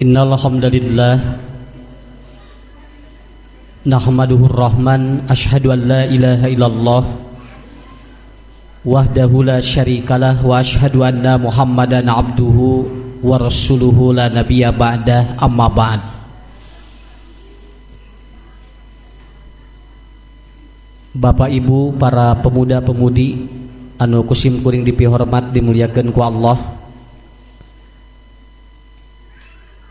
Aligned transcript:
Innal 0.00 0.32
hamdalillah 0.32 1.20
nahmaduhu 3.84 4.48
rahman 4.48 5.28
asyhadu 5.28 5.76
an 5.76 5.80
la 5.84 6.08
ilaha 6.08 6.48
illallah 6.48 7.02
wahdahu 8.80 9.44
la 9.44 9.60
syarikalah 9.60 10.40
wa 10.40 10.56
asyhadu 10.56 11.04
anna 11.04 11.36
muhammadan 11.36 12.08
abduhu 12.08 12.88
wa 13.20 13.36
rasuluhu 13.36 14.16
la 14.16 14.32
nabiyya 14.32 14.72
ba'dah 14.72 15.36
amma 15.36 15.68
ba'd. 15.68 16.00
Bapak 21.12 21.52
Ibu 21.52 22.00
para 22.00 22.40
pemuda-pemudi 22.40 23.28
anu 24.00 24.24
kusim 24.24 24.64
kuring 24.64 24.80
dipihormat 24.80 25.52
dimuliakan 25.52 26.08
ku 26.08 26.24
Allah 26.24 26.79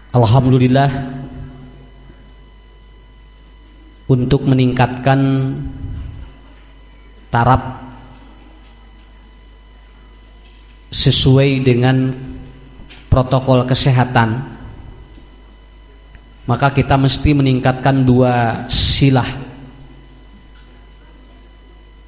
Alhamdulillah 0.10 0.89
untuk 4.09 4.41
meningkatkan 4.49 5.54
taraf 7.30 7.62
sesuai 10.90 11.62
dengan 11.62 12.09
protokol 13.13 13.70
kesehatan 13.70 14.59
maka 16.49 16.73
kita 16.73 16.98
mesti 16.98 17.38
meningkatkan 17.38 18.02
dua 18.02 18.66
silah. 18.66 19.30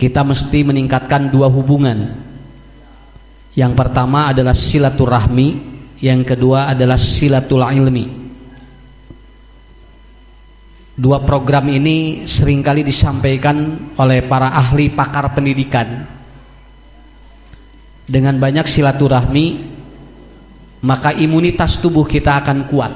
Kita 0.02 0.26
mesti 0.26 0.66
meningkatkan 0.66 1.30
dua 1.30 1.46
hubungan. 1.46 2.10
Yang 3.54 3.74
pertama 3.78 4.34
adalah 4.34 4.58
silaturahmi 4.58 5.71
yang 6.02 6.26
kedua 6.26 6.74
adalah 6.74 6.98
silatul 6.98 7.62
ilmi. 7.62 8.06
Dua 10.98 11.22
program 11.22 11.70
ini 11.70 12.26
sering 12.26 12.66
kali 12.66 12.82
disampaikan 12.82 13.90
oleh 13.96 14.26
para 14.26 14.50
ahli 14.54 14.90
pakar 14.90 15.30
pendidikan. 15.34 15.88
Dengan 18.12 18.36
banyak 18.42 18.66
silaturahmi, 18.66 19.46
maka 20.84 21.14
imunitas 21.16 21.78
tubuh 21.80 22.04
kita 22.04 22.42
akan 22.44 22.58
kuat. 22.68 22.94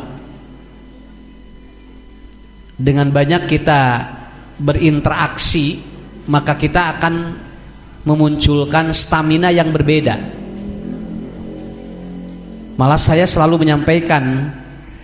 Dengan 2.75 3.07
banyak 3.13 3.47
kita 3.47 3.81
berinteraksi, 4.59 5.79
maka 6.27 6.59
kita 6.59 6.99
akan 6.99 7.13
memunculkan 8.03 8.91
stamina 8.91 9.53
yang 9.53 9.71
berbeda 9.71 10.44
Malah 12.75 12.99
saya 12.99 13.23
selalu 13.23 13.63
menyampaikan 13.63 14.51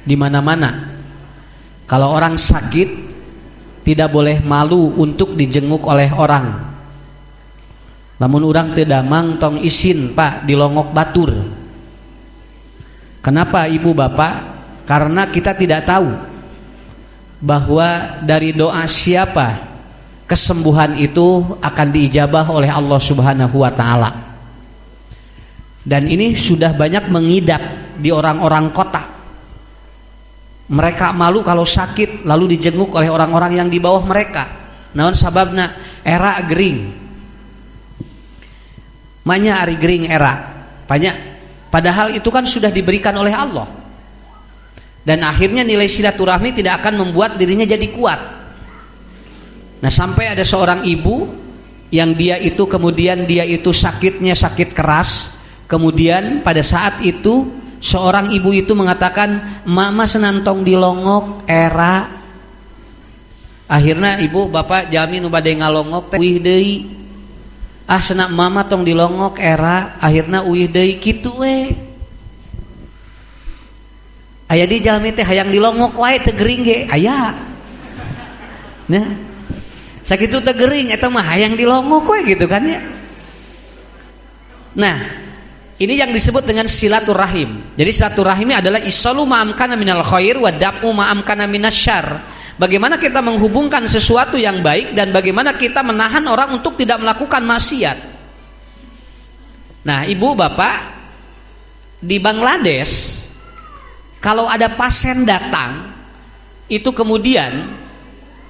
di 0.03 0.19
mana-mana 0.19 0.91
kalau 1.91 2.15
orang 2.15 2.39
sakit 2.39 2.87
tidak 3.83 4.15
boleh 4.15 4.39
malu 4.39 4.95
untuk 4.95 5.35
dijenguk 5.35 5.83
oleh 5.87 6.07
orang. 6.13 6.71
Namun 8.15 8.47
orang 8.47 8.71
tidak 8.71 9.03
mang 9.03 9.35
tong 9.41 9.59
isin 9.59 10.15
pak 10.15 10.47
di 10.47 10.55
longok 10.55 10.89
batur. 10.93 11.31
Kenapa 13.19 13.67
ibu 13.67 13.91
bapak? 13.91 14.33
Karena 14.87 15.27
kita 15.27 15.51
tidak 15.51 15.83
tahu 15.83 16.09
bahwa 17.43 18.21
dari 18.23 18.53
doa 18.53 18.85
siapa 18.87 19.57
kesembuhan 20.29 20.95
itu 20.95 21.43
akan 21.59 21.87
diijabah 21.91 22.45
oleh 22.55 22.71
Allah 22.71 22.99
Subhanahu 23.03 23.67
wa 23.67 23.71
taala. 23.73 24.30
Dan 25.81 26.05
ini 26.05 26.37
sudah 26.37 26.77
banyak 26.77 27.09
mengidap 27.09 27.61
di 27.97 28.13
orang-orang 28.13 28.69
kota. 28.69 29.01
Mereka 30.71 31.11
malu 31.11 31.41
kalau 31.41 31.65
sakit 31.65 32.23
lalu 32.23 32.55
dijenguk 32.55 32.93
oleh 32.95 33.09
orang-orang 33.09 33.57
yang 33.57 33.67
di 33.67 33.81
bawah 33.81 34.05
mereka. 34.05 34.47
Namun 34.93 35.17
sababna 35.17 35.99
era 36.05 36.37
gering. 36.45 36.79
Manya 39.25 39.65
ari 39.65 39.75
gering 39.81 40.05
era. 40.05 40.37
Banyak. 40.85 41.15
Padahal 41.73 42.13
itu 42.13 42.29
kan 42.29 42.45
sudah 42.45 42.69
diberikan 42.69 43.17
oleh 43.17 43.33
Allah. 43.33 43.67
Dan 45.01 45.25
akhirnya 45.25 45.65
nilai 45.65 45.89
silaturahmi 45.89 46.61
tidak 46.61 46.85
akan 46.85 47.09
membuat 47.09 47.41
dirinya 47.41 47.65
jadi 47.65 47.87
kuat. 47.89 48.21
Nah 49.81 49.89
sampai 49.89 50.37
ada 50.37 50.45
seorang 50.45 50.85
ibu 50.85 51.25
yang 51.89 52.13
dia 52.13 52.37
itu 52.37 52.69
kemudian 52.69 53.25
dia 53.25 53.41
itu 53.43 53.73
sakitnya 53.73 54.37
sakit 54.37 54.77
keras 54.77 55.40
Kemudian 55.71 56.43
pada 56.43 56.59
saat 56.59 56.99
itu 56.99 57.47
seorang 57.79 58.35
ibu 58.35 58.51
itu 58.51 58.75
mengatakan 58.75 59.63
mama 59.63 60.03
senantong 60.03 60.67
dilongok 60.67 61.47
era. 61.47 62.11
Akhirnya 63.71 64.19
ibu 64.19 64.51
bapak 64.51 64.91
jami 64.91 65.23
nu 65.23 65.31
bade 65.31 65.55
ngalongok 65.55 66.11
uih 66.19 66.43
deui. 66.43 66.75
Ah 67.87 68.03
senak 68.03 68.35
mama 68.35 68.67
tong 68.67 68.83
dilongok 68.83 69.39
era. 69.39 69.95
Akhirnya 70.03 70.43
uih 70.43 70.67
deui 70.67 70.99
kitu 70.99 71.39
we. 71.39 71.71
Aya 74.51 74.67
di 74.67 74.83
jalmi 74.83 75.15
teh 75.15 75.23
hayang 75.23 75.47
dilongok 75.47 75.95
wae 75.95 76.19
teu 76.19 76.35
gering 76.35 76.67
ge. 76.67 76.83
Aya. 76.91 77.31
Nya 78.91 79.07
sakitu 80.03 80.43
teu 80.43 80.51
gering 80.51 80.91
eta 80.91 81.07
mah 81.07 81.23
hayang 81.23 81.55
dilongok 81.55 82.11
we 82.11 82.35
gitu 82.35 82.43
kan 82.43 82.67
ya. 82.67 82.83
Nah 84.75 85.20
ini 85.81 85.97
yang 85.97 86.13
disebut 86.13 86.45
dengan 86.45 86.69
silaturahim. 86.69 87.73
Jadi 87.73 87.89
silaturahim 87.89 88.53
adalah 88.53 88.77
isalu 88.85 89.25
ma'amkana 89.25 89.73
minal 89.73 90.05
khair 90.05 90.37
wa 90.37 90.53
da'u 90.53 90.93
ma'amkana 90.93 91.49
minasyar. 91.49 92.05
Bagaimana 92.61 93.01
kita 93.01 93.25
menghubungkan 93.25 93.89
sesuatu 93.89 94.37
yang 94.37 94.61
baik 94.61 94.93
dan 94.93 95.09
bagaimana 95.09 95.57
kita 95.57 95.81
menahan 95.81 96.21
orang 96.29 96.53
untuk 96.53 96.77
tidak 96.77 97.01
melakukan 97.01 97.41
maksiat. 97.41 97.97
Nah, 99.81 100.05
Ibu 100.05 100.37
Bapak 100.37 100.77
di 101.97 102.21
Bangladesh 102.21 103.25
kalau 104.21 104.45
ada 104.45 104.69
pasien 104.77 105.25
datang 105.25 105.89
itu 106.69 106.93
kemudian 106.93 107.73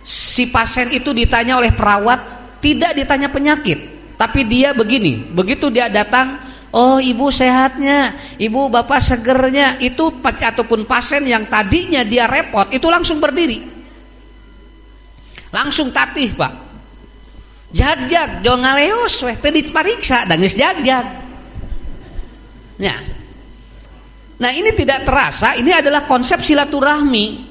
si 0.03 0.51
pasien 0.51 0.91
itu 0.91 1.15
ditanya 1.15 1.55
oleh 1.55 1.71
perawat 1.71 2.19
tidak 2.59 2.91
ditanya 2.91 3.31
penyakit, 3.31 3.79
tapi 4.19 4.43
dia 4.43 4.75
begini, 4.75 5.31
begitu 5.31 5.71
dia 5.71 5.87
datang 5.87 6.50
Oh 6.71 7.03
ibu 7.03 7.27
sehatnya, 7.27 8.15
ibu 8.39 8.71
bapak 8.71 9.03
segernya 9.03 9.75
itu 9.83 10.07
ataupun 10.23 10.87
pasien 10.87 11.27
yang 11.27 11.43
tadinya 11.51 11.99
dia 12.07 12.31
repot 12.31 12.71
itu 12.71 12.87
langsung 12.87 13.19
berdiri, 13.19 13.59
langsung 15.51 15.91
tatih 15.91 16.31
pak. 16.31 16.53
Jag-jag, 17.75 18.39
jangan 18.39 18.71
ngaleos 18.71 19.15
weh, 19.27 19.35
tadi 19.35 19.67
pariksa, 19.67 20.23
dangis 20.23 20.55
jag-jag. 20.55 21.07
Ya. 22.79 22.95
Nah 24.39 24.51
ini 24.55 24.71
tidak 24.71 25.03
terasa, 25.03 25.59
ini 25.59 25.75
adalah 25.75 26.07
konsep 26.07 26.39
silaturahmi. 26.39 27.50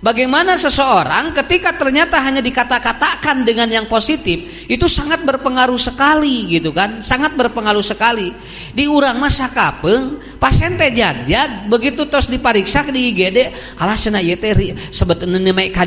Bagaimana 0.00 0.56
seseorang 0.56 1.36
ketika 1.36 1.76
ternyata 1.76 2.16
hanya 2.24 2.40
dikata-katakan 2.40 3.44
dengan 3.44 3.68
yang 3.68 3.84
positif 3.84 4.64
itu 4.64 4.88
sangat 4.88 5.20
berpengaruh 5.28 5.76
sekali 5.76 6.48
gitu 6.48 6.72
kan? 6.72 7.04
Sangat 7.04 7.36
berpengaruh 7.36 7.84
sekali. 7.84 8.32
Di 8.72 8.88
urang 8.88 9.20
masa 9.20 9.52
kapeng 9.52 10.16
pasien 10.40 10.80
teh 10.80 10.88
jag 10.96 11.68
begitu 11.68 12.08
terus 12.08 12.32
diperiksa 12.32 12.88
di 12.88 13.12
IGD 13.12 13.52
alah 13.76 13.92
cenah 13.92 14.24
ieu 14.24 14.40
teh 14.40 14.72
sebetulnya 14.88 15.52
make 15.52 15.68
ka 15.68 15.84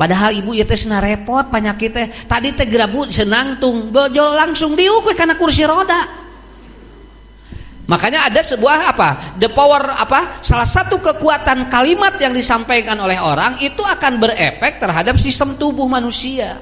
padahal 0.00 0.32
ibu 0.32 0.56
ieu 0.56 0.64
teh 0.64 0.80
repot 0.96 1.44
penyakit 1.52 1.92
teh. 1.92 2.08
Tadi 2.24 2.56
teh 2.56 2.64
senang 3.12 3.60
tung 3.60 3.92
bojo 3.92 4.32
langsung 4.32 4.72
diuk 4.72 5.12
karena 5.12 5.36
kursi 5.36 5.68
roda 5.68 6.25
Makanya 7.86 8.26
ada 8.26 8.42
sebuah 8.42 8.90
apa? 8.90 9.38
The 9.38 9.46
power 9.46 9.94
apa? 9.94 10.42
Salah 10.42 10.66
satu 10.66 10.98
kekuatan 10.98 11.70
kalimat 11.70 12.18
yang 12.18 12.34
disampaikan 12.34 12.98
oleh 12.98 13.14
orang 13.18 13.62
itu 13.62 13.78
akan 13.78 14.18
berefek 14.18 14.82
terhadap 14.82 15.14
sistem 15.22 15.54
tubuh 15.54 15.86
manusia. 15.86 16.58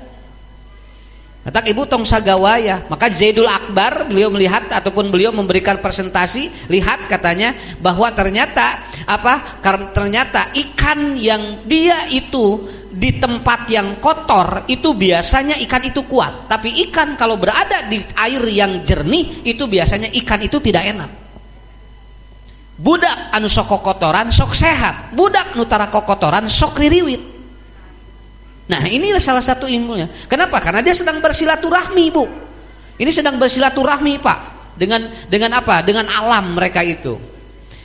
Kata 1.45 1.61
ibu 1.69 1.85
tong 1.85 2.09
sagawaya, 2.09 2.89
maka 2.89 3.13
Zaidul 3.13 3.45
Akbar 3.45 4.09
beliau 4.09 4.33
melihat 4.33 4.65
ataupun 4.65 5.13
beliau 5.13 5.29
memberikan 5.29 5.77
presentasi, 5.77 6.49
lihat 6.73 7.05
katanya 7.05 7.53
bahwa 7.85 8.09
ternyata 8.17 8.81
apa? 9.05 9.61
Karena 9.61 9.93
ternyata 9.93 10.49
ikan 10.57 11.13
yang 11.21 11.69
dia 11.69 12.09
itu 12.09 12.65
di 12.95 13.19
tempat 13.19 13.67
yang 13.67 13.99
kotor 13.99 14.71
itu 14.71 14.95
biasanya 14.95 15.59
ikan 15.67 15.83
itu 15.83 16.07
kuat, 16.07 16.47
tapi 16.47 16.71
ikan 16.87 17.19
kalau 17.19 17.35
berada 17.35 17.91
di 17.91 17.99
air 17.99 18.43
yang 18.47 18.87
jernih 18.87 19.43
itu 19.43 19.67
biasanya 19.67 20.15
ikan 20.23 20.39
itu 20.47 20.63
tidak 20.63 20.87
enak. 20.95 21.11
Budak 22.75 23.35
anu 23.35 23.51
sok 23.51 23.83
kotoran 23.83 24.31
sok 24.31 24.55
sehat, 24.55 25.11
budak 25.11 25.59
nutara 25.59 25.91
kokotoran 25.91 26.47
sok 26.47 26.79
ririwit. 26.79 27.23
Nah 28.71 28.83
ini 28.87 29.11
salah 29.19 29.43
satu 29.43 29.67
ilmunya. 29.67 30.07
Kenapa? 30.31 30.63
Karena 30.63 30.81
dia 30.81 30.95
sedang 30.95 31.19
bersilaturahmi 31.19 32.05
bu. 32.15 32.25
Ini 32.95 33.11
sedang 33.11 33.37
bersilaturahmi 33.43 34.23
pak. 34.23 34.39
Dengan 34.79 35.07
dengan 35.27 35.59
apa? 35.59 35.83
Dengan 35.83 36.07
alam 36.11 36.55
mereka 36.55 36.83
itu. 36.83 37.34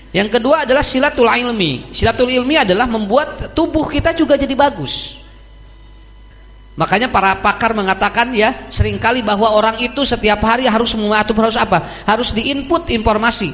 Yang 0.09 0.41
kedua 0.41 0.65
adalah 0.65 0.81
silatul 0.81 1.29
ilmi. 1.29 1.93
Silatul 1.93 2.33
ilmi 2.33 2.57
adalah 2.57 2.89
membuat 2.89 3.53
tubuh 3.53 3.85
kita 3.85 4.17
juga 4.17 4.33
jadi 4.33 4.57
bagus. 4.57 5.21
Makanya 6.79 7.11
para 7.11 7.35
pakar 7.43 7.75
mengatakan 7.75 8.31
ya 8.31 8.55
sering 8.71 8.95
kali 8.97 9.19
bahwa 9.19 9.51
orang 9.51 9.77
itu 9.83 10.01
setiap 10.07 10.39
hari 10.47 10.63
harus 10.63 10.95
atau 10.95 11.33
harus 11.35 11.59
apa? 11.59 11.83
Harus 12.07 12.31
diinput 12.31 12.87
informasi. 12.89 13.51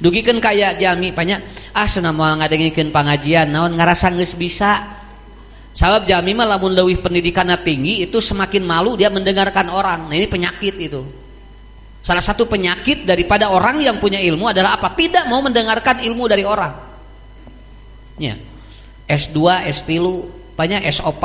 Dugikan 0.00 0.40
kayak 0.40 0.80
jami 0.80 1.12
banyak 1.12 1.38
ah 1.76 1.86
senama 1.86 2.32
ngadengikeun 2.40 2.90
pengajian 2.90 3.52
naon 3.52 3.76
ngarasa 3.76 4.08
geus 4.16 4.34
bisa. 4.34 4.98
Sabab 5.76 6.08
jami 6.10 6.34
mah 6.34 6.48
lamun 6.48 6.74
leuwih 6.74 6.98
pendidikannya 6.98 7.60
tinggi 7.62 8.02
itu 8.02 8.18
semakin 8.18 8.66
malu 8.66 8.98
dia 8.98 9.12
mendengarkan 9.12 9.70
orang. 9.70 10.10
Nah 10.10 10.16
ini 10.16 10.26
penyakit 10.26 10.74
itu. 10.74 11.27
Salah 12.08 12.24
satu 12.24 12.48
penyakit 12.48 13.04
daripada 13.04 13.52
orang 13.52 13.84
yang 13.84 14.00
punya 14.00 14.16
ilmu 14.16 14.48
adalah 14.48 14.80
apa? 14.80 14.96
Tidak 14.96 15.28
mau 15.28 15.44
mendengarkan 15.44 16.00
ilmu 16.00 16.24
dari 16.24 16.40
orang. 16.40 16.72
Ya. 18.16 18.32
S2, 19.04 19.36
S3, 19.68 19.92
banyak 20.56 20.88
S4, 20.88 21.24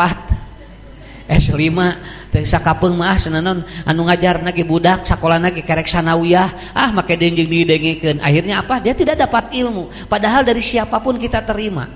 S5, 1.40 1.72
teh 2.36 2.44
sakapeung 2.44 3.00
mah 3.00 3.16
senanon 3.16 3.64
anu 3.88 4.12
ngajar 4.12 4.44
nage 4.44 4.68
budak 4.68 5.08
sekolah 5.08 5.40
nage 5.40 5.64
kerek 5.64 5.88
sanawiyah, 5.88 6.76
ah 6.76 6.92
make 6.92 7.16
denjing 7.16 7.48
didengikeun. 7.48 8.20
Akhirnya 8.20 8.60
apa? 8.60 8.84
Dia 8.84 8.92
tidak 8.92 9.24
dapat 9.24 9.56
ilmu. 9.56 9.88
Padahal 10.12 10.44
dari 10.44 10.60
siapa 10.60 11.00
pun 11.00 11.16
kita 11.16 11.48
terima. 11.48 11.88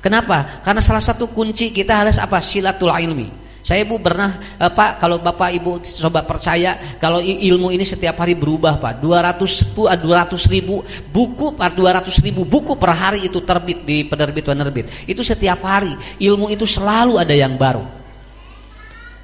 Kenapa? 0.00 0.64
Karena 0.64 0.80
salah 0.80 1.04
satu 1.04 1.28
kunci 1.28 1.68
kita 1.76 1.92
harus 1.92 2.16
apa? 2.16 2.40
Silatul 2.40 2.88
ilmi. 2.88 3.43
Saya 3.64 3.80
ibu 3.80 3.96
pernah 3.96 4.36
eh, 4.60 4.68
Pak 4.68 5.00
kalau 5.00 5.24
Bapak 5.24 5.48
Ibu 5.56 5.80
coba 5.80 6.20
percaya 6.28 6.76
kalau 7.00 7.16
ilmu 7.24 7.72
ini 7.72 7.80
setiap 7.80 8.20
hari 8.20 8.36
berubah 8.36 8.76
Pak 8.76 9.00
200 9.00 9.40
200 9.72 10.04
eh, 10.04 10.38
ribu 10.52 10.84
buku 10.84 11.56
Pak 11.56 11.72
200 11.72 12.12
ribu 12.28 12.44
buku 12.44 12.76
per 12.76 12.92
hari 12.92 13.24
itu 13.24 13.40
terbit 13.40 13.88
di 13.88 14.04
penerbit 14.04 14.44
penerbit 14.44 14.86
itu 15.08 15.24
setiap 15.24 15.64
hari 15.64 15.96
ilmu 16.20 16.52
itu 16.52 16.68
selalu 16.68 17.16
ada 17.16 17.32
yang 17.32 17.56
baru. 17.56 17.80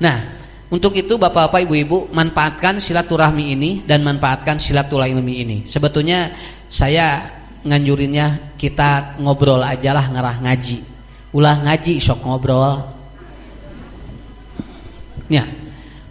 Nah 0.01 0.41
untuk 0.73 0.97
itu 0.97 1.21
Bapak-Bapak 1.21 1.61
Ibu-Ibu 1.69 2.09
manfaatkan 2.17 2.81
silaturahmi 2.81 3.45
ini 3.53 3.71
dan 3.85 4.01
manfaatkan 4.01 4.57
silaturahmi 4.57 5.35
ini. 5.45 5.57
Sebetulnya 5.69 6.33
saya 6.65 7.29
nganjurinnya 7.61 8.57
kita 8.57 9.21
ngobrol 9.21 9.61
aja 9.61 9.93
lah 9.93 10.09
ngerah 10.09 10.49
ngaji. 10.49 10.79
Ulah 11.37 11.61
ngaji 11.61 12.01
sok 12.01 12.25
ngobrol 12.25 13.00
ya 15.31 15.47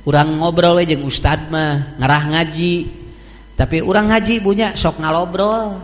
kurang 0.09 0.41
ngobrol 0.41 0.81
aja 0.81 0.97
ustad 0.97 1.53
mah 1.53 1.99
ngerah 2.01 2.23
ngaji. 2.33 2.75
Tapi 3.53 3.83
orang 3.83 4.09
ngaji 4.09 4.39
punya 4.39 4.71
sok 4.73 5.03
ngalobrol. 5.03 5.83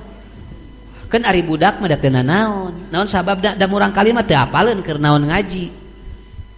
Kan 1.12 1.22
ari 1.28 1.46
budak 1.46 1.78
mah 1.78 1.86
datena 1.86 2.26
naon 2.26 2.90
naon 2.90 3.06
sabab 3.06 3.38
da, 3.44 3.54
da 3.54 3.70
murang 3.70 3.94
kalimat 3.94 4.26
teu 4.26 4.40
apaleun 4.40 4.82
keur 4.82 4.98
naon 4.98 5.30
ngaji. 5.30 5.70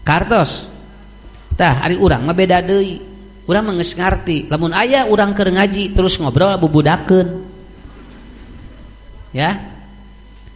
Kartos 0.07 0.71
tah 1.59 1.83
ari 1.83 1.99
urang 1.99 2.23
mah 2.23 2.31
beda 2.31 2.63
deui. 2.63 3.03
Urang 3.49 3.67
mah 3.67 3.75
geus 3.75 3.91
ngarti 3.97 4.47
lamun 4.47 4.71
aya 4.71 5.03
urang 5.09 5.35
keur 5.35 5.51
ngaji 5.51 5.91
terus 5.91 6.15
ngobrol 6.21 6.55
bubudakeun. 6.61 7.27
Ya. 9.35 9.75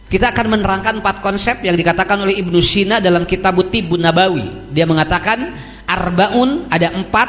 Kita 0.08 0.28
akan 0.28 0.56
menerangkan 0.56 1.00
empat 1.00 1.24
konsep 1.24 1.64
yang 1.64 1.72
dikatakan 1.72 2.20
oleh 2.20 2.36
Ibnu 2.36 2.60
Sina 2.60 3.00
dalam 3.00 3.24
kitab 3.24 3.56
Tibun 3.72 4.04
Nabawi. 4.04 4.68
Dia 4.68 4.84
mengatakan 4.84 5.71
arbaun 5.92 6.72
ada 6.72 6.88
empat 6.96 7.28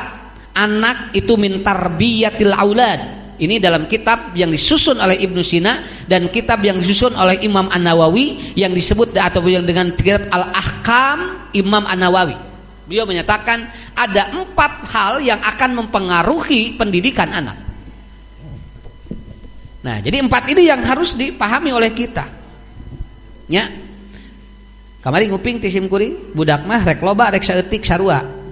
anak 0.55 1.11
itu 1.11 1.35
min 1.35 1.59
tarbiyatil 1.59 2.55
aulad 2.55 3.23
ini 3.41 3.57
dalam 3.57 3.89
kitab 3.89 4.31
yang 4.37 4.53
disusun 4.53 5.01
oleh 5.01 5.17
Ibnu 5.19 5.41
Sina 5.41 5.81
dan 6.05 6.29
kitab 6.29 6.61
yang 6.61 6.77
disusun 6.77 7.17
oleh 7.17 7.41
Imam 7.41 7.65
An-Nawawi 7.65 8.55
yang 8.55 8.71
disebut 8.71 9.11
atau 9.17 9.41
dengan 9.41 9.89
kitab 9.97 10.29
Al-Ahkam 10.29 11.49
Imam 11.57 11.81
An-Nawawi. 11.81 12.37
Beliau 12.85 13.09
menyatakan 13.09 13.65
ada 13.97 14.29
empat 14.37 14.85
hal 14.93 15.13
yang 15.25 15.41
akan 15.41 15.81
mempengaruhi 15.81 16.77
pendidikan 16.77 17.33
anak. 17.33 17.57
Nah, 19.83 19.97
jadi 19.99 20.23
empat 20.23 20.53
ini 20.53 20.69
yang 20.69 20.79
harus 20.85 21.17
dipahami 21.17 21.73
oleh 21.73 21.89
kita. 21.89 22.29
Ya. 23.49 23.67
Kamari 25.03 25.27
nguping 25.27 25.59
tisim 25.59 25.91
kuring, 25.91 26.31
budak 26.31 26.63
mah 26.63 26.79
rek 26.85 27.03
loba 27.03 27.27
rek 27.33 27.43
saeutik 27.43 27.83
sarua 27.83 28.42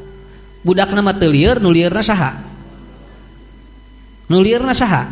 budak 0.62 0.94
nama 0.94 1.14
telir 1.14 1.58
nulirna 1.58 2.02
saha? 2.02 2.38
Nulirna 4.32 4.72
saha? 4.72 5.12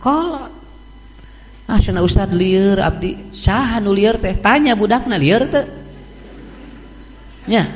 Kolot. 0.00 0.60
Ah 1.70 1.78
sana 1.78 2.02
ustad 2.02 2.34
liar 2.34 2.82
abdi. 2.82 3.14
Saha 3.30 3.78
nulir 3.78 4.18
teh? 4.18 4.34
Tanya 4.38 4.74
budakna 4.74 5.14
liar 5.14 5.46
teh. 5.46 5.66
Nya. 7.46 7.66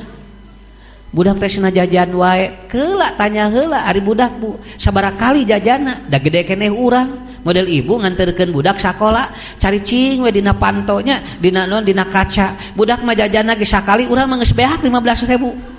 Budak 1.14 1.38
teh 1.38 1.46
sana 1.46 1.70
jajan 1.70 2.10
wae. 2.19 2.66
Kelak 2.66 3.14
tanya 3.14 3.46
hela 3.46 3.86
ari 3.86 4.02
budak 4.02 4.34
bu 4.38 4.58
sabara 4.75 5.14
kali 5.14 5.46
jajana? 5.46 6.02
Da 6.10 6.19
gede 6.19 6.42
keneh 6.42 6.75
urang. 6.75 7.22
Model 7.44 7.69
ibu 7.69 8.00
nganterkeun 8.00 8.50
budak 8.50 8.81
sekolah 8.81 9.28
cari 9.60 9.78
cing 9.78 10.25
we 10.25 10.32
dina 10.32 10.56
pantonya 10.56 11.20
dina 11.38 11.69
non 11.69 11.86
dina 11.86 12.02
kaca. 12.02 12.75
Budak 12.75 13.04
mah 13.06 13.14
jajana 13.14 13.54
ge 13.54 13.69
sakali 13.69 14.10
urang 14.10 14.26
beak 14.32 14.81
15 14.82 15.31
ribu 15.31 15.74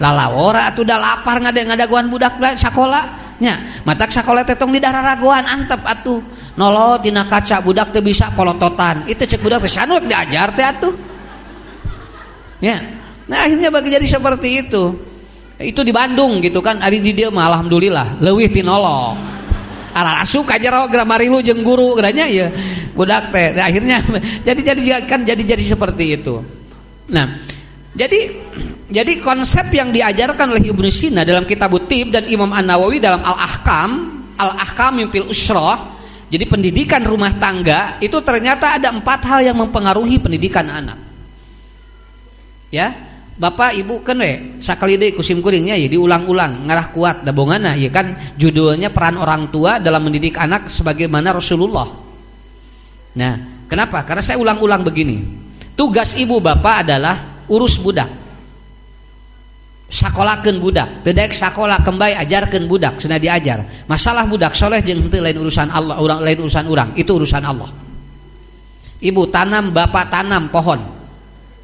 lalawora 0.00 0.72
atuh 0.72 0.82
udah 0.82 0.98
lapar 0.98 1.36
ngade 1.44 1.60
ngadaguan 1.68 2.08
budak 2.08 2.40
sekolah 2.56 3.36
nya 3.40 3.84
mata 3.84 4.08
sekolah 4.08 4.44
tetong 4.44 4.72
di 4.72 4.80
darah 4.80 5.04
raguan 5.04 5.44
antep 5.44 5.80
atuh. 5.84 6.20
Nolo 6.60 7.00
dina 7.00 7.24
kaca 7.24 7.64
budak 7.64 7.94
teh 7.94 8.04
bisa 8.04 8.28
polototan. 8.36 9.08
Itu 9.08 9.24
cek 9.24 9.40
budak 9.40 9.64
teh 9.64 9.72
sanuk 9.72 10.04
diajar 10.04 10.52
teh 10.52 10.64
atuh. 10.64 10.92
Ya 12.60 12.76
nah 13.30 13.46
akhirnya 13.46 13.72
bagi 13.72 13.92
jadi 13.92 14.06
seperti 14.08 14.68
itu. 14.68 14.92
Itu 15.60 15.84
di 15.84 15.92
Bandung 15.92 16.40
gitu 16.40 16.64
kan 16.64 16.80
hari 16.80 17.04
di 17.04 17.12
dia 17.12 17.28
mah 17.28 17.52
alhamdulillah 17.52 18.20
leuwih 18.24 18.48
tinolok 18.48 19.20
arah 19.90 20.22
asup 20.22 20.46
ka 20.46 20.56
jero 20.56 20.86
gramarilu 20.86 21.42
jeung 21.42 21.66
guru 21.66 21.98
geranya 21.98 22.24
ya 22.30 22.46
budak 22.94 23.34
teh 23.34 23.52
nah, 23.58 23.66
akhirnya 23.66 23.98
jadi 24.46 24.60
jadi 24.72 24.82
kan 25.04 25.20
jadi 25.24 25.42
jadi 25.56 25.64
seperti 25.64 26.04
itu. 26.20 26.40
Nah 27.12 27.40
jadi 27.92 28.40
jadi 28.90 29.22
konsep 29.22 29.70
yang 29.70 29.94
diajarkan 29.94 30.50
oleh 30.50 30.66
Ibnu 30.66 30.90
Sina 30.90 31.22
dalam 31.22 31.46
kitab 31.46 31.70
Utib 31.70 32.10
dan 32.10 32.26
Imam 32.26 32.50
An 32.50 32.66
Nawawi 32.66 32.98
dalam 32.98 33.22
Al 33.22 33.38
Ahkam, 33.38 33.90
Al 34.34 34.58
Ahkam 34.58 34.98
Mimpil 34.98 35.30
Usroh, 35.30 35.78
jadi 36.26 36.42
pendidikan 36.50 37.06
rumah 37.06 37.30
tangga 37.38 38.02
itu 38.02 38.18
ternyata 38.18 38.74
ada 38.74 38.90
empat 38.90 39.22
hal 39.30 39.46
yang 39.46 39.62
mempengaruhi 39.62 40.18
pendidikan 40.18 40.66
anak. 40.66 40.98
Ya, 42.74 42.90
Bapak 43.38 43.78
Ibu 43.78 44.02
kan 44.02 44.18
we 44.18 44.58
sakali 44.58 44.98
deh 44.98 45.14
kusim 45.14 45.38
kuringnya 45.38 45.78
ya 45.78 45.86
diulang-ulang 45.86 46.66
ngarah 46.66 46.90
kuat 46.90 47.16
dabongana 47.22 47.78
ya 47.78 47.94
kan 47.94 48.34
judulnya 48.34 48.90
peran 48.90 49.16
orang 49.22 49.54
tua 49.54 49.78
dalam 49.78 50.02
mendidik 50.02 50.34
anak 50.34 50.66
sebagaimana 50.66 51.30
Rasulullah. 51.30 51.86
Nah, 53.14 53.34
kenapa? 53.70 54.02
Karena 54.02 54.22
saya 54.22 54.34
ulang-ulang 54.42 54.82
begini. 54.82 55.22
Tugas 55.78 56.18
ibu 56.18 56.42
bapak 56.42 56.84
adalah 56.84 57.46
urus 57.46 57.78
budak 57.78 58.19
sekolahkan 59.90 60.56
budak. 60.62 61.02
Tidak 61.02 61.34
sekolah 61.34 61.82
kembali 61.82 62.14
ajarkan 62.22 62.62
budak 62.70 63.02
sudah 63.02 63.18
diajar. 63.18 63.66
Masalah 63.90 64.24
budak 64.24 64.54
soleh 64.54 64.80
jeng 64.80 65.10
lain 65.10 65.36
urusan 65.42 65.68
Allah 65.68 65.98
orang 65.98 66.22
lain 66.22 66.38
urusan 66.46 66.64
orang 66.70 66.88
itu 66.94 67.10
urusan 67.10 67.42
Allah. 67.42 67.68
Ibu 69.02 69.22
tanam 69.28 69.74
bapak 69.74 70.06
tanam 70.08 70.46
pohon. 70.48 71.02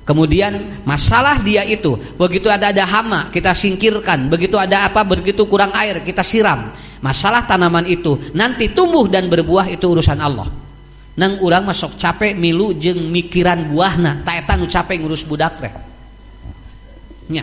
Kemudian 0.07 0.83
masalah 0.87 1.43
dia 1.43 1.67
itu 1.67 1.99
begitu 2.15 2.47
ada 2.47 2.71
ada 2.75 2.83
hama 2.83 3.31
kita 3.31 3.55
singkirkan. 3.55 4.27
Begitu 4.27 4.59
ada 4.59 4.91
apa 4.91 5.07
begitu 5.07 5.47
kurang 5.47 5.71
air 5.79 6.03
kita 6.03 6.27
siram. 6.27 6.75
Masalah 6.99 7.47
tanaman 7.47 7.87
itu 7.87 8.19
nanti 8.35 8.75
tumbuh 8.75 9.07
dan 9.07 9.31
berbuah 9.31 9.71
itu 9.71 9.87
urusan 9.87 10.19
Allah. 10.19 10.51
Nang 11.17 11.41
orang 11.41 11.65
masuk 11.65 11.97
capek 11.97 12.37
milu 12.37 12.77
jeng 12.77 13.09
mikiran 13.09 13.67
buahna. 13.71 14.21
Taetan 14.23 14.63
capek 14.67 15.01
ngurus 15.01 15.25
budak 15.27 15.59
teh. 15.59 15.73
Ya 17.27 17.43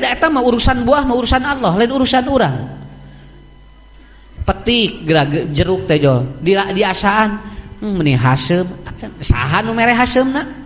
datang 0.00 0.32
urusan 0.40 0.80
buah 0.84 1.04
mah 1.04 1.16
urusan 1.16 1.42
Allah 1.44 1.72
lain 1.76 1.92
urusan 1.92 2.24
orang 2.24 2.56
petik 4.42 5.06
gerak 5.06 5.52
jeruk 5.52 5.84
tejol 5.86 6.24
di 6.40 6.56
diasaan 6.56 7.30
hmm, 7.84 7.92
meni 7.94 8.16
hasem 8.16 8.66
nu 9.62 9.72
mere 9.76 9.94
hasemna 9.94 10.62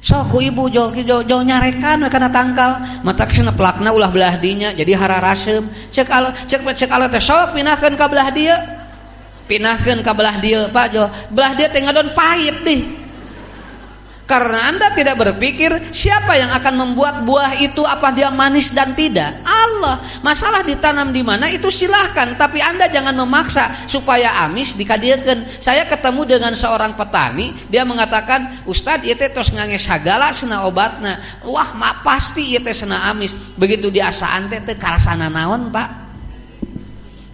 sok 0.00 0.32
sok 0.32 0.40
ibu 0.40 0.72
jol 0.72 0.96
jol, 1.04 1.20
jol 1.28 1.44
nyarekan 1.44 2.00
kana 2.08 2.32
tangkal. 2.32 2.80
Mata 3.04 3.28
kesana 3.28 3.52
pelakna 3.52 3.92
ulah 3.92 4.08
belah 4.08 4.40
dinya 4.40 4.72
jadi 4.72 4.96
hara 4.96 5.20
rasem. 5.20 5.68
Cek 5.92 6.08
al 6.08 6.32
cek 6.32 6.64
cek 6.64 6.88
al 6.88 7.04
teh 7.12 7.20
sok 7.20 7.52
pinahkeun 7.52 7.94
ka 8.00 8.08
belah 8.08 8.32
dia. 8.32 8.56
Pinahkeun 9.44 10.00
ka 10.00 10.16
belah 10.16 10.40
dia 10.40 10.72
pak 10.72 10.86
jol 10.88 11.04
belah 11.28 11.52
dia 11.52 11.68
teh 11.68 11.84
don 11.84 12.08
pahit 12.16 12.56
deh. 12.64 12.99
Karena 14.30 14.70
Anda 14.70 14.94
tidak 14.94 15.18
berpikir 15.18 15.90
siapa 15.90 16.38
yang 16.38 16.54
akan 16.54 16.74
membuat 16.78 17.26
buah 17.26 17.58
itu 17.58 17.82
apa 17.82 18.14
dia 18.14 18.30
manis 18.30 18.70
dan 18.70 18.94
tidak. 18.94 19.42
Allah. 19.42 19.98
Masalah 20.22 20.62
ditanam 20.62 21.10
di 21.10 21.26
mana 21.26 21.50
itu 21.50 21.66
silahkan. 21.66 22.38
Tapi 22.38 22.62
Anda 22.62 22.86
jangan 22.86 23.10
memaksa 23.18 23.90
supaya 23.90 24.46
amis 24.46 24.78
dikadiakan. 24.78 25.58
Saya 25.58 25.82
ketemu 25.82 26.30
dengan 26.30 26.54
seorang 26.54 26.94
petani. 26.94 27.50
Dia 27.66 27.82
mengatakan 27.82 28.62
Ustadz 28.70 29.02
itu 29.02 29.26
tos 29.34 29.50
ngange 29.50 29.82
sagala 29.82 30.30
sena 30.30 30.62
obatna. 30.62 31.18
Wah 31.42 31.74
ma, 31.74 31.98
pasti 32.06 32.54
itu 32.54 32.70
sena 32.70 33.10
amis. 33.10 33.34
Begitu 33.58 33.90
diasa 33.90 34.30
ante 34.30 34.62
teh 34.62 34.78
karasana 34.78 35.26
naon 35.26 35.74
pak. 35.74 35.88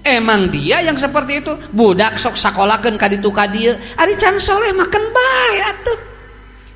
Emang 0.00 0.48
dia 0.48 0.80
yang 0.80 0.96
seperti 0.96 1.44
itu 1.44 1.52
budak 1.76 2.16
sok 2.16 2.40
sakolakan 2.40 2.96
kaditu 2.96 3.28
kadia. 3.28 3.76
Ari 4.00 4.16
can 4.16 4.40
soleh 4.40 4.72
makan 4.72 5.04
baik 5.12 5.62
atuh 5.76 6.15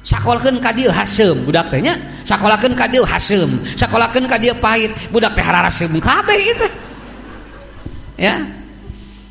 sakolahkan 0.00 0.56
kadil 0.58 0.88
hasem 0.88 1.36
budak 1.44 1.68
tehnya 1.68 1.96
sakolahkan 2.24 2.72
kadil 2.72 3.04
hasem 3.04 3.48
sakolahkan 3.76 4.24
kadil 4.24 4.56
pahit 4.56 4.90
budak 5.12 5.36
teh 5.36 5.44
hararasem 5.44 5.92
kabeh 6.00 6.40
itu 6.40 6.66
ya. 8.20 8.36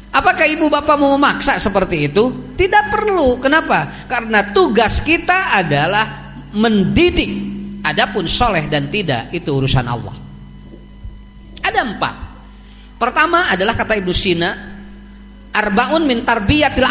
Apakah 0.09 0.49
ibu 0.49 0.73
bapak 0.73 0.97
mau 0.97 1.13
memaksa 1.13 1.61
seperti 1.61 2.09
itu? 2.09 2.57
Tidak 2.57 2.89
perlu. 2.89 3.38
Kenapa? 3.38 4.09
Karena 4.09 4.41
tugas 4.49 5.05
kita 5.05 5.53
adalah 5.53 6.33
mendidik. 6.49 7.61
Adapun 7.85 8.25
soleh 8.25 8.65
dan 8.67 8.89
tidak 8.89 9.29
itu 9.31 9.53
urusan 9.53 9.85
Allah. 9.85 10.11
Ada 11.61 11.85
empat. 11.85 12.15
Pertama 12.97 13.53
adalah 13.53 13.77
kata 13.77 13.95
ibu 14.01 14.11
Sina 14.11 14.51
arbaun 15.53 16.03
min 16.03 16.25
tarbiyatil 16.27 16.89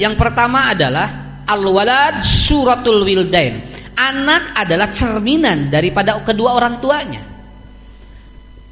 yang 0.00 0.18
pertama 0.18 0.74
adalah 0.74 1.23
Al-walad 1.44 2.24
suratul 2.24 3.04
wildain. 3.04 3.60
Anak 3.94 4.56
adalah 4.58 4.90
cerminan 4.90 5.68
daripada 5.70 6.18
kedua 6.24 6.56
orang 6.56 6.80
tuanya. 6.80 7.22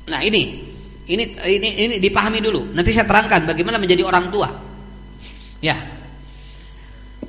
Nah, 0.08 0.20
ini 0.24 0.72
ini 1.06 1.24
ini 1.36 1.68
ini 1.78 1.94
dipahami 2.00 2.40
dulu. 2.40 2.72
Nanti 2.72 2.90
saya 2.90 3.06
terangkan 3.06 3.44
bagaimana 3.46 3.76
menjadi 3.76 4.02
orang 4.02 4.32
tua. 4.32 4.48
Ya. 5.62 5.76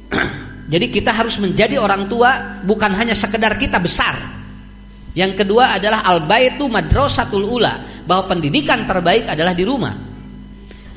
Jadi 0.73 0.85
kita 0.89 1.11
harus 1.13 1.37
menjadi 1.37 1.77
orang 1.77 2.07
tua 2.07 2.63
bukan 2.63 2.95
hanya 2.95 3.13
sekedar 3.13 3.59
kita 3.59 3.77
besar. 3.77 4.15
Yang 5.13 5.45
kedua 5.45 5.77
adalah 5.77 6.01
al-baitu 6.01 6.65
madrasatul 6.65 7.45
ula, 7.45 7.77
bahwa 8.09 8.33
pendidikan 8.33 8.89
terbaik 8.89 9.29
adalah 9.29 9.53
di 9.53 9.61
rumah. 9.61 9.93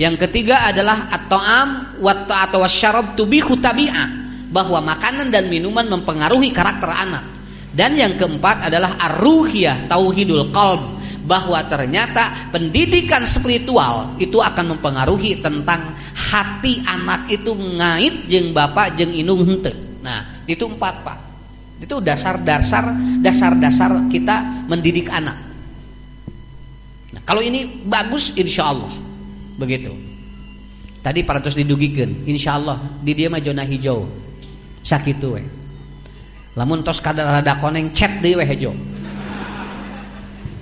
Yang 0.01 0.25
ketiga 0.29 0.65
adalah 0.65 1.13
at-ta'am 1.13 2.01
wa 2.01 2.13
atau 2.25 2.65
wasyarab 2.65 3.13
tubihu 3.13 3.61
tabi'ah 3.61 4.26
bahwa 4.51 4.79
makanan 4.83 5.31
dan 5.31 5.51
minuman 5.51 5.87
mempengaruhi 5.91 6.55
karakter 6.55 6.91
anak. 6.91 7.25
Dan 7.77 7.93
yang 7.99 8.17
keempat 8.17 8.73
adalah 8.73 8.97
arruhiyah 8.97 9.85
tauhidul 9.85 10.49
qalb 10.49 10.97
bahwa 11.27 11.59
ternyata 11.67 12.49
pendidikan 12.55 13.27
spiritual 13.27 14.15
itu 14.17 14.39
akan 14.39 14.79
mempengaruhi 14.79 15.43
tentang 15.43 15.93
hati 16.15 16.81
anak 16.87 17.27
itu 17.29 17.53
ngait 17.53 18.31
jeng 18.31 18.55
bapak 18.55 18.95
jeng 18.97 19.13
inung 19.13 19.43
hente. 19.45 19.75
Nah, 20.01 20.23
itu 20.47 20.65
empat 20.65 20.95
Pak. 21.03 21.19
Itu 21.83 22.01
dasar-dasar 22.01 22.95
dasar-dasar 23.21 24.09
kita 24.09 24.65
mendidik 24.71 25.11
anak. 25.13 25.37
Nah, 27.13 27.21
kalau 27.27 27.43
ini 27.45 27.85
bagus 27.85 28.33
insya 28.39 28.73
Allah 28.73 28.95
begitu. 29.59 29.93
Tadi 31.05 31.23
para 31.23 31.39
terus 31.39 31.55
didugikan, 31.55 32.11
insya 32.27 32.59
Allah 32.59 32.83
di 32.99 33.15
dia 33.15 33.31
mah 33.31 33.39
hijau 33.39 34.26
sakitu 34.87 35.35
we. 35.35 35.43
Lamun 36.55 36.87
tos 36.87 37.03
kadar 37.03 37.43
rada 37.43 37.59
koneng 37.59 37.91
chat 37.91 38.23
deui 38.23 38.39
we 38.39 38.45
hejo. 38.47 38.71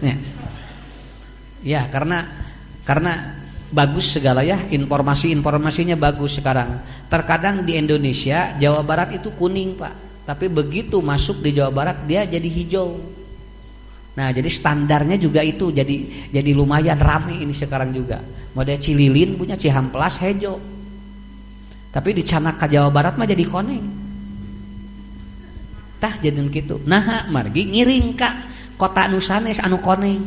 Ya. 0.01 0.17
Ya 1.65 1.81
karena 1.93 2.25
karena 2.89 3.37
bagus 3.69 4.17
segala 4.17 4.41
ya 4.41 4.57
informasi-informasinya 4.73 6.01
bagus 6.01 6.41
sekarang. 6.41 6.81
Terkadang 7.13 7.69
di 7.69 7.77
Indonesia 7.77 8.57
Jawa 8.57 8.81
Barat 8.81 9.21
itu 9.21 9.29
kuning 9.37 9.77
pak. 9.77 9.93
Tapi 10.25 10.49
begitu 10.49 11.05
masuk 11.05 11.45
di 11.45 11.53
Jawa 11.53 11.69
Barat 11.69 12.09
dia 12.09 12.25
jadi 12.25 12.49
hijau. 12.49 12.97
Nah 14.17 14.33
jadi 14.33 14.49
standarnya 14.49 15.21
juga 15.21 15.45
itu 15.45 15.69
jadi 15.69 16.29
jadi 16.33 16.51
lumayan 16.57 16.97
rame 16.97 17.45
ini 17.45 17.53
sekarang 17.53 17.93
juga. 17.93 18.25
Model 18.57 18.79
Cililin 18.81 19.37
punya 19.37 19.59
Cihamplas 19.59 20.17
hijau 20.23 20.75
tapi 21.95 22.11
di 22.11 22.27
Canaka 22.27 22.67
Jawa 22.67 22.91
Barat 22.91 23.15
mah 23.15 23.23
jadi 23.23 23.47
koneng 23.47 24.04
tah 26.05 26.21
jadil 26.21 26.53
gitu 26.53 26.85
nah 26.85 27.25
margi 27.33 27.65
ngiring 27.65 28.13
kak. 28.13 28.35
Kota 28.75 29.07
nusanes 29.07 29.63
anu 29.63 29.79
koneng. 29.79 30.19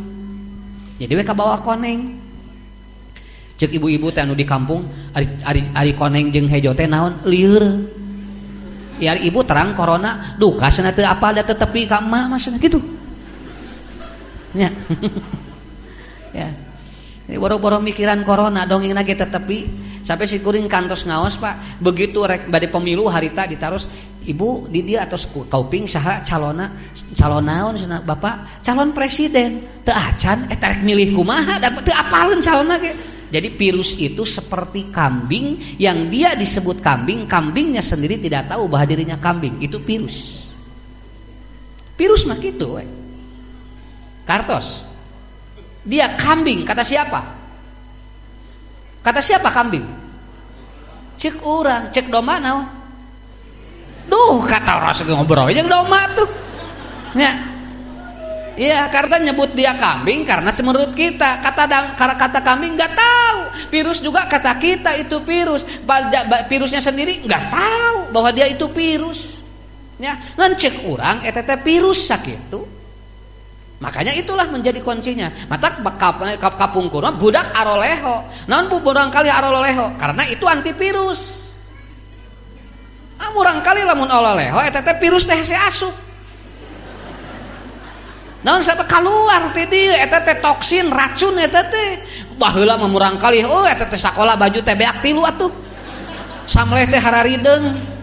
Jadi 0.97 1.13
we 1.13 1.21
bawa 1.21 1.61
koneng. 1.61 2.15
Cek 3.59 3.75
ibu-ibu 3.75 4.09
teh 4.09 4.23
anu 4.23 4.33
di 4.33 4.47
kampung 4.47 4.87
ari, 5.13 5.27
ari, 5.43 5.61
ari 5.75 5.91
koneng 5.93 6.31
jeung 6.33 6.47
hejo 6.49 6.71
teh 6.73 6.87
naon? 6.89 7.21
Liur 7.27 7.65
ya 8.97 9.13
ibu 9.13 9.45
terang 9.45 9.77
corona 9.77 10.33
duh 10.41 10.57
kasana 10.57 10.89
teu 10.89 11.05
apa 11.05 11.29
ada 11.29 11.45
tetepi 11.45 11.85
ka 11.85 12.01
emak 12.01 12.33
maksudna 12.33 12.57
gitu 12.57 12.81
ya. 14.57 14.73
Ya. 16.37 16.53
Boro-boro 17.39 17.81
mikiran 17.81 18.21
corona 18.21 18.69
dongeng 18.69 18.93
lagi 18.93 19.17
tetepi. 19.17 19.86
Sampai 20.07 20.23
si 20.23 20.39
kuring 20.39 20.71
kantos 20.71 21.03
ngaos 21.03 21.35
pak. 21.35 21.83
Begitu 21.83 22.23
rek 22.23 22.47
badai 22.47 22.71
pemilu 22.71 23.11
harita 23.11 23.43
ditaruh 23.43 23.83
ibu 24.23 24.71
di 24.71 24.79
dia 24.87 25.03
atau 25.03 25.19
kauping 25.51 25.83
saha 25.83 26.23
calona 26.23 26.71
calon 27.11 27.43
naon 27.43 27.75
bapak 28.07 28.63
calon 28.63 28.95
presiden. 28.95 29.83
Teu 29.83 29.91
acan 29.91 30.47
eh 30.47 30.55
tarik 30.55 30.87
milih 30.87 31.11
kumaha 31.11 31.59
dapat 31.59 31.83
teu 31.83 31.91
apalun 31.91 32.39
calona 32.39 32.79
ge. 32.79 32.95
Jadi 33.27 33.59
virus 33.59 33.91
itu 33.99 34.23
seperti 34.23 34.87
kambing 34.87 35.75
yang 35.75 36.07
dia 36.07 36.31
disebut 36.31 36.79
kambing 36.79 37.27
kambingnya 37.27 37.83
sendiri 37.83 38.15
tidak 38.23 38.47
tahu 38.47 38.71
bahwa 38.71 38.87
dirinya 38.87 39.19
kambing. 39.19 39.59
Itu 39.59 39.83
virus. 39.83 40.47
Virus 41.99 42.23
mah 42.23 42.39
gitu 42.39 42.79
kartos. 44.23 44.87
Dia 45.83 46.15
kambing 46.15 46.63
kata 46.63 46.83
siapa 46.83 47.36
kata 49.07 49.23
siapa 49.23 49.47
kambing 49.55 49.87
cek 51.15 51.39
orang 51.47 51.87
cek 51.95 52.11
domba 52.11 52.43
naon 52.43 52.77
Duh 54.07 54.39
kata 54.47 54.79
orang 54.79 54.95
ngobrol 54.95 55.51
yang 55.51 55.67
doma 55.67 56.07
tuh. 56.15 56.29
Ya. 57.15 57.31
Iya, 58.57 58.89
karena 58.89 59.29
nyebut 59.29 59.53
dia 59.53 59.77
kambing 59.77 60.25
karena 60.25 60.49
menurut 60.49 60.97
kita 60.97 61.45
kata 61.45 61.93
kata 61.93 62.39
kambing 62.41 62.73
nggak 62.73 62.95
tahu. 62.97 63.39
Virus 63.69 64.01
juga 64.01 64.25
kata 64.25 64.57
kita 64.57 64.97
itu 64.97 65.21
virus. 65.21 65.61
Virusnya 66.49 66.81
sendiri 66.81 67.21
nggak 67.21 67.43
tahu 67.53 67.97
bahwa 68.15 68.33
dia 68.33 68.49
itu 68.49 68.65
virus. 68.71 69.37
Ya, 70.01 70.17
ngecek 70.39 70.87
orang 70.89 71.21
ETT 71.21 71.61
virus 71.61 72.09
sakit 72.09 72.49
itu. 72.49 72.76
Makanya 73.77 74.09
itulah 74.17 74.49
menjadi 74.49 74.81
kuncinya. 74.81 75.29
Mata 75.45 75.69
kap, 76.01 76.17
kap, 76.41 76.53
budak 77.13 77.53
aroleho. 77.53 78.25
Non 78.49 78.65
bu 78.65 78.81
kali 79.13 79.29
aroleho 79.29 79.93
karena 80.01 80.25
itu 80.25 80.45
antivirus. 80.49 81.45
Ah, 83.17 83.33
murang 83.33 83.61
kali 83.65 83.81
lamun 83.81 84.09
oleh-oleho 84.09 84.61
eta 84.61 84.81
teh 84.81 84.97
virus 85.01 85.25
teh 85.25 85.41
se 85.41 85.57
asup. 85.57 85.93
Naon 88.45 88.61
siapa 88.61 88.85
keluar 88.85 89.49
eta 89.97 90.21
teh 90.21 90.37
toksin 90.37 90.93
racun 90.93 91.41
mah 92.77 92.89
murang 92.89 93.17
kali 93.17 93.41
oh 93.41 93.65
eta 93.65 93.89
teh 93.89 93.97
sakola 93.97 94.37
baju 94.37 94.61
teh 94.61 94.77
beak 94.77 95.01
tilu 95.01 95.25
atuh. 95.25 95.49
Samleh 96.45 96.85
teh 96.85 97.01
hararideng. 97.01 97.96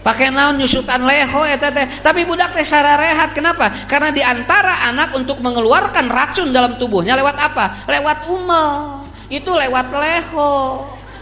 Pakai 0.00 0.32
naon 0.32 0.56
nyusutan 0.56 1.04
leho 1.04 1.44
eta 1.44 1.68
teh. 1.68 1.84
Tapi 2.00 2.24
budak 2.24 2.56
teh 2.56 2.64
sararehat. 2.64 3.36
Kenapa? 3.36 3.68
Karena 3.84 4.08
di 4.08 4.24
antara 4.24 4.88
anak 4.88 5.12
untuk 5.12 5.44
mengeluarkan 5.44 6.08
racun 6.08 6.48
dalam 6.50 6.80
tubuhnya 6.80 7.12
lewat 7.20 7.36
apa? 7.36 7.84
Lewat 7.84 8.24
umel. 8.32 9.04
Itu 9.28 9.52
lewat 9.52 9.92
leho 9.92 10.52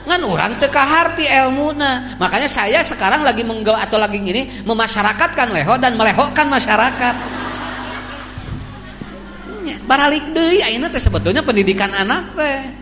ngan 0.09 0.25
orang 0.25 0.57
teka 0.57 0.81
harti 0.81 1.29
ilmuna 1.29 2.17
makanya 2.17 2.49
saya 2.49 2.81
sekarang 2.81 3.21
lagi 3.21 3.45
menggawa 3.45 3.85
atau 3.85 4.01
lagi 4.01 4.17
gini 4.17 4.49
memasyarakatkan 4.65 5.53
leho 5.53 5.77
dan 5.77 6.01
melehokkan 6.01 6.49
masyarakat 6.49 7.15
baralik 9.85 10.33
deui 10.33 10.65
teh 10.65 11.03
sebetulnya 11.03 11.45
pendidikan 11.45 11.93
anak 11.93 12.33
teh 12.33 12.78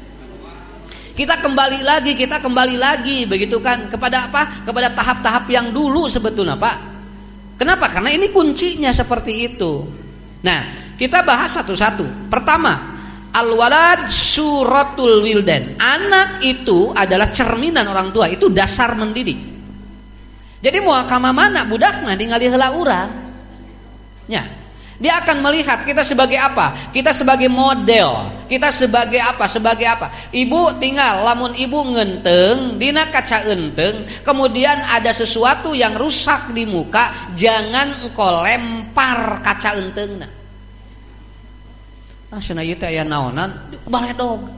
kita 1.17 1.41
kembali 1.41 1.81
lagi 1.81 2.13
kita 2.13 2.45
kembali 2.45 2.77
lagi 2.77 3.25
begitu 3.25 3.57
kan? 3.59 3.89
Kepada 3.89 4.29
apa? 4.29 4.63
Kepada 4.69 4.93
tahap-tahap 4.93 5.49
yang 5.49 5.73
dulu 5.73 6.05
sebetulnya 6.13 6.61
Pak. 6.61 6.77
Kenapa? 7.57 7.89
Karena 7.89 8.13
ini 8.13 8.29
kuncinya 8.29 8.93
seperti 8.93 9.49
itu. 9.49 9.89
Nah 10.45 10.93
kita 11.01 11.25
bahas 11.25 11.57
satu-satu. 11.57 12.29
Pertama 12.29 12.97
Al-walad 13.37 14.09
suratul 14.09 15.21
wildan. 15.21 15.77
Anak 15.77 16.41
itu 16.41 16.89
adalah 16.97 17.29
cerminan 17.29 17.85
orang 17.85 18.09
tua, 18.09 18.33
itu 18.33 18.49
dasar 18.49 18.97
mendidik. 18.97 19.37
jadi 20.65 20.81
mau 20.81 20.97
kama 21.05 21.37
mana? 21.37 21.69
Budak 21.69 22.01
mah 22.01 22.17
ningali 22.17 22.49
heula 22.49 22.73
urang. 22.73 23.13
Ya 24.25 24.41
dia 24.97 25.21
akan 25.21 25.45
melihat 25.45 25.85
kita 25.85 26.01
sebagai 26.01 26.41
apa? 26.41 26.73
Kita 26.89 27.13
sebagai 27.13 27.53
model. 27.53 28.33
Kita 28.49 28.73
sebagai 28.73 29.21
apa? 29.21 29.45
Sebagai 29.45 29.85
apa? 29.85 30.09
Ibu 30.33 30.81
tinggal 30.81 31.21
lamun 31.21 31.53
ibu 31.53 31.85
ngenteng 31.93 32.81
dina 32.81 33.13
kaca 33.13 33.45
enteng, 33.45 34.09
kemudian 34.25 34.81
ada 34.89 35.13
sesuatu 35.13 35.77
yang 35.77 35.93
rusak 36.01 36.57
di 36.57 36.65
muka, 36.65 37.33
jangan 37.37 38.09
engkau 38.09 38.41
lempar 38.41 39.45
kaca 39.45 39.77
entengna. 39.77 40.29
Ah 42.33 42.41
cenah 42.41 42.65
ieu 42.65 42.75
teh 42.81 42.89
aya 42.89 43.05
naonan? 43.05 43.53
Baledog. 43.85 44.49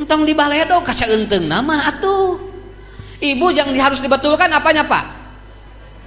Entong 0.00 0.24
di 0.24 0.32
baledog 0.32 0.88
kaca 0.88 1.04
enteng 1.04 1.44
nama 1.44 1.84
atuh. 1.84 2.40
Ibu 3.18 3.50
yang 3.50 3.74
harus 3.76 3.98
dibetulkan 3.98 4.46
apanya, 4.54 4.86
Pak? 4.86 5.17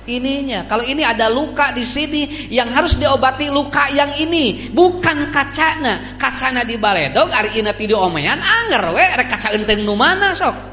Ininya. 0.10 0.66
Kalau 0.66 0.82
ini 0.82 1.06
ada 1.06 1.30
luka 1.30 1.70
di 1.76 1.86
sini 1.86 2.50
yang 2.50 2.74
harus 2.74 2.98
diobati 2.98 3.54
luka 3.54 3.86
yang 3.94 4.10
ini, 4.18 4.72
bukan 4.74 5.30
kacana. 5.30 6.18
Kacana 6.18 6.66
di 6.66 6.80
baledog 6.82 7.30
ari 7.30 7.62
ina 7.62 7.76
ti 7.76 7.86
diomean 7.86 8.40
anger 8.42 8.96
we 8.96 9.06
rek 9.06 9.28
kaca 9.30 9.54
enteng 9.54 9.86
nu 9.86 9.94
mana 9.94 10.34
sok 10.34 10.72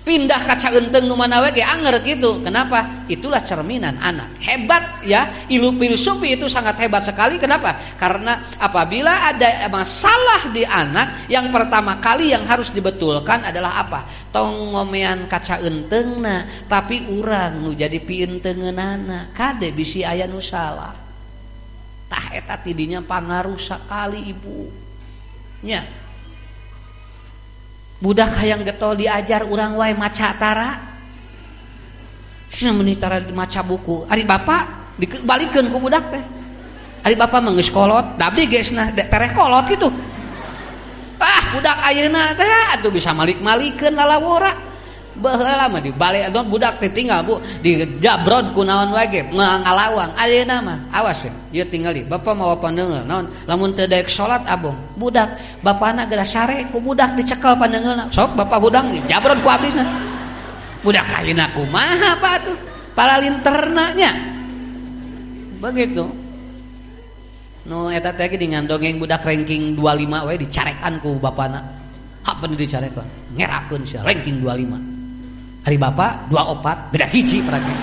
pindah 0.00 0.42
kaca 0.48 0.72
enteng 0.74 1.06
nu 1.06 1.14
mana 1.14 1.44
we 1.44 1.60
anger 1.60 2.00
gitu. 2.00 2.40
Kenapa? 2.40 3.04
Itulah 3.06 3.38
cerminan 3.44 4.00
anak. 4.00 4.40
Hebat 4.40 5.04
ya, 5.04 5.46
ilu 5.52 5.76
filosofi 5.76 6.34
itu 6.34 6.48
sangat 6.48 6.80
hebat 6.80 7.04
sekali. 7.04 7.36
Kenapa? 7.36 7.76
Karena 8.00 8.40
apabila 8.56 9.28
ada 9.28 9.68
masalah 9.68 10.48
di 10.50 10.64
anak, 10.64 11.28
yang 11.28 11.52
pertama 11.52 12.00
kali 12.00 12.32
yang 12.32 12.48
harus 12.48 12.72
dibetulkan 12.72 13.44
adalah 13.44 13.84
apa? 13.84 14.00
Tong 14.32 14.72
ngomean 14.72 15.28
kaca 15.28 15.60
enteng 15.60 16.22
tapi 16.70 17.06
urang 17.12 17.62
nu 17.62 17.70
jadi 17.76 17.98
pientengeunana. 18.00 19.30
Kade 19.36 19.70
bisi 19.70 20.02
aya 20.06 20.26
nu 20.26 20.40
salah. 20.40 20.96
Tah 22.10 22.26
eta 22.34 22.58
tidinya 22.58 22.98
pangaruh 22.98 23.54
sekali 23.54 24.26
ibu. 24.26 24.66
Nya, 25.62 25.84
budak 28.00 28.40
hayang 28.40 28.64
getol 28.64 28.96
diajar 28.96 29.46
urang 29.46 29.76
wae 29.76 29.94
maca 29.94 30.32
tara. 30.34 30.70
Sini 32.50 32.98
tara 32.98 33.22
maca 33.30 33.60
buku. 33.62 34.08
Ari 34.10 34.26
bapak 34.26 34.96
dibalikkan 34.98 35.70
ku 35.70 35.78
budak 35.78 36.10
teh. 36.10 36.24
Ari 37.06 37.14
bapak 37.16 37.40
mah 37.40 37.52
geus 37.56 37.70
kolot 37.72 38.16
da 38.20 38.28
abdi 38.28 38.44
geusna 38.44 38.92
tereh 38.92 39.32
kolot 39.32 39.64
gitu 39.72 39.88
ah 41.20 41.42
budak 41.52 41.76
ayeuna 41.84 42.32
teh 42.32 42.76
atuh 42.76 42.88
bisa 42.88 43.12
malik-malikeun 43.12 43.92
lalawora. 43.92 44.69
lama 45.18 45.82
di 45.82 45.90
balik 45.90 46.30
don 46.30 46.46
budak 46.46 46.78
ditinggal 46.78 47.26
bu. 47.26 47.42
Di 47.58 47.82
jabrod 47.98 48.54
kunaon 48.54 48.94
wajib 48.94 49.34
ngalawang. 49.34 50.14
Ayeuna 50.14 50.62
nama 50.62 50.74
awas 50.94 51.26
ya. 51.26 51.32
Ieu 51.50 51.66
di 51.66 52.06
bapak 52.06 52.34
mau 52.38 52.54
pandeungeul 52.54 53.02
naon? 53.02 53.26
Lamun 53.50 53.74
teu 53.74 53.90
daek 53.90 54.06
salat 54.06 54.46
abong. 54.46 54.76
Budak 54.94 55.34
bapana 55.60 56.06
geura 56.06 56.22
sare 56.22 56.70
ku 56.70 56.78
budak 56.78 57.18
dicekel 57.18 57.58
pandeungeulna 57.58 58.06
sok 58.14 58.38
bapak 58.38 58.58
budak 58.62 58.86
jabrod 59.10 59.38
ku 59.42 59.48
abrisna 59.50 59.84
budak 60.80 61.04
kaina 61.12 61.52
kumaha 61.52 62.16
patuh 62.16 62.56
para 62.96 63.20
linternanya 63.20 64.12
begitu. 65.60 66.08
Nu 67.68 67.86
no, 67.86 67.92
eta 67.92 68.16
teh 68.16 68.32
dengan 68.40 68.64
dongeng 68.64 68.96
budak 68.96 69.20
ranking 69.20 69.76
25 69.76 70.26
wae 70.26 70.36
dicarekan 70.40 70.96
ku 71.04 71.20
bapana 71.20 71.60
hak 72.24 72.36
bener 72.40 72.56
dicarekan. 72.56 73.04
Ngerakeun 73.36 73.84
sia 73.84 74.00
ranking 74.00 74.40
25 74.40 74.99
hari 75.60 75.76
bapak 75.76 76.32
dua 76.32 76.56
opat 76.56 76.88
beda 76.88 77.06
hiji 77.08 77.44
peragi 77.44 77.74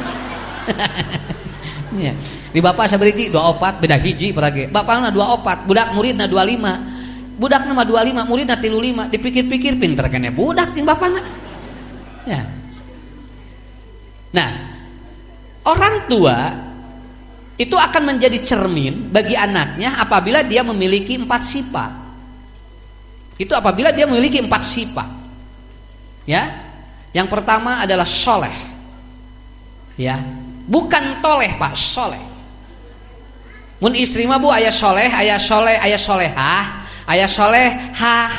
ya. 2.10 2.14
di 2.54 2.60
bapak 2.60 2.90
sabariji 2.90 3.30
dua 3.30 3.54
opat 3.54 3.78
beda 3.78 3.98
hiji 4.02 4.34
peragi 4.34 4.70
bapak 4.70 5.14
dua 5.14 5.38
opat 5.38 5.64
budak 5.70 5.94
murid 5.94 6.18
na 6.18 6.26
dua 6.26 6.44
lima. 6.46 6.98
Budak 7.38 7.70
nama 7.70 7.86
dua 7.86 8.02
lima 8.02 8.26
murid 8.26 8.50
na 8.50 8.58
tilu 8.58 8.82
lima. 8.82 9.06
Dipikir-pikir 9.14 9.78
pinter 9.78 10.10
kene 10.10 10.34
budak 10.34 10.74
yang 10.74 10.90
bapak 10.90 11.10
na. 11.14 11.22
Ya. 12.26 12.42
Nah 14.34 14.50
orang 15.70 16.10
tua 16.10 16.38
itu 17.62 17.78
akan 17.78 18.04
menjadi 18.10 18.42
cermin 18.42 19.14
bagi 19.14 19.38
anaknya 19.38 20.02
apabila 20.02 20.42
dia 20.42 20.66
memiliki 20.66 21.14
empat 21.14 21.42
sifat. 21.46 21.92
Itu 23.38 23.54
apabila 23.54 23.94
dia 23.94 24.10
memiliki 24.10 24.42
empat 24.42 24.62
sifat. 24.66 25.10
Ya 26.26 26.67
yang 27.16 27.28
pertama 27.32 27.84
adalah 27.84 28.08
soleh. 28.08 28.54
Ya, 29.98 30.22
bukan 30.70 31.24
toleh 31.24 31.58
pak, 31.58 31.74
soleh. 31.74 32.22
Mun 33.78 33.94
istri 33.94 34.26
mah 34.26 34.42
bu 34.42 34.50
ayah 34.54 34.74
soleh, 34.74 35.10
ayah 35.10 35.38
soleh, 35.38 35.78
ayah 35.78 36.02
solehah, 36.02 36.64
ayah 37.10 37.30
solehah. 37.30 38.30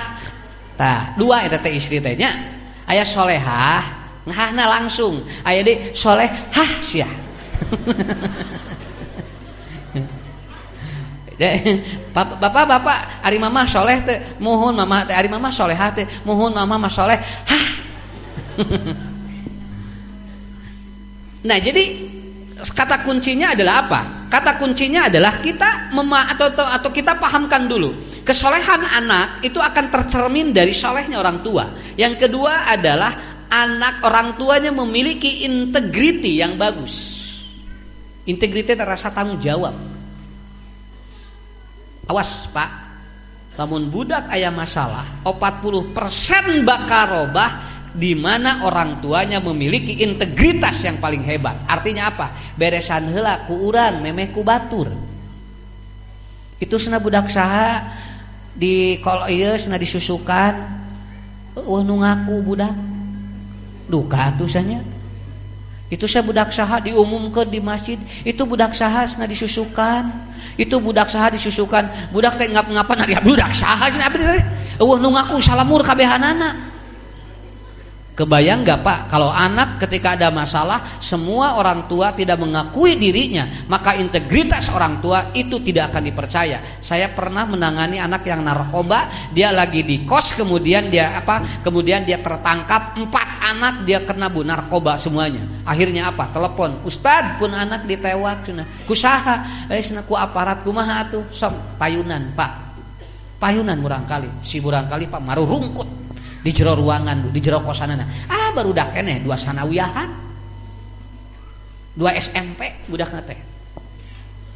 Tah, 0.79 1.15
dua 1.19 1.47
itu 1.47 1.59
teh 1.59 1.73
istri 1.75 1.99
tehnya. 1.99 2.31
Ayah 2.87 3.07
solehah, 3.07 3.83
ngahna 4.27 4.65
langsung. 4.67 5.23
Ayah 5.43 5.63
di 5.67 5.75
solehah 5.95 6.71
sia. 6.83 7.09
bapak 12.19 12.67
bapak 12.67 13.23
ari 13.23 13.39
mama 13.39 13.63
soleh 13.63 14.03
mohon 14.43 14.75
mama 14.75 15.07
teh 15.07 15.15
ari 15.15 15.31
mama 15.31 15.55
soleh 15.55 15.79
mohon 16.27 16.51
mama 16.51 16.75
mah 16.75 16.91
soleh 16.91 17.15
hah 17.47 17.67
nah 21.49 21.59
jadi 21.63 21.85
kata 22.59 23.07
kuncinya 23.07 23.55
adalah 23.55 23.75
apa? 23.87 24.01
Kata 24.29 24.61
kuncinya 24.61 25.09
adalah 25.09 25.41
kita 25.41 25.95
mema 25.97 26.29
atau, 26.29 26.53
atau 26.53 26.67
atau 26.67 26.91
kita 26.93 27.17
pahamkan 27.17 27.65
dulu 27.71 28.19
kesolehan 28.29 28.85
anak 28.85 29.41
itu 29.41 29.57
akan 29.57 29.89
tercermin 29.89 30.53
dari 30.53 30.77
solehnya 30.77 31.17
orang 31.17 31.41
tua. 31.41 31.73
Yang 31.97 32.29
kedua 32.29 32.69
adalah 32.69 33.41
anak 33.49 34.05
orang 34.05 34.37
tuanya 34.37 34.69
memiliki 34.69 35.49
integriti 35.49 36.37
yang 36.37 36.61
bagus. 36.61 37.17
Integriti 38.29 38.77
terasa 38.77 39.09
tanggung 39.09 39.41
jawab. 39.41 39.73
Awas 42.09 42.53
pak, 42.53 42.71
namun 43.57 43.89
budak 43.89 44.29
ayam 44.29 44.57
masalah, 44.57 45.25
40% 45.25 46.65
bakal 46.69 47.05
robah 47.09 47.78
di 47.99 48.15
mana 48.15 48.63
orang 48.63 49.03
tuanya 49.03 49.43
memiliki 49.43 50.07
integritas 50.07 50.87
yang 50.87 51.03
paling 51.03 51.27
hebat. 51.27 51.67
Artinya 51.67 52.15
apa? 52.15 52.31
Beresan 52.55 53.11
heula 53.11 53.43
ku 53.51 53.59
urang 53.59 53.99
memeh 53.99 54.31
ku 54.31 54.47
batur. 54.47 54.87
Itu 56.63 56.79
sena 56.79 57.03
budak 57.03 57.27
saha 57.27 57.91
di 58.55 59.03
kol 59.03 59.27
ieu 59.27 59.59
sena 59.59 59.75
disusukan. 59.75 60.79
Eueuh 61.59 61.83
nu 61.83 61.99
ngaku 61.99 62.35
budak. 62.47 62.75
Duka 63.91 64.31
tuh 64.39 64.47
sanya. 64.47 64.79
Itu 65.91 66.07
saya 66.07 66.23
budak 66.23 66.55
saha 66.55 66.79
diumumkan 66.79 67.51
di 67.51 67.59
masjid. 67.59 67.99
Itu 68.23 68.47
budak 68.47 68.79
saha 68.79 69.11
sena 69.11 69.27
disusukan. 69.27 70.07
Itu 70.55 70.79
budak 70.79 71.11
saha 71.11 71.35
disusukan. 71.35 72.15
Budak 72.15 72.39
teh 72.39 72.47
ngap-ngapan 72.47 73.11
ari 73.11 73.15
budak 73.27 73.51
saha 73.59 73.91
cenah 73.91 74.07
abdi 74.07 74.23
teh. 74.23 74.43
Eueuh 74.79 75.03
nu 75.03 75.11
ngaku 75.11 75.43
salamur 75.43 75.83
kabehanana. 75.83 76.68
Kebayang 78.19 78.67
gak 78.67 78.83
Pak 78.83 78.99
kalau 79.07 79.31
anak 79.31 79.79
ketika 79.79 80.19
ada 80.19 80.35
masalah 80.35 80.83
semua 80.99 81.55
orang 81.55 81.87
tua 81.87 82.11
tidak 82.11 82.43
mengakui 82.43 82.99
dirinya 82.99 83.47
maka 83.71 83.95
integritas 83.95 84.75
orang 84.75 84.99
tua 84.99 85.31
itu 85.39 85.63
tidak 85.63 85.95
akan 85.95 86.03
dipercaya. 86.11 86.59
Saya 86.83 87.15
pernah 87.15 87.47
menangani 87.47 88.03
anak 88.03 88.27
yang 88.27 88.43
narkoba 88.43 89.31
dia 89.31 89.55
lagi 89.55 89.87
di 89.87 90.03
kos 90.03 90.35
kemudian 90.35 90.91
dia 90.91 91.15
apa 91.15 91.63
kemudian 91.63 92.03
dia 92.03 92.19
tertangkap 92.19 92.99
empat 92.99 93.55
anak 93.55 93.87
dia 93.87 94.03
kena 94.03 94.27
bu 94.27 94.43
narkoba 94.43 94.99
semuanya. 94.99 95.47
Akhirnya 95.63 96.11
apa? 96.11 96.35
Telepon 96.35 96.83
Ustad 96.83 97.39
pun 97.39 97.55
anak 97.55 97.87
ditewak 97.87 98.43
cina 98.43 98.67
kusaha 98.83 99.71
eh 99.71 99.79
ku 100.03 100.19
aparat 100.19 100.67
kumaha 100.67 101.07
tuh 101.07 101.23
som 101.31 101.55
payunan 101.79 102.35
Pak 102.35 102.51
payunan 103.39 103.79
murang 103.79 104.03
kali 104.11 104.27
si 104.43 104.59
murang 104.59 104.91
kali 104.91 105.07
Pak 105.07 105.23
maru 105.23 105.47
rungkut 105.47 105.98
di 106.43 106.51
jero 106.55 106.79
ruangan 106.79 107.31
di 107.35 107.41
jero 107.43 107.59
kosanana. 107.63 108.07
Ah 108.31 108.55
baru 108.55 108.71
dah 108.71 108.89
kene. 108.95 109.23
Dua 109.23 109.35
sanawiyahan 109.35 110.09
dua 111.99 112.15
SMP 112.15 112.87
budak 112.87 113.11
nate. 113.11 113.35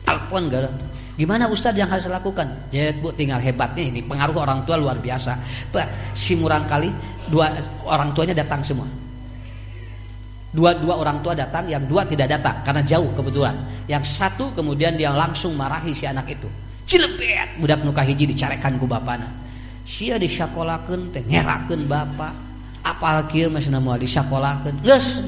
Telepon 0.07 0.47
gak 0.47 0.71
gimana 1.19 1.47
Ustadz 1.51 1.79
yang 1.79 1.91
harus 1.91 2.07
lakukan? 2.07 2.47
Ya 2.71 2.95
bu 2.95 3.11
tinggal 3.15 3.43
hebatnya 3.43 3.83
ini 3.83 4.01
pengaruh 4.03 4.39
orang 4.39 4.63
tua 4.63 4.79
luar 4.79 4.99
biasa. 4.99 5.37
Pak, 5.71 6.15
si 6.15 6.39
murang 6.39 6.65
kali 6.67 6.91
dua 7.27 7.51
orang 7.87 8.15
tuanya 8.15 8.35
datang 8.39 8.63
semua. 8.63 8.87
Dua 10.53 10.77
dua 10.77 11.01
orang 11.01 11.25
tua 11.25 11.33
datang 11.33 11.65
yang 11.67 11.83
dua 11.89 12.05
tidak 12.07 12.31
datang 12.31 12.63
karena 12.63 12.83
jauh 12.87 13.11
kebetulan. 13.15 13.57
Yang 13.91 14.05
satu 14.23 14.55
kemudian 14.55 14.95
dia 14.95 15.11
langsung 15.11 15.59
marahi 15.59 15.91
si 15.93 16.07
anak 16.07 16.31
itu. 16.31 16.47
Cilepet! 16.87 17.57
Budak 17.57 17.83
nuka 17.83 18.05
hiji 18.05 18.29
dicarekan 18.29 18.77
ku 18.77 18.85
bapana 18.85 19.42
sia 19.83 20.17
disyakolakeun 20.17 21.11
teh 21.11 21.23
ngerakeun 21.27 21.87
bapak 21.87 22.33
apal 22.83 23.27
kieu 23.31 23.51
masih 23.51 23.75
moal 23.79 23.99
disyakolakeun 23.99 24.79
geus 24.83 25.23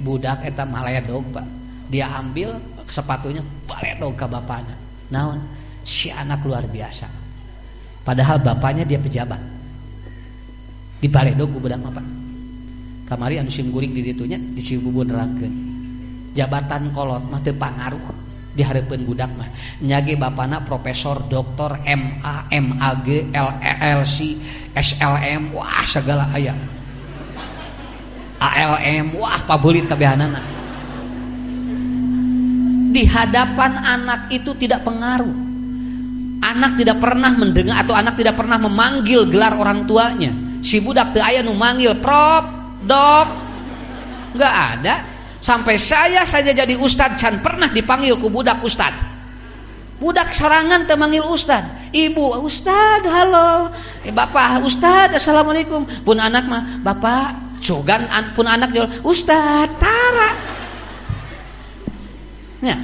budak 0.00 0.40
eta 0.48 0.64
maledog 0.64 1.24
pak. 1.34 1.44
Dia 1.92 2.08
ambil 2.18 2.56
sepatunya 2.88 3.44
baledog 3.68 4.16
ke 4.16 4.26
bapaknya 4.26 4.74
naon? 5.12 5.38
Si 5.86 6.10
anak 6.10 6.42
luar 6.42 6.66
biasa. 6.66 7.06
Padahal 8.02 8.42
bapaknya 8.42 8.82
dia 8.82 8.98
pejabat. 8.98 9.38
Di 10.98 11.06
baledog 11.06 11.52
ku 11.52 11.58
budak 11.60 11.78
apa 11.84 12.02
kamari 13.06 13.38
anu 13.38 13.46
sim 13.46 13.70
guring 13.70 13.94
di 13.94 14.02
ditunya 14.02 14.34
di 14.34 14.58
bubun 14.82 15.06
jabatan 16.34 16.90
kolot 16.90 17.22
mah 17.30 17.38
pangaruh 17.38 18.02
di 18.56 18.64
harapan 18.64 19.04
budak 19.04 19.30
mah. 19.36 19.48
Nyage 19.84 20.16
bapana 20.16 20.64
profesor 20.64 21.20
doktor 21.28 21.76
MA 21.84 22.48
MAG 22.48 23.06
LLC 23.36 24.16
SLM 24.72 25.52
wah 25.52 25.84
segala 25.84 26.32
ayam 26.32 26.56
ALM 28.40 29.16
wah 29.20 29.40
pabulit 29.44 29.84
kabehanana 29.84 30.56
di 32.96 33.04
hadapan 33.04 33.76
anak 33.76 34.32
itu 34.32 34.56
tidak 34.56 34.80
pengaruh. 34.80 35.44
Anak 36.40 36.80
tidak 36.80 36.96
pernah 36.96 37.28
mendengar 37.36 37.84
atau 37.84 37.92
anak 37.92 38.16
tidak 38.16 38.40
pernah 38.40 38.56
memanggil 38.56 39.28
gelar 39.28 39.52
orang 39.52 39.84
tuanya. 39.84 40.32
Si 40.64 40.80
budak 40.80 41.12
teu 41.12 41.20
aya 41.20 41.44
nu 41.44 41.52
manggil 41.52 41.92
prof 42.00 42.48
dok 42.88 43.28
nggak 44.32 44.54
ada 44.80 44.94
sampai 45.46 45.78
saya 45.78 46.26
saja 46.26 46.50
jadi 46.50 46.74
ustad 46.74 47.14
can 47.14 47.38
pernah 47.38 47.70
dipanggil 47.70 48.18
ku 48.18 48.26
budak 48.26 48.58
ustad 48.66 48.90
budak 50.02 50.34
sorangan 50.34 50.90
temanggil 50.90 51.22
ustad 51.30 51.62
ibu 51.94 52.34
ustad 52.42 53.06
halo 53.06 53.70
eh, 54.02 54.10
bapak 54.10 54.66
ustad 54.66 55.14
assalamualaikum 55.14 55.86
pun 56.02 56.18
anak 56.18 56.50
mah 56.50 56.82
bapak 56.82 57.46
Cogan 57.56 58.04
pun 58.36 58.44
anak 58.44 58.68
jual 58.70 58.88
Ustaz 59.00 59.66
Tara. 59.80 60.30
Ya. 62.60 62.76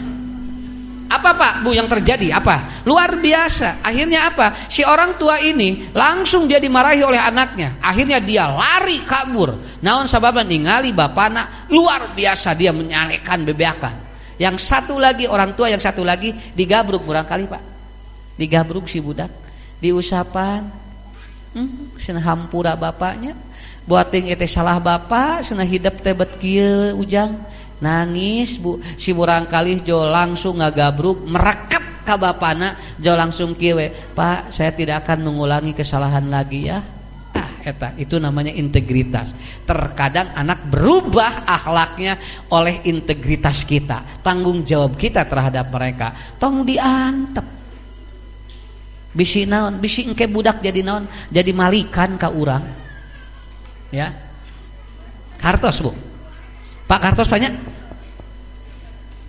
Apa 1.12 1.36
Pak 1.36 1.52
Bu 1.60 1.76
yang 1.76 1.84
terjadi? 1.84 2.32
Apa? 2.32 2.84
Luar 2.88 3.20
biasa. 3.20 3.84
Akhirnya 3.84 4.32
apa? 4.32 4.56
Si 4.64 4.80
orang 4.80 5.20
tua 5.20 5.36
ini 5.44 5.92
langsung 5.92 6.48
dia 6.48 6.56
dimarahi 6.56 7.04
oleh 7.04 7.20
anaknya. 7.20 7.76
Akhirnya 7.84 8.16
dia 8.16 8.48
lari 8.48 9.04
kabur. 9.04 9.52
Naon 9.84 10.08
sababan 10.08 10.48
ningali 10.48 10.96
bapana 10.96 11.68
luar 11.68 12.16
biasa 12.16 12.56
dia 12.56 12.72
menyalekan 12.72 13.44
bebeakan. 13.44 13.94
Yang 14.40 14.64
satu 14.64 14.96
lagi 14.96 15.28
orang 15.28 15.52
tua 15.52 15.68
yang 15.68 15.80
satu 15.84 16.00
lagi 16.00 16.32
digabruk 16.56 17.04
kali 17.04 17.44
Pak. 17.44 17.62
Digabruk 18.40 18.88
si 18.88 18.98
budak, 19.04 19.28
diusapan. 19.84 20.64
Hmm, 21.52 21.92
hampura 22.24 22.72
bapaknya 22.72 23.36
buating 23.86 24.30
itu 24.30 24.46
salah 24.46 24.78
bapak 24.78 25.42
senah 25.42 25.66
hidup 25.66 25.98
tebet 25.98 26.38
kieu 26.38 26.94
ujang 26.94 27.34
nangis 27.82 28.56
bu. 28.62 28.78
Si 28.96 29.10
murang 29.10 29.50
kali 29.50 29.82
jo 29.82 30.06
langsung 30.06 30.62
ngagabruk 30.62 31.26
merekat 31.26 32.06
ka 32.06 32.14
bapana 32.18 32.78
jo 32.98 33.14
langsung 33.14 33.54
kiwe 33.54 34.14
pak 34.14 34.50
saya 34.50 34.74
tidak 34.74 35.06
akan 35.06 35.26
mengulangi 35.26 35.74
kesalahan 35.74 36.26
lagi 36.30 36.70
ya. 36.70 36.78
Ah 37.32 37.50
eta 37.66 37.94
itu 37.98 38.22
namanya 38.22 38.54
integritas. 38.54 39.34
Terkadang 39.66 40.30
anak 40.38 40.66
berubah 40.70 41.46
akhlaknya 41.46 42.18
oleh 42.54 42.86
integritas 42.86 43.66
kita 43.66 44.22
tanggung 44.22 44.62
jawab 44.62 44.94
kita 44.94 45.26
terhadap 45.26 45.66
mereka. 45.74 46.14
Tong 46.38 46.62
diantep. 46.62 47.46
Bisi 49.12 49.44
naon 49.44 49.76
bisi 49.76 50.08
engke 50.08 50.24
budak 50.24 50.64
jadi 50.64 50.80
naon 50.80 51.04
jadi 51.28 51.50
malikan 51.52 52.16
ka 52.16 52.32
urang. 52.32 52.64
Ya. 53.92 54.08
Kartos 55.36 55.84
bu. 55.84 55.92
Pak 56.88 57.00
kartos 57.00 57.28
banyak 57.28 57.71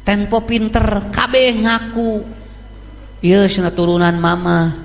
tempo 0.03 0.43
pinter 0.43 1.09
kabeh 1.09 1.63
ngaku. 1.63 2.11
Iya 3.23 3.47
sana 3.47 3.71
turunan 3.71 4.15
mama. 4.19 4.75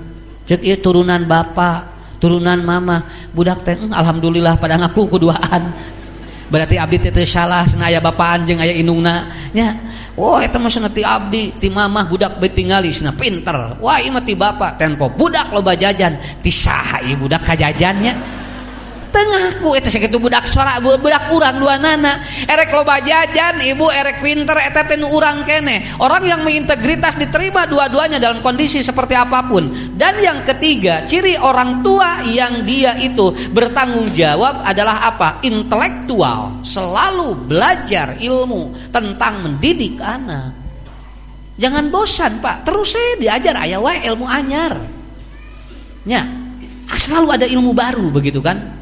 Cek 0.47 0.63
iya 0.63 0.79
turunan 0.79 1.27
bapak 1.27 1.85
turunan 2.17 2.59
mama. 2.63 3.03
Budak 3.35 3.61
teh 3.67 3.75
mm, 3.75 3.91
alhamdulillah 3.91 4.55
pada 4.57 4.79
ngaku 4.79 5.19
keduaan 5.19 5.63
berarti 6.49 6.81
abdi 6.81 6.97
teh 6.97 7.29
salah 7.29 7.61
sana 7.69 7.93
aya 7.93 8.01
bapaan 8.01 8.41
jeung 8.41 8.57
aya 8.57 8.73
indungna 8.73 9.29
nya 9.53 9.69
wah 10.17 10.41
eta 10.41 10.57
mah 10.57 10.65
sana 10.65 10.89
ti 10.89 11.05
abdi 11.05 11.53
ti 11.61 11.69
mamah 11.69 12.09
budak 12.09 12.41
bae 12.41 12.49
tingali 12.49 12.89
sana 12.89 13.13
pinter. 13.13 13.77
Wah 13.77 14.01
ieu 14.01 14.09
mah 14.09 14.23
ti 14.25 14.33
bapak 14.33 14.79
tempo 14.81 15.11
budak 15.13 15.53
loba 15.53 15.77
jajan. 15.77 16.17
Ti 16.17 16.49
saha 16.49 17.05
ieu 17.05 17.19
budak 17.19 17.45
kajajannya 17.45 18.38
tengahku 19.11 19.75
itu 19.75 19.89
segitu 19.91 20.17
budak 20.17 20.47
sorak 20.47 20.79
budak 20.81 21.29
urang 21.33 21.59
dua 21.59 21.75
nana. 21.75 22.23
Erek 22.47 22.71
loba 22.73 23.01
jajan 23.03 23.59
ibu 23.61 23.89
erek 23.91 24.23
pinter 24.23 24.57
eta 24.57 24.87
teh 24.87 24.97
urang 25.01 25.43
kene. 25.43 25.99
Orang 25.99 26.25
yang 26.25 26.41
mengintegritas 26.41 27.19
diterima 27.19 27.67
dua-duanya 27.67 28.17
dalam 28.17 28.39
kondisi 28.39 28.79
seperti 28.79 29.13
apa 29.13 29.45
pun. 29.45 29.69
Dan 29.93 30.23
yang 30.23 30.47
ketiga 30.47 31.03
ciri 31.03 31.35
orang 31.35 31.83
tua 31.83 32.23
yang 32.25 32.63
dia 32.63 32.95
itu 32.97 33.35
bertanggung 33.51 34.13
jawab 34.15 34.63
adalah 34.63 35.11
apa? 35.11 35.43
Intelektual. 35.43 36.63
Selalu 36.63 37.49
belajar 37.49 38.15
ilmu 38.17 38.93
tentang 38.93 39.43
mendidik 39.43 39.99
anak. 39.99 40.55
Jangan 41.59 41.91
bosan 41.91 42.39
pak. 42.39 42.63
Terus 42.63 42.95
saya 42.95 43.19
diajar 43.19 43.55
ayah 43.67 43.83
wae 43.83 43.99
ilmu 44.07 44.23
anyar. 44.23 44.79
Ya 46.07 46.39
selalu 46.99 47.27
ada 47.41 47.45
ilmu 47.45 47.71
baru 47.71 48.09
begitu 48.09 48.43
kan 48.43 48.78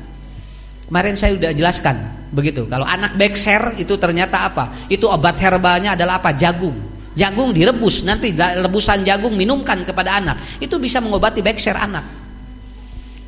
Kemarin 0.87 1.15
saya 1.19 1.35
sudah 1.35 1.51
jelaskan 1.51 1.95
begitu. 2.31 2.63
Kalau 2.67 2.87
anak 2.87 3.19
bekser 3.19 3.75
itu 3.75 3.99
ternyata 3.99 4.47
apa? 4.47 4.87
Itu 4.87 5.11
obat 5.11 5.35
herbalnya 5.39 5.99
adalah 5.99 6.23
apa? 6.23 6.31
Jagung. 6.31 6.75
Jagung 7.17 7.49
direbus, 7.49 8.05
nanti 8.05 8.29
rebusan 8.37 9.01
jagung 9.01 9.33
minumkan 9.33 9.81
kepada 9.81 10.21
anak. 10.21 10.37
Itu 10.61 10.77
bisa 10.77 11.01
mengobati 11.01 11.41
bekser 11.41 11.73
anak. 11.73 12.27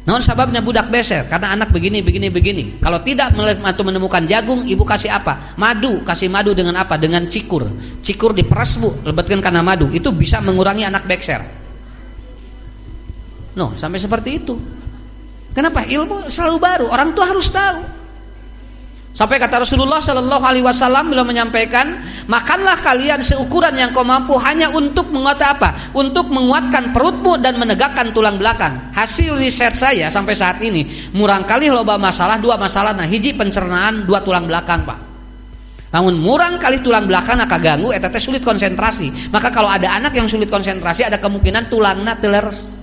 Non 0.10 0.24
sebabnya 0.26 0.64
budak 0.64 0.90
beser 0.90 1.30
karena 1.30 1.54
anak 1.54 1.70
begini 1.70 2.02
begini 2.02 2.34
begini. 2.34 2.64
Kalau 2.82 2.98
tidak 3.06 3.30
atau 3.36 3.84
menemukan 3.86 4.26
jagung, 4.26 4.66
ibu 4.66 4.82
kasih 4.82 5.14
apa? 5.14 5.54
Madu, 5.54 6.02
kasih 6.02 6.32
madu 6.32 6.58
dengan 6.58 6.82
apa? 6.82 6.98
Dengan 6.98 7.30
cikur. 7.30 7.70
Cikur 8.02 8.34
diperas 8.34 8.82
bu, 8.82 8.90
lebatkan 9.06 9.38
karena 9.38 9.62
madu. 9.62 9.92
Itu 9.94 10.10
bisa 10.10 10.42
mengurangi 10.42 10.88
anak 10.88 11.06
bekser. 11.06 11.46
No, 13.54 13.78
sampai 13.78 14.02
seperti 14.02 14.30
itu. 14.42 14.58
Kenapa? 15.54 15.86
Ilmu 15.86 16.30
selalu 16.30 16.58
baru. 16.62 16.86
Orang 16.90 17.18
tua 17.18 17.30
harus 17.30 17.50
tahu. 17.50 18.00
Sampai 19.20 19.36
kata 19.36 19.68
Rasulullah 19.68 20.00
Shallallahu 20.00 20.46
Alaihi 20.48 20.64
Wasallam 20.64 21.12
beliau 21.12 21.28
menyampaikan, 21.28 21.92
makanlah 22.32 22.80
kalian 22.80 23.20
seukuran 23.20 23.76
yang 23.76 23.92
kau 23.92 24.08
mampu 24.08 24.40
hanya 24.40 24.72
untuk 24.72 25.12
menguat 25.12 25.44
apa? 25.44 25.92
Untuk 25.92 26.32
menguatkan 26.32 26.96
perutmu 26.96 27.36
dan 27.36 27.60
menegakkan 27.60 28.16
tulang 28.16 28.40
belakang. 28.40 28.80
Hasil 28.96 29.36
riset 29.36 29.76
saya 29.76 30.08
sampai 30.08 30.40
saat 30.40 30.64
ini, 30.64 31.12
murang 31.12 31.44
kali 31.44 31.68
loba 31.68 32.00
masalah 32.00 32.40
dua 32.40 32.56
masalah. 32.56 32.96
Nah, 32.96 33.04
hiji 33.12 33.36
pencernaan, 33.36 34.08
dua 34.08 34.24
tulang 34.24 34.48
belakang 34.48 34.88
pak. 34.88 35.00
Namun 35.92 36.16
murang 36.16 36.56
kali 36.56 36.80
tulang 36.80 37.04
belakang 37.04 37.44
akan 37.44 37.60
ganggu, 37.60 37.92
etet 37.92 38.16
sulit 38.24 38.40
konsentrasi. 38.40 39.36
Maka 39.36 39.52
kalau 39.52 39.68
ada 39.68 40.00
anak 40.00 40.16
yang 40.16 40.32
sulit 40.32 40.48
konsentrasi, 40.48 41.04
ada 41.04 41.20
kemungkinan 41.20 41.68
tulangnya 41.68 42.16
telers 42.16 42.79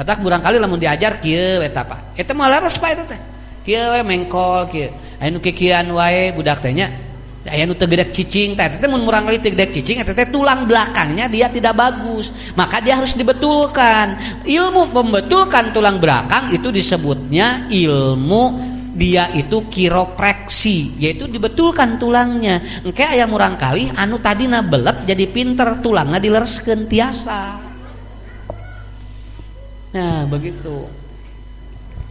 Kata 0.00 0.16
kurang 0.16 0.40
kali 0.40 0.56
lamun 0.56 0.80
diajar 0.80 1.20
kieu 1.20 1.60
eta 1.60 1.84
Pak. 1.84 2.16
Eta 2.16 2.32
mah 2.32 2.48
laras 2.48 2.80
Pak 2.80 2.88
eta 2.96 3.04
teh. 3.04 3.20
Kieu 3.68 3.84
we 3.84 4.00
mengkol 4.00 4.72
kieu. 4.72 4.88
Aya 5.20 5.28
nu 5.28 5.44
kikian 5.44 5.92
wae 5.92 6.32
budak 6.32 6.64
teh 6.64 6.72
nya. 6.72 6.88
Aya 7.44 7.68
nu 7.68 7.76
teu 7.76 7.84
cicing 7.84 8.56
teh. 8.56 8.80
Teh 8.80 8.88
mun 8.88 9.04
murang 9.04 9.28
kali 9.28 9.44
teu 9.44 9.52
cicing 9.52 10.00
eta 10.00 10.16
teh 10.16 10.32
tulang 10.32 10.64
belakangnya 10.64 11.28
dia 11.28 11.52
tidak 11.52 11.76
bagus. 11.76 12.32
Maka 12.56 12.80
dia 12.80 12.96
harus 12.96 13.12
dibetulkan. 13.12 14.40
Ilmu 14.48 14.88
membetulkan 14.88 15.68
tulang 15.68 16.00
belakang 16.00 16.48
itu 16.48 16.72
disebutnya 16.72 17.68
ilmu 17.68 18.72
dia 18.96 19.28
itu 19.36 19.68
kiropreksi 19.68 20.96
yaitu 20.96 21.28
dibetulkan 21.28 22.00
tulangnya 22.00 22.82
engke 22.82 23.06
aya 23.06 23.24
murang 23.24 23.54
kali 23.54 23.86
anu 23.94 24.18
tadi 24.18 24.50
na 24.50 24.66
belet 24.66 25.06
jadi 25.06 25.30
pinter 25.30 25.78
tulangnya 25.78 26.18
dilereskeun 26.18 26.90
tiasa 26.90 27.69
Nah 29.90 30.22
begitu. 30.26 30.86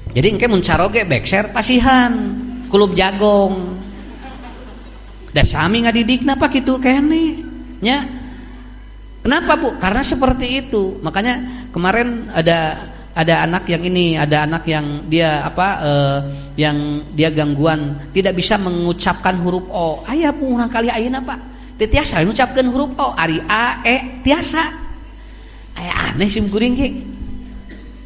Jadi 0.10 0.28
engke 0.36 0.50
mun 0.50 0.60
caroge 0.60 1.06
bekser 1.06 1.54
pasihan 1.54 2.12
kulub 2.68 2.98
jagong. 2.98 3.78
Da 5.30 5.46
sami 5.46 5.86
ngadidikna 5.86 6.34
apa 6.34 6.50
gitu 6.50 6.82
kene 6.82 7.46
nya. 7.80 8.04
Kenapa 9.22 9.54
Bu? 9.60 9.78
Karena 9.78 10.02
seperti 10.02 10.65
itu. 10.65 10.98
Makanya 11.06 11.68
kemarin 11.70 12.32
ada 12.34 12.89
ada 13.13 13.44
anak 13.44 13.68
yang 13.68 13.84
ini, 13.84 14.15
ada 14.15 14.48
anak 14.48 14.63
yang 14.65 15.06
dia 15.06 15.44
apa 15.44 15.68
eh, 15.84 16.20
yang 16.56 17.04
dia 17.13 17.30
gangguan 17.30 18.00
tidak 18.15 18.34
bisa 18.39 18.58
mengucapkan 18.58 19.38
huruf 19.44 19.68
O. 19.70 20.02
Ayah 20.08 20.34
pun 20.34 20.58
kali 20.65 20.89
ayeuna 20.89 21.22
Pak. 21.22 21.39
Tiasa 21.80 22.20
mengucapkan 22.26 22.65
huruf 22.68 22.92
O, 22.98 23.13
ari 23.13 23.39
A 23.46 23.86
E 23.86 24.24
tiasa. 24.26 24.68
Aya 25.80 26.12
aneh 26.12 26.28
sim 26.28 26.50
kuring 26.52 26.76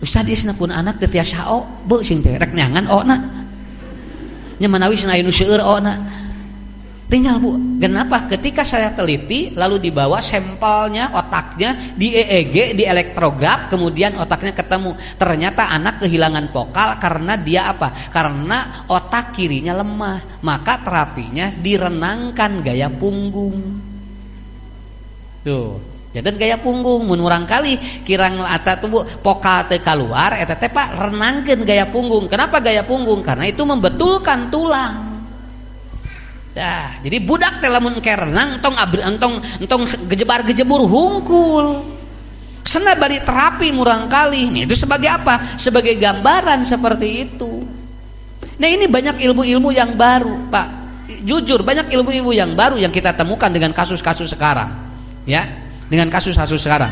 ge. 0.03 0.05
Ustad 0.05 0.27
isna 0.27 0.51
pun 0.51 0.67
anak 0.67 0.99
teu 0.99 1.07
tiasa 1.07 1.47
o, 1.47 1.63
sing 2.03 2.19
teh 2.19 2.35
rek 2.35 2.51
nyangan 2.51 2.85
o 2.91 2.99
na. 3.07 3.17
cenah 4.59 5.15
anu 5.15 5.31
seueur 5.31 5.63
ona 5.63 6.23
tinggal 7.07 7.37
bu. 7.37 7.77
Kenapa? 7.77 8.25
Ketika 8.25 8.65
saya 8.65 8.89
teliti 8.89 9.53
lalu 9.53 9.77
dibawa 9.77 10.17
sampelnya 10.17 11.13
otaknya 11.13 11.93
di 11.93 12.09
EEG 12.09 12.73
di 12.73 12.83
elektrograf 12.89 13.69
kemudian 13.69 14.17
otaknya 14.17 14.57
ketemu. 14.57 14.97
Ternyata 15.15 15.69
anak 15.69 16.01
kehilangan 16.01 16.49
vokal 16.49 16.97
karena 16.97 17.37
dia 17.37 17.69
apa? 17.69 17.93
Karena 18.09 18.83
otak 18.89 19.37
kirinya 19.37 19.77
lemah 19.77 20.41
maka 20.41 20.81
terapinya 20.81 21.53
direnangkan 21.53 22.51
gaya 22.65 22.89
punggung. 22.89 23.61
Tuh 25.43 25.92
jadi 26.13 26.29
gaya 26.37 26.57
punggung 26.61 27.09
menurang 27.09 27.49
kali 27.49 27.73
kirang 28.05 28.37
ata 28.45 28.77
tubuh 28.77 29.01
vokal 29.25 29.65
teh 29.65 29.81
keluar 29.81 30.37
eta 30.37 30.53
Pak 30.53 31.09
renangkan 31.09 31.65
gaya 31.65 31.89
punggung 31.89 32.29
kenapa 32.29 32.61
gaya 32.61 32.85
punggung 32.85 33.25
karena 33.25 33.49
itu 33.49 33.65
membetulkan 33.65 34.53
tulang 34.53 35.13
Dah, 36.53 37.01
jadi 37.01 37.17
budak 37.17 37.65
teh 37.65 37.69
lamun 37.73 37.97
renang 37.97 38.61
entong 38.61 38.77
abri 38.77 39.01
entong 39.01 39.41
entong 39.57 39.89
gejebar 40.05 40.45
gejebur 40.45 40.85
hungkul. 40.85 41.81
Sena 42.61 42.93
bari 42.93 43.17
terapi 43.25 43.73
murang 43.73 44.05
kali. 44.05 44.53
Nih, 44.53 44.69
itu 44.69 44.77
sebagai 44.77 45.09
apa? 45.09 45.57
Sebagai 45.57 45.97
gambaran 45.97 46.61
seperti 46.61 47.25
itu. 47.25 47.65
Nah, 48.61 48.69
ini 48.69 48.85
banyak 48.85 49.19
ilmu-ilmu 49.19 49.73
yang 49.73 49.97
baru, 49.97 50.47
Pak. 50.47 50.67
Jujur, 51.25 51.65
banyak 51.65 51.89
ilmu-ilmu 51.91 52.31
yang 52.31 52.53
baru 52.53 52.79
yang 52.79 52.93
kita 52.93 53.17
temukan 53.17 53.49
dengan 53.49 53.73
kasus-kasus 53.73 54.31
sekarang. 54.31 54.71
Ya, 55.27 55.62
dengan 55.93 56.09
kasus-kasus 56.09 56.57
sekarang. 56.57 56.89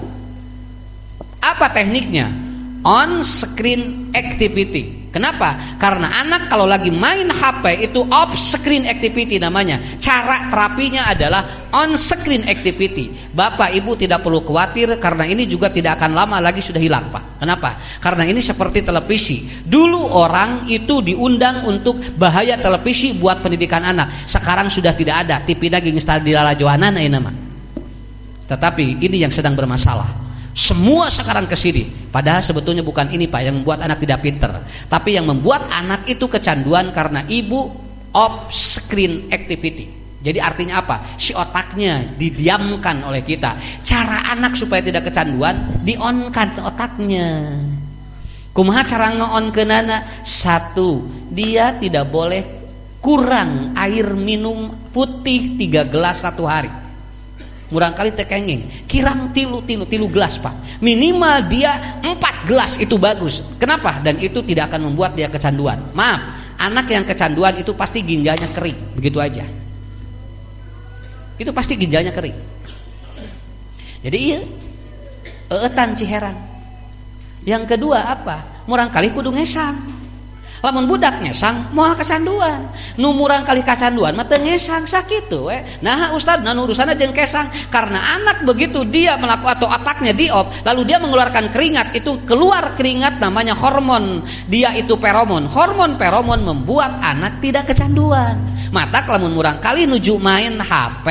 Apa 1.40 1.72
tekniknya? 1.72 2.51
On 2.82 3.22
screen 3.22 4.10
activity. 4.10 5.02
Kenapa? 5.12 5.76
Karena 5.76 6.08
anak 6.24 6.48
kalau 6.48 6.64
lagi 6.64 6.88
main 6.88 7.28
HP 7.28 7.84
itu 7.84 8.00
off 8.08 8.32
screen 8.40 8.88
activity 8.88 9.36
namanya. 9.44 9.84
Cara 10.00 10.48
terapinya 10.48 11.12
adalah 11.12 11.68
on 11.76 12.00
screen 12.00 12.48
activity. 12.48 13.12
Bapak 13.36 13.76
Ibu 13.76 14.00
tidak 14.00 14.24
perlu 14.24 14.40
khawatir 14.40 14.96
karena 15.04 15.28
ini 15.28 15.44
juga 15.52 15.68
tidak 15.68 16.00
akan 16.00 16.16
lama 16.16 16.40
lagi 16.40 16.64
sudah 16.64 16.80
hilang, 16.80 17.12
Pak. 17.12 17.44
Kenapa? 17.44 17.76
Karena 18.00 18.24
ini 18.24 18.40
seperti 18.40 18.88
televisi. 18.88 19.44
Dulu 19.68 20.16
orang 20.16 20.72
itu 20.72 21.04
diundang 21.04 21.68
untuk 21.68 22.00
bahaya 22.16 22.56
televisi 22.56 23.12
buat 23.20 23.44
pendidikan 23.44 23.84
anak. 23.84 24.24
Sekarang 24.24 24.72
sudah 24.72 24.96
tidak 24.96 25.28
ada. 25.28 25.44
TV 25.44 25.68
daging 25.68 26.00
di 26.24 26.32
lala 26.32 26.56
Johanan 26.56 26.96
nama. 26.96 27.36
Tetapi 28.48 29.04
ini 29.04 29.28
yang 29.28 29.32
sedang 29.32 29.60
bermasalah. 29.60 30.31
Semua 30.52 31.08
sekarang 31.08 31.48
ke 31.48 31.56
sini. 31.56 31.88
Padahal 32.12 32.44
sebetulnya 32.44 32.84
bukan 32.84 33.08
ini 33.08 33.28
Pak 33.32 33.42
yang 33.42 33.56
membuat 33.64 33.88
anak 33.88 34.04
tidak 34.04 34.20
pinter. 34.20 34.52
Tapi 34.92 35.16
yang 35.16 35.28
membuat 35.28 35.68
anak 35.72 36.04
itu 36.12 36.28
kecanduan 36.28 36.92
karena 36.92 37.24
ibu 37.32 37.72
off 38.12 38.52
screen 38.52 39.32
activity. 39.32 39.88
Jadi 40.22 40.38
artinya 40.38 40.86
apa? 40.86 41.18
Si 41.18 41.34
otaknya 41.34 42.04
didiamkan 42.14 43.02
oleh 43.02 43.26
kita. 43.26 43.58
Cara 43.82 44.30
anak 44.30 44.54
supaya 44.54 44.84
tidak 44.84 45.10
kecanduan, 45.10 45.82
di-on-kan 45.82 46.62
otaknya. 46.62 47.58
Kumaha 48.52 48.86
cara 48.86 49.18
nge-on 49.18 49.50
ke 49.50 49.64
nana? 49.66 50.06
Satu, 50.22 51.10
dia 51.32 51.74
tidak 51.80 52.12
boleh 52.12 52.44
kurang 53.02 53.74
air 53.74 54.14
minum 54.14 54.70
putih 54.94 55.58
tiga 55.58 55.88
gelas 55.90 56.22
satu 56.22 56.46
hari 56.46 56.81
murang 57.72 57.96
kali 57.96 58.12
tekenging 58.12 58.86
kirang 58.86 59.32
tilu 59.32 59.64
tilu 59.66 59.88
tilu 59.88 60.12
gelas 60.12 60.38
pak. 60.38 60.54
Minimal 60.84 61.48
dia 61.50 62.00
empat 62.04 62.46
gelas 62.46 62.78
itu 62.78 63.00
bagus. 63.00 63.42
Kenapa? 63.58 64.04
Dan 64.04 64.20
itu 64.20 64.44
tidak 64.46 64.70
akan 64.70 64.92
membuat 64.92 65.16
dia 65.18 65.32
kecanduan. 65.32 65.80
Maaf 65.96 66.38
anak 66.62 66.86
yang 66.94 67.02
kecanduan 67.08 67.58
itu 67.58 67.74
pasti 67.74 68.06
ginjalnya 68.06 68.52
kering. 68.54 68.94
Begitu 68.94 69.18
aja. 69.18 69.46
Itu 71.42 71.50
pasti 71.50 71.74
ginjalnya 71.74 72.14
kering. 72.14 72.38
Jadi 74.06 74.18
iya 74.18 74.40
eetan 75.52 75.94
ciherang 75.94 76.38
yang 77.46 77.66
kedua 77.66 78.06
apa? 78.06 78.64
Murang 78.70 78.94
kali 78.94 79.10
kudu 79.10 79.34
ngesang 79.34 79.91
lamun 80.62 80.86
budaknya 80.86 81.34
sang 81.34 81.74
moal 81.74 81.98
kesanduan. 81.98 82.70
Numurang 82.98 83.42
kali 83.44 83.66
kesanduan 83.66 84.14
mata 84.14 84.38
ngesang 84.38 84.86
sakit 84.86 85.28
tuh 85.28 85.50
eh 85.50 85.62
nah 85.82 86.14
ustad 86.14 86.46
nah 86.46 86.54
urusan 86.54 86.94
aja 86.94 87.06
kesang. 87.10 87.50
Karena 87.74 88.00
anak 88.22 88.46
begitu 88.46 88.86
dia 88.86 89.18
melakukan 89.18 89.58
atau 89.58 89.68
otaknya 89.68 90.14
diop 90.14 90.48
lalu 90.64 90.82
dia 90.88 90.98
mengeluarkan 91.02 91.50
keringat 91.50 91.98
itu 91.98 92.22
keluar 92.24 92.78
keringat 92.78 93.18
namanya 93.18 93.58
hormon. 93.58 94.22
Dia 94.48 94.74
itu 94.78 94.96
peromon 94.96 95.50
hormon 95.50 95.98
peromon 95.98 96.46
membuat 96.46 97.02
anak 97.02 97.42
tidak 97.42 97.74
kecanduan. 97.74 98.38
Mata 98.72 99.04
kelamun 99.04 99.36
murang 99.36 99.58
kali 99.60 99.84
nuju 99.84 100.16
main 100.22 100.62
HP 100.62 101.08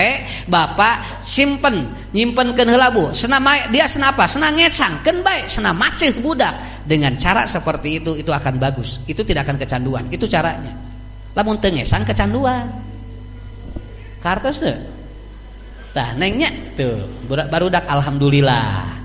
bapak 0.49 1.21
simpen 1.21 1.93
nyimpen 2.11 2.57
ke 2.57 2.65
senam 3.13 3.47
dia 3.71 3.87
senapa 3.87 4.27
senang 4.27 4.59
ngesang 4.59 5.03
ken 5.07 5.23
baik 5.23 5.47
senam 5.47 5.79
macet 5.79 6.19
budak 6.19 6.80
dengan 6.91 7.15
cara 7.15 7.47
seperti 7.47 8.03
itu 8.03 8.19
itu 8.19 8.35
akan 8.35 8.59
bagus. 8.59 8.99
Itu 9.07 9.23
tidak 9.23 9.47
akan 9.47 9.63
kecanduan. 9.63 10.11
Itu 10.11 10.27
caranya. 10.27 10.75
Lamun 11.39 11.63
tengesan 11.63 12.03
kecanduan. 12.03 12.67
Kartos 14.19 14.59
tuh. 14.59 14.75
Nah 15.95 16.11
nengnya 16.19 16.51
tuh. 16.75 16.99
Baru 17.31 17.71
dak 17.71 17.87
alhamdulillah. 17.87 18.99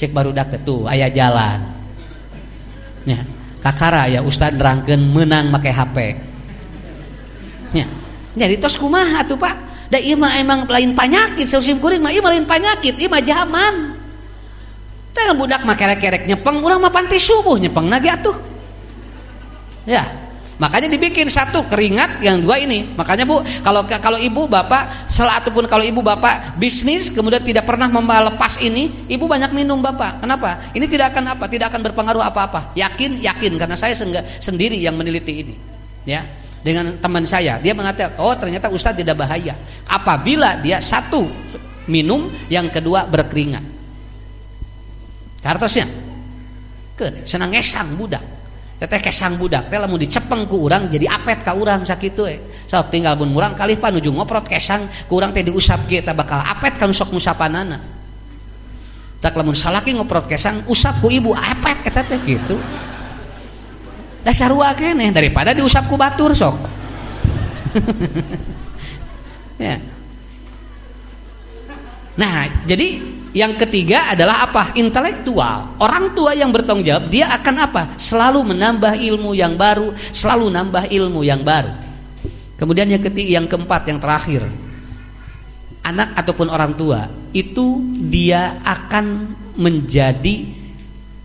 Cek 0.00 0.16
baru 0.16 0.32
dak 0.32 0.56
tuh 0.64 0.88
ayah 0.88 1.12
jalan. 1.12 1.60
Ya 3.04 3.20
kakara 3.62 4.10
ya 4.10 4.20
ustad 4.26 4.58
nerangkan 4.58 4.98
menang 4.98 5.54
pakai 5.54 5.72
HP 5.72 5.96
ya 7.72 7.86
jadi 8.34 8.58
tos 8.58 8.74
kumaha 8.80 9.22
tuh 9.22 9.38
pak? 9.38 9.54
Da 9.92 10.00
ima 10.00 10.32
emang 10.40 10.64
lain 10.64 10.96
penyakit 10.96 11.44
seusim 11.44 11.76
kuring 11.76 12.00
mah 12.00 12.08
ima 12.08 12.32
lain 12.32 12.48
penyakit 12.48 12.96
ima 12.96 13.20
zaman 13.20 14.01
Tengah 15.12 15.34
budak 15.36 15.60
mah 15.68 15.76
kerek-kerek 15.76 16.24
nyepeng, 16.24 16.64
urang 16.64 16.80
mah 16.80 16.88
panti 16.88 17.20
subuh 17.20 17.60
nyepeng 17.60 17.92
lagi 17.92 18.08
atuh. 18.08 18.32
Ya, 19.84 20.08
makanya 20.56 20.88
dibikin 20.88 21.28
satu 21.28 21.68
keringat 21.68 22.24
yang 22.24 22.40
dua 22.40 22.56
ini. 22.56 22.96
Makanya 22.96 23.28
Bu, 23.28 23.44
kalau 23.60 23.84
kalau 23.84 24.16
ibu 24.16 24.48
bapak 24.48 25.10
salah 25.10 25.42
ataupun 25.42 25.68
kalau 25.68 25.84
ibu 25.84 26.00
bapak 26.00 26.56
bisnis 26.56 27.12
kemudian 27.12 27.44
tidak 27.44 27.68
pernah 27.68 27.92
melepas 27.92 28.56
ini, 28.64 29.04
ibu 29.10 29.28
banyak 29.28 29.52
minum 29.52 29.84
bapak. 29.84 30.24
Kenapa? 30.24 30.72
Ini 30.72 30.86
tidak 30.88 31.12
akan 31.12 31.36
apa? 31.36 31.44
Tidak 31.44 31.66
akan 31.68 31.80
berpengaruh 31.92 32.24
apa-apa. 32.24 32.72
Yakin, 32.72 33.20
yakin 33.20 33.52
karena 33.60 33.76
saya 33.76 33.92
sendiri 34.40 34.80
yang 34.80 34.96
meneliti 34.96 35.44
ini. 35.44 35.54
Ya, 36.08 36.24
dengan 36.62 36.94
teman 37.02 37.26
saya, 37.26 37.58
dia 37.58 37.74
mengatakan, 37.74 38.22
oh 38.22 38.32
ternyata 38.38 38.70
Ustadz 38.70 39.02
tidak 39.02 39.18
bahaya. 39.18 39.58
Apabila 39.90 40.62
dia 40.62 40.78
satu 40.78 41.26
minum, 41.90 42.30
yang 42.46 42.70
kedua 42.70 43.02
berkeringat. 43.10 43.71
Kartosnya 45.42 45.90
ke 46.94 47.26
senang 47.26 47.50
ngesang 47.50 47.98
budak. 47.98 48.22
Teteh 48.82 48.98
kesang 48.98 49.38
budak 49.38 49.70
teh 49.70 49.78
lamun 49.78 49.94
dicepeng 49.94 50.42
ku 50.50 50.66
urang 50.66 50.90
jadi 50.90 51.06
apet 51.06 51.46
ka 51.46 51.54
urang 51.54 51.86
sakitu 51.86 52.26
eh 52.26 52.42
sok 52.66 52.90
tinggal 52.90 53.14
bun 53.14 53.30
murang 53.30 53.54
kali 53.54 53.78
pa 53.78 53.94
nuju 53.94 54.10
ngoprot 54.10 54.50
kesang 54.50 54.90
ku 55.06 55.22
urang 55.22 55.30
teh 55.30 55.46
diusap 55.46 55.86
ge 55.86 56.02
bakal 56.02 56.42
apet 56.42 56.78
kan 56.78 56.90
sok 56.90 57.14
musapanana. 57.14 57.78
Tak 59.22 59.38
lamun 59.38 59.54
salaki 59.54 59.94
ngoprot 59.94 60.26
kesang 60.26 60.66
usap 60.66 60.98
ku 60.98 61.06
ibu 61.10 61.30
apa 61.30 61.78
eta 61.86 62.02
teh 62.02 62.18
gitu. 62.26 62.58
Dasar 64.26 64.50
keneh 64.74 65.10
daripada 65.14 65.54
diusap 65.54 65.86
ku 65.90 65.98
batur 65.98 66.34
sok. 66.34 66.58
Ya. 69.62 69.78
Nah 72.18 72.50
jadi 72.66 72.98
yang 73.32 73.56
ketiga 73.56 74.12
adalah 74.12 74.44
apa? 74.44 74.76
Intelektual. 74.76 75.80
Orang 75.80 76.12
tua 76.12 76.36
yang 76.36 76.52
bertanggung 76.52 76.84
jawab 76.84 77.08
dia 77.08 77.32
akan 77.32 77.54
apa? 77.64 77.82
Selalu 77.96 78.52
menambah 78.52 78.92
ilmu 79.00 79.32
yang 79.32 79.56
baru 79.56 79.96
selalu 80.12 80.52
nambah 80.52 80.84
ilmu 80.92 81.24
yang 81.24 81.40
baru. 81.40 81.72
Kemudian 82.60 82.92
yang 82.92 83.00
ketiga 83.00 83.40
yang 83.40 83.46
keempat 83.48 83.88
yang 83.88 83.98
terakhir. 83.98 84.44
Anak 85.82 86.14
ataupun 86.14 86.46
orang 86.46 86.76
tua 86.78 87.10
itu 87.34 87.80
dia 88.06 88.60
akan 88.62 89.34
menjadi 89.58 90.46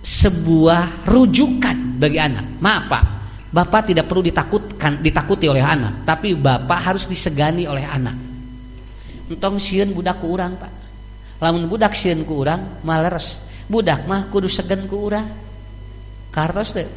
sebuah 0.02 1.06
rujukan 1.06 2.00
bagi 2.00 2.18
anak. 2.18 2.58
Maaf 2.64 2.84
Pak, 2.88 3.04
Bapak 3.52 3.92
tidak 3.92 4.08
perlu 4.08 4.24
ditakutkan, 4.24 5.04
ditakuti 5.04 5.52
oleh 5.52 5.62
anak, 5.62 6.08
tapi 6.08 6.34
Bapak 6.34 6.80
harus 6.88 7.04
disegani 7.06 7.68
oleh 7.68 7.84
anak. 7.84 8.16
Entong 9.28 9.60
sieun 9.60 9.92
budak 9.92 10.24
ku 10.24 10.32
urang, 10.32 10.56
Pak. 10.56 10.87
Lamun 11.38 11.70
budak 11.70 11.94
sieun 11.94 12.26
ku 12.26 12.42
urang, 12.42 12.82
maleres. 12.82 13.46
Budak 13.70 14.10
mah 14.10 14.26
kudu 14.32 14.50
segen 14.50 14.90
ku 14.90 15.12
urang. 15.12 15.28
Kartos 16.34 16.74
teh. 16.74 16.88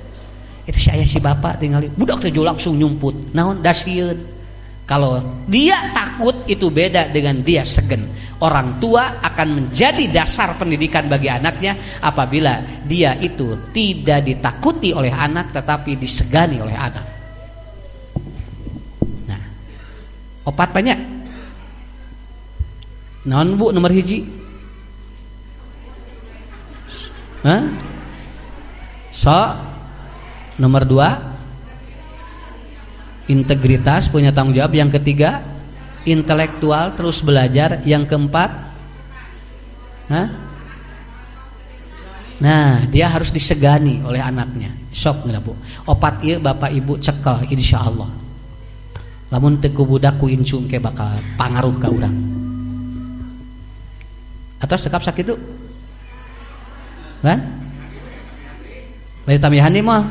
Itu 0.65 0.79
saya 0.81 1.05
si 1.05 1.21
Bapak 1.21 1.61
tinggal 1.61 1.85
budak 1.93 2.25
teh 2.25 2.33
langsung 2.33 2.81
nyumput. 2.81 3.37
Naon 3.37 3.61
da 3.61 3.75
sieun. 3.75 4.17
Kalau 4.89 5.23
dia 5.47 5.95
takut 5.95 6.35
itu 6.51 6.67
beda 6.73 7.13
dengan 7.13 7.45
dia 7.45 7.63
segen. 7.63 8.11
Orang 8.41 8.81
tua 8.81 9.21
akan 9.21 9.49
menjadi 9.53 10.09
dasar 10.09 10.57
pendidikan 10.57 11.05
bagi 11.05 11.29
anaknya 11.29 12.01
apabila 12.01 12.65
dia 12.89 13.13
itu 13.21 13.69
tidak 13.71 14.25
ditakuti 14.25 14.97
oleh 14.97 15.13
anak 15.13 15.53
tetapi 15.53 16.01
disegani 16.01 16.57
oleh 16.57 16.73
anak. 16.73 17.07
Nah, 19.29 19.43
opat 20.49 20.73
banyak. 20.73 21.20
Non 23.29 23.53
bu 23.61 23.69
nomor 23.69 23.93
hiji. 23.93 24.25
Hah? 27.45 27.65
So 29.13 29.37
nomor 30.57 30.89
dua? 30.89 31.21
Integritas 33.29 34.09
punya 34.09 34.33
tanggung 34.33 34.57
jawab. 34.57 34.73
Yang 34.73 35.01
ketiga 35.01 35.45
intelektual 36.09 36.97
terus 36.97 37.21
belajar. 37.21 37.85
Yang 37.85 38.09
keempat? 38.09 38.51
Hah? 40.11 40.29
nah 42.41 42.89
dia 42.89 43.05
harus 43.05 43.29
disegani 43.29 44.01
oleh 44.01 44.17
anaknya. 44.17 44.73
Sok 44.97 45.29
nggak 45.29 45.45
bu? 45.45 45.53
Opat 45.93 46.25
iya 46.25 46.41
bapak 46.41 46.73
ibu 46.73 46.97
cekel 46.97 47.45
insya 47.53 47.85
Allah. 47.85 48.09
Lamun 49.29 49.61
teku 49.61 49.85
budak 49.85 50.17
ku 50.17 50.25
incung 50.25 50.65
ke 50.65 50.81
bakal 50.81 51.21
pangaruh 51.37 51.77
ke 51.77 51.87
urang 51.87 52.40
atau 54.61 54.77
sekap 54.77 55.01
sakit 55.01 55.25
itu 55.25 55.37
kan? 57.21 57.41
Bayi 59.29 59.37
tambahan 59.37 59.73
nih 59.73 59.85
mah. 59.85 60.05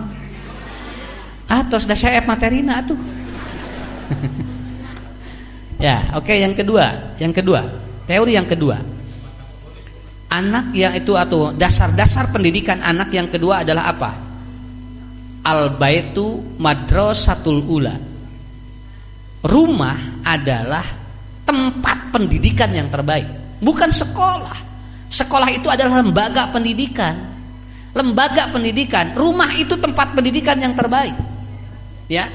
Atau 1.50 1.82
sudah 1.82 1.98
saya 1.98 2.22
materina 2.22 2.78
tuh 2.86 2.98
ya 5.86 6.14
oke 6.18 6.30
okay, 6.30 6.42
yang 6.42 6.54
kedua. 6.58 7.18
Yang 7.18 7.42
kedua. 7.42 7.62
Teori 8.10 8.34
yang 8.38 8.50
kedua. 8.50 8.78
Anak 10.30 10.74
yang 10.78 10.94
itu 10.94 11.14
atau 11.18 11.50
dasar-dasar 11.54 12.30
pendidikan 12.30 12.82
anak 12.86 13.10
yang 13.14 13.30
kedua 13.30 13.66
adalah 13.66 13.90
apa? 13.90 14.12
Al 15.46 15.74
baitu 15.74 16.58
madrasatul 16.62 17.66
ula. 17.66 17.98
Rumah 19.42 20.22
adalah 20.22 20.86
tempat 21.50 22.14
pendidikan 22.14 22.70
yang 22.70 22.94
terbaik 22.94 23.49
bukan 23.62 23.92
sekolah. 23.92 24.58
Sekolah 25.10 25.50
itu 25.54 25.68
adalah 25.72 26.04
lembaga 26.04 26.50
pendidikan. 26.52 27.16
Lembaga 27.94 28.52
pendidikan. 28.54 29.16
Rumah 29.18 29.58
itu 29.58 29.74
tempat 29.80 30.14
pendidikan 30.14 30.58
yang 30.62 30.74
terbaik. 30.78 31.16
Ya 32.10 32.30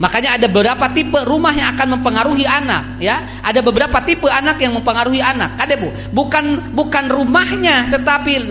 Makanya 0.00 0.40
ada 0.40 0.48
beberapa 0.48 0.88
tipe 0.96 1.20
rumah 1.28 1.52
yang 1.52 1.76
akan 1.76 2.00
mempengaruhi 2.00 2.48
anak, 2.48 2.96
ya. 3.04 3.20
Ada 3.44 3.60
beberapa 3.60 4.00
tipe 4.00 4.32
anak 4.32 4.56
yang 4.56 4.72
mempengaruhi 4.72 5.20
anak. 5.20 5.60
Kade 5.60 5.76
Bu, 5.76 5.92
bukan 6.08 6.72
bukan 6.72 7.04
rumahnya 7.12 7.92
tetapi 7.92 8.48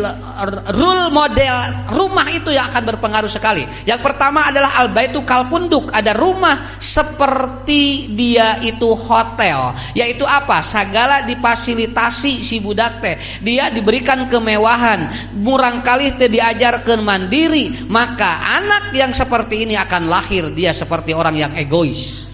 rule 0.78 1.10
model 1.10 1.56
rumah 1.90 2.30
itu 2.30 2.54
yang 2.54 2.70
akan 2.70 2.94
berpengaruh 2.94 3.32
sekali. 3.32 3.66
Yang 3.90 4.06
pertama 4.06 4.46
adalah 4.46 4.78
al 4.78 4.94
baitu 4.94 5.26
kalpunduk, 5.26 5.90
ada 5.90 6.14
rumah 6.14 6.70
seperti 6.78 8.14
dia 8.14 8.62
itu 8.62 8.94
hotel, 8.94 9.74
yaitu 9.98 10.30
apa? 10.30 10.62
Segala 10.62 11.26
difasilitasi 11.26 12.46
si 12.46 12.62
budak 12.62 13.02
teh. 13.02 13.18
Dia 13.42 13.74
diberikan 13.74 14.30
kemewahan, 14.30 15.34
murang 15.34 15.82
kali 15.82 16.14
teh 16.14 16.30
diajarkan 16.30 17.02
mandiri, 17.02 17.90
maka 17.90 18.62
anak 18.62 18.94
yang 18.94 19.10
seperti 19.18 19.66
ini 19.66 19.74
akan 19.74 20.06
lahir 20.06 20.54
dia 20.54 20.78
seperti 20.78 21.10
orang 21.18 21.39
yang 21.40 21.56
egois. 21.56 22.30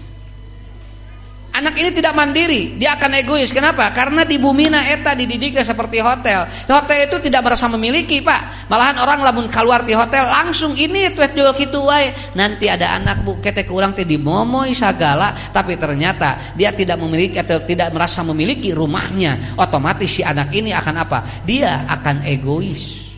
Anak 1.56 1.72
ini 1.80 1.88
tidak 1.88 2.12
mandiri, 2.12 2.76
dia 2.76 3.00
akan 3.00 3.16
egois. 3.16 3.48
Kenapa? 3.48 3.88
Karena 3.88 4.28
di 4.28 4.36
bumi 4.36 4.68
na 4.68 4.92
eta 4.92 5.16
dididiknya 5.16 5.64
seperti 5.64 6.04
hotel. 6.04 6.44
Hotel 6.68 7.08
itu 7.08 7.16
tidak 7.16 7.48
merasa 7.48 7.64
memiliki, 7.72 8.20
Pak. 8.20 8.68
Malahan 8.68 9.00
orang 9.00 9.24
lamun 9.24 9.48
keluar 9.48 9.80
di 9.80 9.96
hotel 9.96 10.28
langsung 10.28 10.76
ini 10.76 11.16
tuh 11.16 11.24
jual 11.32 11.56
gitu 11.56 11.88
wae. 11.88 12.12
Nanti 12.36 12.68
ada 12.68 13.00
anak 13.00 13.24
bu 13.24 13.40
kete 13.40 13.64
ke 13.64 13.72
orang 13.72 13.96
teh 13.96 14.04
dimomoi 14.04 14.76
sagala, 14.76 15.32
tapi 15.32 15.80
ternyata 15.80 16.52
dia 16.52 16.76
tidak 16.76 17.00
memiliki 17.00 17.40
atau 17.40 17.64
tidak 17.64 17.88
merasa 17.88 18.20
memiliki 18.20 18.76
rumahnya. 18.76 19.56
Otomatis 19.56 20.12
si 20.12 20.20
anak 20.20 20.52
ini 20.52 20.76
akan 20.76 21.08
apa? 21.08 21.24
Dia 21.48 21.88
akan 21.88 22.20
egois. 22.28 23.08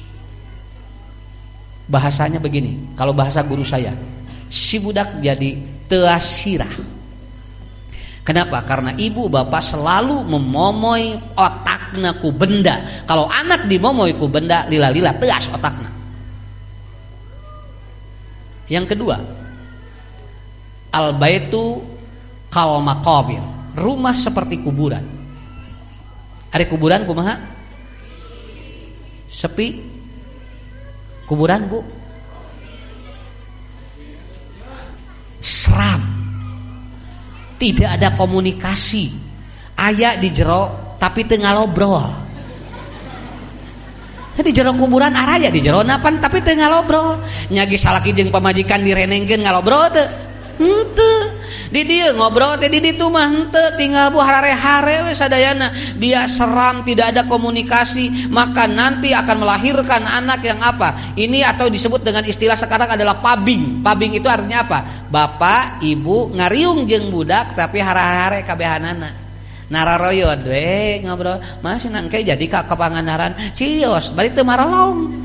Bahasanya 1.90 2.38
begini, 2.38 2.94
kalau 2.94 3.10
bahasa 3.10 3.42
guru 3.42 3.66
saya, 3.66 3.98
si 4.46 4.78
budak 4.78 5.18
jadi 5.18 5.77
teasirah. 5.88 6.70
Kenapa? 8.22 8.60
Karena 8.60 8.92
ibu 8.92 9.32
bapak 9.32 9.64
selalu 9.64 10.20
memomoi 10.28 11.16
otakna 11.32 12.20
ku 12.20 12.28
benda. 12.28 13.04
Kalau 13.08 13.24
anak 13.24 13.64
dimomoi 13.64 14.12
ku 14.20 14.28
benda, 14.28 14.68
lila-lila 14.68 15.16
teas 15.16 15.48
otakna. 15.48 15.88
Yang 18.68 18.92
kedua, 18.92 19.16
al 20.92 21.16
baitu 21.16 21.80
kal 22.52 22.84
makobir. 22.84 23.40
Rumah 23.72 24.12
seperti 24.12 24.60
kuburan. 24.60 25.04
Ada 26.52 26.68
kuburan 26.68 27.08
kumaha? 27.08 27.40
Sepi. 29.32 29.96
Kuburan 31.24 31.64
bu 31.68 31.80
seram. 35.42 36.02
Tidak 37.58 37.88
ada 37.98 38.14
komunikasi. 38.14 39.10
Ayah 39.78 40.18
di 40.18 40.30
jero 40.30 40.94
tapi 40.98 41.26
tengah 41.26 41.54
lobrol. 41.54 42.06
Di 44.38 44.54
jero 44.54 44.70
kuburan 44.78 45.18
araya 45.18 45.50
di 45.50 45.58
jero 45.58 45.82
napan 45.82 46.22
tapi 46.22 46.38
tengah 46.42 46.70
lobrol. 46.70 47.18
Nyagi 47.50 47.74
salaki 47.74 48.14
jeung 48.14 48.30
pamajikan 48.30 48.82
direnengkeun 48.82 49.42
ngalobrol 49.42 49.90
teu 49.90 50.06
henteu 50.58 51.38
di 51.68 51.84
dia 51.84 52.16
ngobrol 52.16 52.56
teh 52.56 52.72
di 52.72 52.80
ditu 52.80 53.12
mah 53.12 53.28
henteu 53.28 53.76
tinggal 53.76 54.08
bu 54.08 54.24
hare-hare 54.24 55.04
we 55.04 55.12
sadayana. 55.12 55.68
Dia 56.00 56.24
seram 56.24 56.80
tidak 56.80 57.12
ada 57.12 57.28
komunikasi. 57.28 58.32
Maka 58.32 58.64
nanti 58.64 59.12
akan 59.12 59.44
melahirkan 59.44 60.00
anak 60.08 60.40
yang 60.48 60.60
apa? 60.64 61.12
Ini 61.12 61.44
atau 61.44 61.68
disebut 61.68 62.00
dengan 62.00 62.24
istilah 62.24 62.56
sekarang 62.56 62.96
adalah 62.96 63.20
pabing. 63.20 63.84
Pabing 63.84 64.16
itu 64.16 64.24
artinya 64.32 64.64
apa? 64.64 64.78
Bapak 65.12 65.84
ibu 65.84 66.32
ngariung 66.32 66.88
jeng 66.88 67.12
budak 67.12 67.52
tapi 67.52 67.84
hare-hare 67.84 68.40
kabehanana. 68.48 69.12
Nararoyod 69.68 70.48
we 70.48 71.04
ngobrol. 71.04 71.36
Masih 71.60 71.92
nangke 71.92 72.24
jadi 72.24 72.44
kak 72.48 72.72
kepangandaran. 72.72 73.36
Cios 73.52 74.16
balik 74.16 74.32
teu 74.32 74.40
marolong 74.40 75.17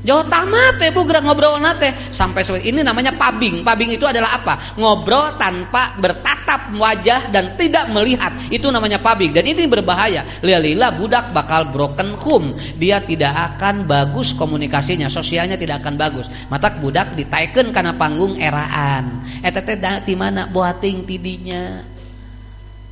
Jauh 0.00 0.24
tamat 0.24 0.80
teh 0.80 0.88
bu 0.88 1.04
gerak 1.04 1.28
ngobrol 1.28 1.60
nate 1.60 1.92
sampai 2.08 2.40
ini 2.64 2.80
namanya 2.80 3.12
pabing. 3.12 3.60
Pabing 3.60 3.92
itu 3.92 4.08
adalah 4.08 4.40
apa? 4.40 4.80
Ngobrol 4.80 5.36
tanpa 5.36 5.92
bertatap 6.00 6.72
wajah 6.72 7.28
dan 7.28 7.52
tidak 7.60 7.92
melihat. 7.92 8.32
Itu 8.48 8.72
namanya 8.72 8.96
pabing 8.96 9.36
dan 9.36 9.44
ini 9.44 9.68
berbahaya. 9.68 10.24
Lila 10.40 10.88
budak 10.96 11.36
bakal 11.36 11.68
broken 11.68 12.16
home. 12.16 12.56
Dia 12.80 13.04
tidak 13.04 13.56
akan 13.56 13.84
bagus 13.84 14.32
komunikasinya, 14.32 15.12
sosialnya 15.12 15.60
tidak 15.60 15.84
akan 15.84 16.00
bagus. 16.00 16.32
Mata 16.48 16.72
budak 16.80 17.12
ditaiken 17.12 17.68
karena 17.68 17.92
panggung 17.92 18.40
eraan. 18.40 19.20
Eta 19.44 19.60
teh 19.60 19.76
di 20.08 20.16
mana 20.16 20.48
buating 20.48 21.04
tidinya. 21.04 21.84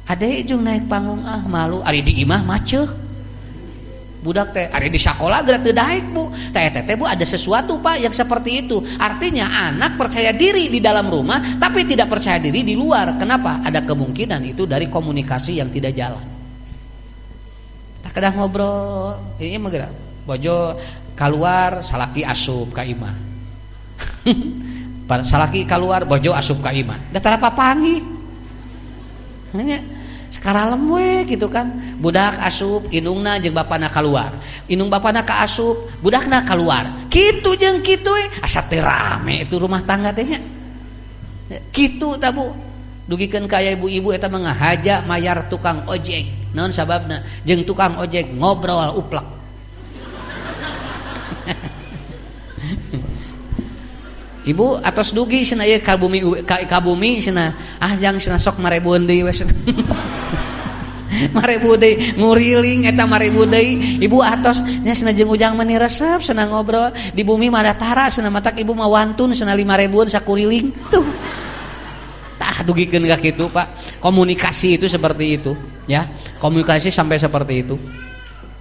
Ada 0.09 0.45
jung 0.45 0.65
naik 0.65 0.85
panggung 0.89 1.25
ah 1.25 1.41
malu. 1.49 1.81
Ari 1.81 2.05
di 2.05 2.21
imah 2.21 2.45
macet 2.45 3.08
budak 4.19 4.51
teh 4.51 4.66
ada 4.66 4.87
di 4.87 5.01
sekolah 5.01 5.41
gerak 5.47 5.62
daik 5.69 6.07
bu. 6.11 6.31
Teh 6.51 6.66
teh 6.71 6.95
bu 6.99 7.05
ada 7.07 7.23
sesuatu 7.23 7.79
pak 7.79 8.03
yang 8.03 8.14
seperti 8.14 8.66
itu. 8.66 8.83
Artinya 8.99 9.71
anak 9.71 9.95
percaya 9.99 10.35
diri 10.35 10.69
di 10.69 10.83
dalam 10.83 11.07
rumah 11.07 11.39
tapi 11.59 11.87
tidak 11.87 12.11
percaya 12.11 12.39
diri 12.43 12.66
di 12.66 12.75
luar. 12.75 13.14
Kenapa? 13.16 13.62
Ada 13.62 13.83
kemungkinan 13.87 14.43
itu 14.47 14.66
dari 14.66 14.91
komunikasi 14.91 15.62
yang 15.62 15.71
tidak 15.71 15.95
jalan. 15.95 16.25
Tak 18.03 18.12
kadang 18.14 18.35
ngobrol. 18.39 19.19
Ini 19.39 19.59
mah 19.59 19.71
gerak. 19.71 19.93
Bojo 20.27 20.77
keluar 21.19 21.83
salaki 21.83 22.23
asup 22.23 22.71
ka 22.75 22.83
imah. 22.85 23.14
Salaki 25.09 25.64
keluar 25.64 26.05
bojo 26.05 26.37
asup 26.37 26.61
ka 26.61 26.69
imah. 26.69 27.09
Datar 27.09 27.41
apa 27.41 27.49
pangi 27.49 28.19
hanya 29.57 29.81
sekarang 30.39 30.78
we 30.89 31.26
gitu 31.26 31.51
kan. 31.51 31.68
Budak 31.99 32.39
asup 32.41 32.86
inungna 32.95 33.36
jeung 33.43 33.53
bapana 33.53 33.91
keluar 33.91 34.39
inung 34.70 34.89
bapana 34.89 35.26
ka 35.26 35.43
asup 35.43 35.91
budakna 36.01 36.47
keluar 36.47 37.07
gitu 37.11 37.59
jeung 37.59 37.82
gitu 37.82 38.14
we. 38.14 38.24
Asa 38.41 38.62
teu 38.64 38.80
rame 38.80 39.45
itu 39.45 39.59
rumah 39.59 39.82
tangga 39.82 40.14
teh 40.14 40.24
nya 40.24 40.41
kitu 41.74 42.16
ta 42.16 42.30
Bu. 42.30 42.51
Dugikeun 43.09 43.49
ka 43.49 43.64
ibu-ibu 43.64 44.12
eta 44.12 44.28
mah 44.28 44.53
ngahaja 44.53 45.01
mayar 45.09 45.49
tukang 45.49 45.89
ojek. 45.89 46.53
Naon 46.53 46.72
sababna? 46.72 47.24
Jeung 47.41 47.64
tukang 47.64 47.97
ojek 47.97 48.36
ngobrol 48.36 49.01
uplak 49.01 49.38
Ibu 54.49 54.81
atas 54.81 55.13
dugi 55.13 55.45
sana 55.45 55.69
ya 55.69 55.77
kabumi 55.77 56.25
kabumi 56.45 57.21
sana 57.21 57.53
ah 57.77 57.93
yang 58.01 58.17
sana 58.17 58.41
sok 58.41 58.65
marebun 58.65 59.05
deui 59.05 59.21
we 59.21 59.33
marebu 61.37 61.77
nguriling 62.17 62.89
eta 62.89 63.05
marebu 63.05 63.45
ibu 64.01 64.19
atos 64.21 64.61
nya 64.85 64.93
sana 64.97 65.13
jeung 65.13 65.29
ujang 65.29 65.53
mani 65.53 65.77
resep 65.77 66.25
sana 66.25 66.49
ngobrol. 66.49 66.93
Di 67.13 67.25
bumi 67.25 67.53
mah 67.53 67.65
tara 67.77 68.09
sana 68.09 68.33
matak 68.33 68.57
ibu 68.61 68.73
mah 68.73 68.89
wantun 68.89 69.37
sana 69.37 69.53
5000 69.53 70.17
sakuriling. 70.17 70.67
Tuh. 70.89 71.05
Tah 72.39 72.63
dugikeun 72.63 73.05
ka 73.05 73.19
kitu 73.19 73.51
Pak. 73.51 74.01
Komunikasi 74.01 74.79
itu 74.79 74.87
seperti 74.87 75.25
itu 75.37 75.53
ya. 75.91 76.07
Komunikasi 76.39 76.89
sampai 76.89 77.19
seperti 77.19 77.67
itu 77.67 77.77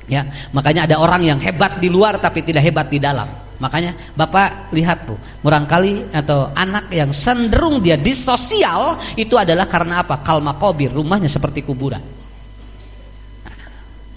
ya. 0.10 0.26
Makanya 0.52 0.90
ada 0.90 0.96
orang 1.00 1.24
yang 1.24 1.40
hebat 1.40 1.78
di 1.78 1.88
luar 1.88 2.18
tapi 2.18 2.42
tidak 2.42 2.66
hebat 2.66 2.90
di 2.90 3.00
dalam 3.00 3.47
Makanya 3.58 3.98
Bapak 4.14 4.70
lihat 4.70 5.10
Bu, 5.10 5.18
murangkali 5.42 6.14
atau 6.14 6.54
anak 6.54 6.94
yang 6.94 7.10
cenderung 7.10 7.82
dia 7.82 7.98
disosial 7.98 9.02
itu 9.18 9.34
adalah 9.34 9.66
karena 9.66 10.06
apa? 10.06 10.22
Kalma 10.22 10.54
kobir, 10.62 10.94
rumahnya 10.94 11.26
seperti 11.26 11.66
kuburan. 11.66 12.02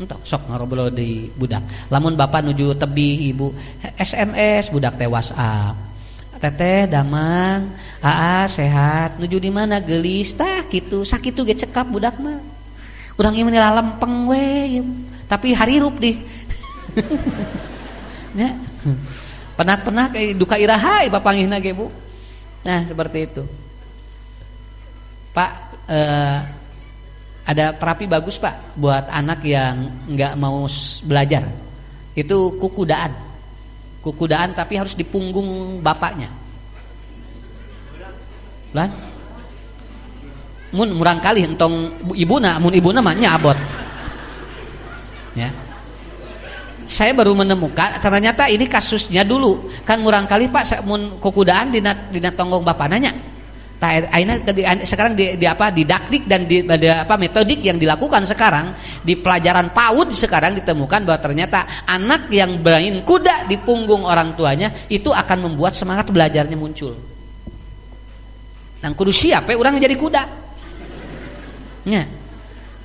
Entok 0.01 0.25
sok 0.25 0.49
ngobrol 0.49 0.89
di 0.93 1.29
budak. 1.29 1.61
Lamun 1.93 2.17
bapak 2.17 2.41
nuju 2.41 2.73
tebi 2.73 3.29
ibu 3.29 3.53
SMS 4.01 4.73
budak 4.73 4.97
teh 4.97 5.05
WhatsApp. 5.05 5.77
Teteh 6.41 6.89
damang, 6.89 7.69
aa 8.01 8.49
sehat, 8.49 9.21
nuju 9.21 9.37
di 9.37 9.53
mana 9.53 9.77
gelis 9.77 10.33
tah 10.33 10.65
gitu, 10.73 11.05
sakit 11.05 11.37
tuh 11.37 11.45
ge 11.45 11.53
cekap 11.53 11.85
budak 11.85 12.17
mah. 12.17 12.41
Urang 13.21 13.37
ieu 13.37 13.45
lempeng 13.45 14.25
we, 14.25 14.81
tapi 15.29 15.53
harirup 15.53 16.01
di. 16.01 16.17
ya 18.41 18.57
pernah-pernah 19.61 20.09
kayak 20.09 20.41
duka 20.41 20.57
irahai 20.57 21.13
bapanggihna 21.13 21.61
ge 21.61 21.77
Bu. 21.77 21.93
Nah, 22.65 22.81
seperti 22.89 23.29
itu. 23.29 23.45
Pak 25.37 25.51
eh, 25.85 26.39
ada 27.45 27.77
terapi 27.77 28.09
bagus 28.09 28.41
Pak 28.41 28.81
buat 28.81 29.05
anak 29.13 29.45
yang 29.45 30.09
nggak 30.09 30.33
mau 30.41 30.65
belajar. 31.05 31.45
Itu 32.17 32.57
kukudaan. 32.57 33.13
Kukudaan 34.01 34.57
tapi 34.57 34.81
harus 34.81 34.97
di 34.97 35.05
punggung 35.05 35.85
bapaknya. 35.85 36.33
Lan? 38.73 38.89
Mun 40.73 40.89
murang 40.97 41.21
kali 41.21 41.45
entong 41.45 42.01
ibuna, 42.17 42.57
mun 42.57 42.73
ibuna 42.73 43.05
mah 43.05 43.13
nyabot. 43.13 43.59
Ya 45.37 45.53
saya 46.91 47.15
baru 47.15 47.39
menemukan 47.39 48.03
ternyata 48.03 48.51
ini 48.51 48.67
kasusnya 48.67 49.23
dulu 49.23 49.71
kan 49.87 50.03
murang 50.03 50.27
kali 50.27 50.51
pak 50.51 50.67
saya 50.67 50.83
mun 50.83 51.23
kukudaan 51.23 51.71
di 51.71 51.79
dina 52.11 52.31
tonggong 52.35 52.67
bapak 52.67 52.91
nanya 52.91 53.15
Aina 53.81 54.37
sekarang 54.85 55.17
di, 55.17 55.41
di 55.41 55.47
apa 55.49 55.73
didaktik 55.73 56.29
dan 56.29 56.45
di 56.45 56.61
ada 56.61 57.09
apa 57.09 57.17
metodik 57.17 57.65
yang 57.65 57.81
dilakukan 57.81 58.29
sekarang 58.29 58.77
di 59.01 59.17
pelajaran 59.17 59.73
PAUD 59.73 60.13
sekarang 60.13 60.53
ditemukan 60.61 61.09
bahwa 61.09 61.17
ternyata 61.17 61.65
anak 61.89 62.29
yang 62.29 62.61
bermain 62.61 63.01
kuda 63.01 63.49
di 63.49 63.57
punggung 63.57 64.05
orang 64.05 64.37
tuanya 64.37 64.69
itu 64.93 65.09
akan 65.09 65.49
membuat 65.49 65.73
semangat 65.73 66.13
belajarnya 66.13 66.61
muncul. 66.61 66.93
Nang 68.85 68.93
kudu 68.93 69.17
siap 69.17 69.49
ya 69.49 69.57
orang 69.57 69.81
jadi 69.81 69.97
kuda. 69.97 70.23
Ya. 71.89 72.05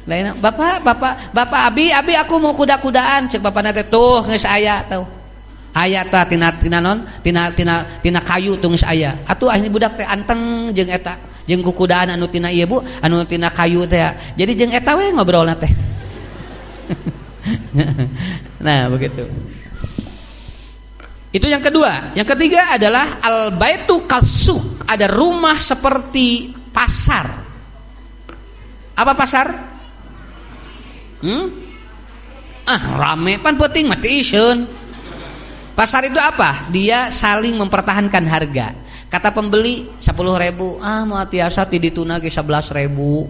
Lain 0.06 0.38
bapak, 0.38 0.86
bapak, 0.86 1.34
bapak 1.34 1.62
Abi, 1.74 1.89
Abi 1.89 2.14
aku 2.14 2.38
mau 2.38 2.53
kuda-kudaan. 2.53 3.26
Cek 3.26 3.41
bapak 3.41 3.62
nanti 3.66 3.82
tuh 3.89 4.22
nges 4.30 4.45
aya 4.45 4.86
tahu. 4.86 5.01
Ayat 5.76 6.08
ta 6.08 6.24
tina 6.24 6.56
tina 6.56 6.80
non, 6.80 7.03
tina 7.20 7.51
tina 7.51 7.84
tina 7.99 8.22
kayu 8.22 8.56
tuh 8.62 8.70
nges 8.70 8.86
aya. 8.86 9.18
Atuh 9.26 9.49
ini 9.58 9.68
budak 9.68 9.97
teh 9.97 10.06
anteng 10.06 10.72
jeng 10.72 10.88
eta, 10.93 11.18
jeng 11.49 11.60
kukudaan 11.66 12.14
anu 12.14 12.30
tina 12.30 12.53
iya 12.53 12.70
bu, 12.70 12.80
anu 13.01 13.26
tina 13.26 13.49
kayu 13.49 13.84
teh. 13.89 13.99
Jadi 14.38 14.51
jeng 14.53 14.72
eta 14.72 14.93
we 14.93 15.10
ngobrol 15.10 15.49
teh. 15.58 15.72
nah 18.66 18.88
begitu. 18.93 19.26
Itu 21.34 21.51
yang 21.51 21.66
kedua. 21.66 22.16
Yang 22.16 22.38
ketiga 22.38 22.78
adalah 22.78 23.20
al 23.20 23.51
baitu 23.51 24.06
kalsuk. 24.08 24.86
Ada 24.86 25.10
rumah 25.12 25.58
seperti 25.60 26.56
pasar. 26.72 27.28
Apa 28.95 29.12
pasar? 29.12 29.74
Hmm? 31.24 31.47
Ah, 32.66 32.82
rame 32.97 33.38
pan 33.38 33.55
penting 33.55 33.86
mati 33.86 34.26
isun. 34.26 34.66
Pasar 35.76 36.07
itu 36.07 36.18
apa? 36.18 36.72
Dia 36.72 37.11
saling 37.11 37.59
mempertahankan 37.59 38.24
harga. 38.26 38.72
Kata 39.11 39.30
pembeli 39.32 39.86
10 40.01 40.16
ribu, 40.16 40.82
ah 40.82 41.05
mau 41.05 41.20
tiasa 41.28 41.68
ti 41.68 41.78
dituna 41.78 42.18
ge 42.18 42.32
11 42.32 42.74
ribu. 42.74 43.28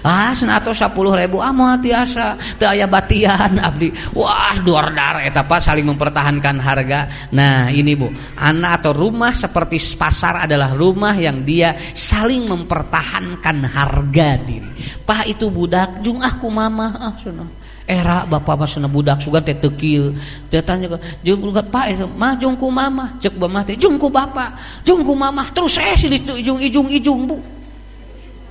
Ah 0.00 0.32
atau 0.32 0.72
10 0.72 0.96
ribu, 0.96 1.44
ah 1.44 1.52
mau 1.52 1.68
tiasa 1.76 2.56
teu 2.56 2.64
aya 2.64 2.88
batian 2.88 3.60
abdi. 3.60 3.92
Wah, 4.16 4.56
duar 4.64 4.96
dar 4.96 5.20
eta 5.20 5.44
saling 5.60 5.84
mempertahankan 5.84 6.56
harga. 6.56 7.00
Nah, 7.36 7.68
ini 7.68 7.92
Bu, 7.92 8.08
anak 8.40 8.80
atau 8.80 8.96
rumah 8.96 9.36
seperti 9.36 9.76
pasar 10.00 10.48
adalah 10.48 10.72
rumah 10.72 11.12
yang 11.12 11.44
dia 11.44 11.76
saling 11.76 12.48
mempertahankan 12.48 13.56
harga 13.68 14.28
diri. 14.40 14.70
Pak 15.04 15.28
itu 15.28 15.52
budak. 15.52 16.00
Jung 16.00 16.24
aku 16.24 16.48
mama. 16.48 16.96
Ah 16.96 17.12
sana. 17.20 17.44
Era 17.84 18.22
bapak 18.22 18.54
mas 18.54 18.70
sana 18.72 18.88
budak 18.88 19.20
sugan 19.20 19.44
teh 19.44 19.58
tekil. 19.58 20.16
Dia 20.48 20.64
tanya 20.64 20.96
ke 20.96 20.98
jung 21.26 21.44
pak 21.52 21.92
itu 21.92 22.08
mah 22.08 22.38
jungku 22.40 22.72
mama. 22.72 23.20
Cek 23.20 23.36
mama 23.36 23.66
teh 23.68 23.76
jungku 23.76 24.08
bapak. 24.08 24.80
Jungku 24.80 25.12
mama. 25.12 25.44
Terus 25.52 25.76
saya 25.76 25.92
sih 25.92 26.08
di 26.08 26.22
ijung 26.22 26.56
ijung 26.56 26.88
ijung 26.88 27.20
bu 27.28 27.59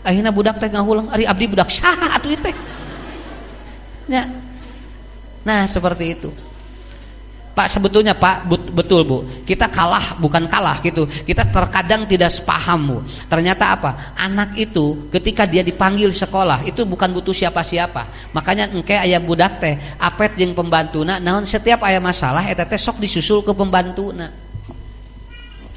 akhirnya 0.03 0.31
budak 0.31 0.57
teh 0.57 0.69
ngahulang 0.71 1.07
ari 1.11 1.27
abdi 1.27 1.45
budak 1.47 1.69
sah 1.71 1.95
atuh 2.15 2.35
teh. 2.39 2.55
Ya. 4.09 4.25
Nah 5.45 5.69
seperti 5.69 6.17
itu. 6.17 6.29
Pak 7.59 7.67
sebetulnya 7.67 8.15
Pak 8.15 8.47
betul 8.71 9.03
Bu. 9.03 9.27
Kita 9.43 9.67
kalah 9.67 10.15
bukan 10.15 10.47
kalah 10.47 10.79
gitu. 10.79 11.03
Kita 11.03 11.43
terkadang 11.43 12.07
tidak 12.07 12.31
sepaham 12.31 12.79
Bu. 12.87 12.97
Ternyata 13.27 13.75
apa? 13.75 13.91
Anak 14.15 14.55
itu 14.55 15.11
ketika 15.11 15.43
dia 15.43 15.59
dipanggil 15.59 16.07
sekolah 16.07 16.63
itu 16.63 16.87
bukan 16.87 17.11
butuh 17.11 17.35
siapa-siapa. 17.35 18.31
Makanya 18.31 18.71
engke 18.71 18.95
ayah 18.95 19.19
budak 19.19 19.59
teh 19.59 19.75
apet 19.99 20.39
yang 20.39 20.55
pembantu 20.55 21.03
nah 21.03 21.19
setiap 21.43 21.83
ayah 21.83 21.99
masalah 21.99 22.47
eta 22.47 22.63
teh 22.63 22.79
sok 22.79 23.03
disusul 23.03 23.43
ke 23.43 23.51
pembantu 23.51 24.15
nah 24.15 24.48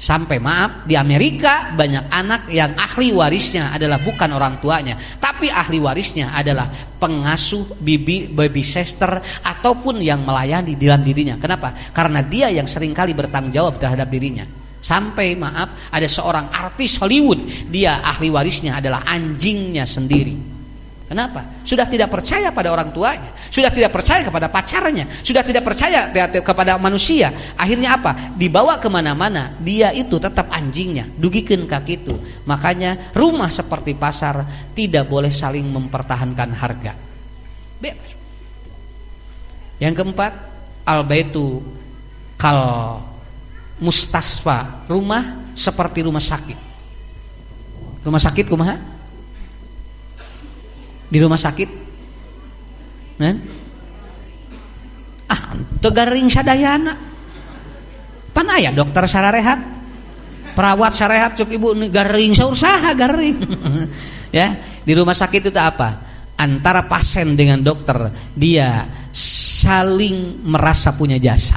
Sampai 0.03 0.35
maaf 0.35 0.83
di 0.83 0.99
Amerika 0.99 1.71
banyak 1.71 2.11
anak 2.11 2.51
yang 2.51 2.75
ahli 2.75 3.15
warisnya 3.15 3.71
adalah 3.71 4.03
bukan 4.03 4.35
orang 4.35 4.59
tuanya, 4.59 4.99
tapi 4.99 5.47
ahli 5.47 5.79
warisnya 5.79 6.35
adalah 6.35 6.67
pengasuh 6.99 7.79
bibi 7.79 8.27
baby 8.27 8.67
sister 8.67 9.23
ataupun 9.47 10.03
yang 10.03 10.27
melayani 10.27 10.75
di 10.75 10.91
dalam 10.91 11.07
dirinya. 11.07 11.39
Kenapa? 11.39 11.71
Karena 11.95 12.19
dia 12.19 12.51
yang 12.51 12.67
sering 12.67 12.91
kali 12.91 13.15
bertanggung 13.15 13.55
jawab 13.55 13.79
terhadap 13.79 14.11
dirinya. 14.11 14.43
Sampai 14.83 15.39
maaf 15.39 15.87
ada 15.87 16.07
seorang 16.11 16.51
artis 16.51 16.99
Hollywood, 16.99 17.71
dia 17.71 18.03
ahli 18.03 18.27
warisnya 18.27 18.83
adalah 18.83 19.07
anjingnya 19.07 19.87
sendiri. 19.87 20.52
Kenapa? 21.03 21.43
Sudah 21.67 21.83
tidak 21.83 22.07
percaya 22.07 22.47
pada 22.49 22.71
orang 22.71 22.89
tuanya, 22.95 23.35
sudah 23.51 23.67
tidak 23.67 23.91
percaya 23.91 24.23
kepada 24.23 24.47
pacarnya, 24.47 25.03
sudah 25.19 25.43
tidak 25.43 25.67
percaya 25.67 26.07
kepada 26.39 26.79
manusia. 26.79 27.27
Akhirnya 27.59 27.99
apa? 27.99 28.33
Dibawa 28.39 28.79
ke 28.79 28.87
mana-mana, 28.87 29.51
dia 29.59 29.91
itu 29.91 30.15
tetap 30.15 30.47
anjingnya, 30.47 31.11
dugikan 31.19 31.67
kaki 31.67 31.93
itu. 32.07 32.15
Makanya 32.47 33.11
rumah 33.11 33.51
seperti 33.51 33.99
pasar 33.99 34.47
tidak 34.71 35.11
boleh 35.11 35.29
saling 35.29 35.67
mempertahankan 35.67 36.49
harga. 36.55 36.95
Bebas. 37.83 38.11
Yang 39.83 39.93
keempat, 39.99 40.33
al 40.87 41.03
baitu 41.03 41.59
kal 42.39 43.03
mustasfa, 43.83 44.87
rumah 44.87 45.51
seperti 45.51 45.99
rumah 46.07 46.23
sakit. 46.23 46.59
Rumah 48.07 48.21
sakit 48.23 48.45
kumaha? 48.47 48.92
Di 51.13 51.17
rumah 51.21 51.37
sakit. 51.37 51.69
Kan? 53.21 53.37
Ah, 55.29 55.53
tegaring 55.77 56.25
sadayana. 56.33 56.97
Pan 58.33 58.49
aya 58.49 58.73
dokter 58.73 59.05
sararehat. 59.05 59.61
Perawat 60.57 60.93
sararehat 60.97 61.37
cuk 61.37 61.53
ibu 61.53 61.77
garing 61.93 62.33
saur 62.33 62.57
garing. 62.97 63.37
ya, 64.37 64.57
di 64.81 64.93
rumah 64.97 65.13
sakit 65.13 65.53
itu 65.53 65.61
apa? 65.61 66.13
antara 66.43 66.89
pasien 66.89 67.37
dengan 67.37 67.61
dokter 67.61 68.11
dia 68.33 68.83
saling 69.13 70.43
merasa 70.43 70.91
punya 70.97 71.15
jasa. 71.21 71.55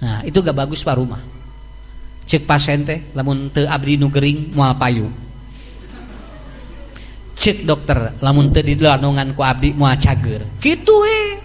Nah, 0.00 0.24
itu 0.24 0.40
gak 0.40 0.56
bagus 0.56 0.84
pak 0.84 0.96
rumah. 0.96 1.20
Cek 2.24 2.46
pasien 2.46 2.86
teh 2.86 3.10
lamun 3.16 3.50
te 3.50 3.66
abdi 3.66 3.96
nu 3.96 4.08
gering 4.12 4.54
moal 4.54 4.76
payu. 4.76 5.08
Cek 7.40 7.64
dokter 7.64 8.20
lamun 8.20 8.52
te 8.52 8.60
dilanongan 8.60 9.32
ku 9.32 9.40
abdi 9.40 9.72
moal 9.72 9.96
cager. 9.96 10.44
Kitu 10.60 10.92
we. 10.92 11.40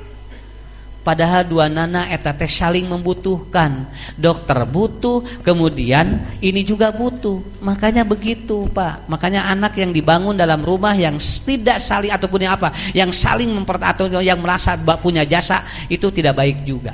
Padahal 1.07 1.47
dua 1.47 1.71
nana 1.71 2.11
eta 2.11 2.35
teh 2.35 2.51
saling 2.51 2.83
membutuhkan. 2.83 3.87
Dokter 4.19 4.67
butuh, 4.67 5.23
kemudian 5.39 6.19
ini 6.43 6.67
juga 6.67 6.91
butuh. 6.91 7.39
Makanya 7.63 8.03
begitu, 8.03 8.67
Pak. 8.75 9.07
Makanya 9.07 9.47
anak 9.47 9.79
yang 9.79 9.95
dibangun 9.95 10.35
dalam 10.35 10.65
rumah 10.67 10.91
yang 10.99 11.15
tidak 11.21 11.79
saling 11.79 12.11
ataupun 12.11 12.43
yang 12.43 12.59
apa, 12.59 12.75
yang 12.91 13.15
saling 13.15 13.47
memper 13.55 13.79
atau 13.79 14.11
yang 14.19 14.41
merasa 14.43 14.75
punya 14.99 15.23
jasa 15.23 15.63
itu 15.87 16.11
tidak 16.11 16.35
baik 16.35 16.67
juga. 16.67 16.91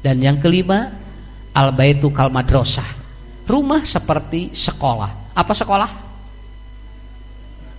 Dan 0.00 0.22
yang 0.24 0.40
kelima, 0.40 0.88
al 1.52 1.76
baitu 1.76 2.08
kal 2.08 2.32
madrasah. 2.32 2.88
Rumah 3.44 3.84
seperti 3.84 4.54
sekolah. 4.56 5.36
Apa 5.36 5.52
sekolah? 5.52 6.07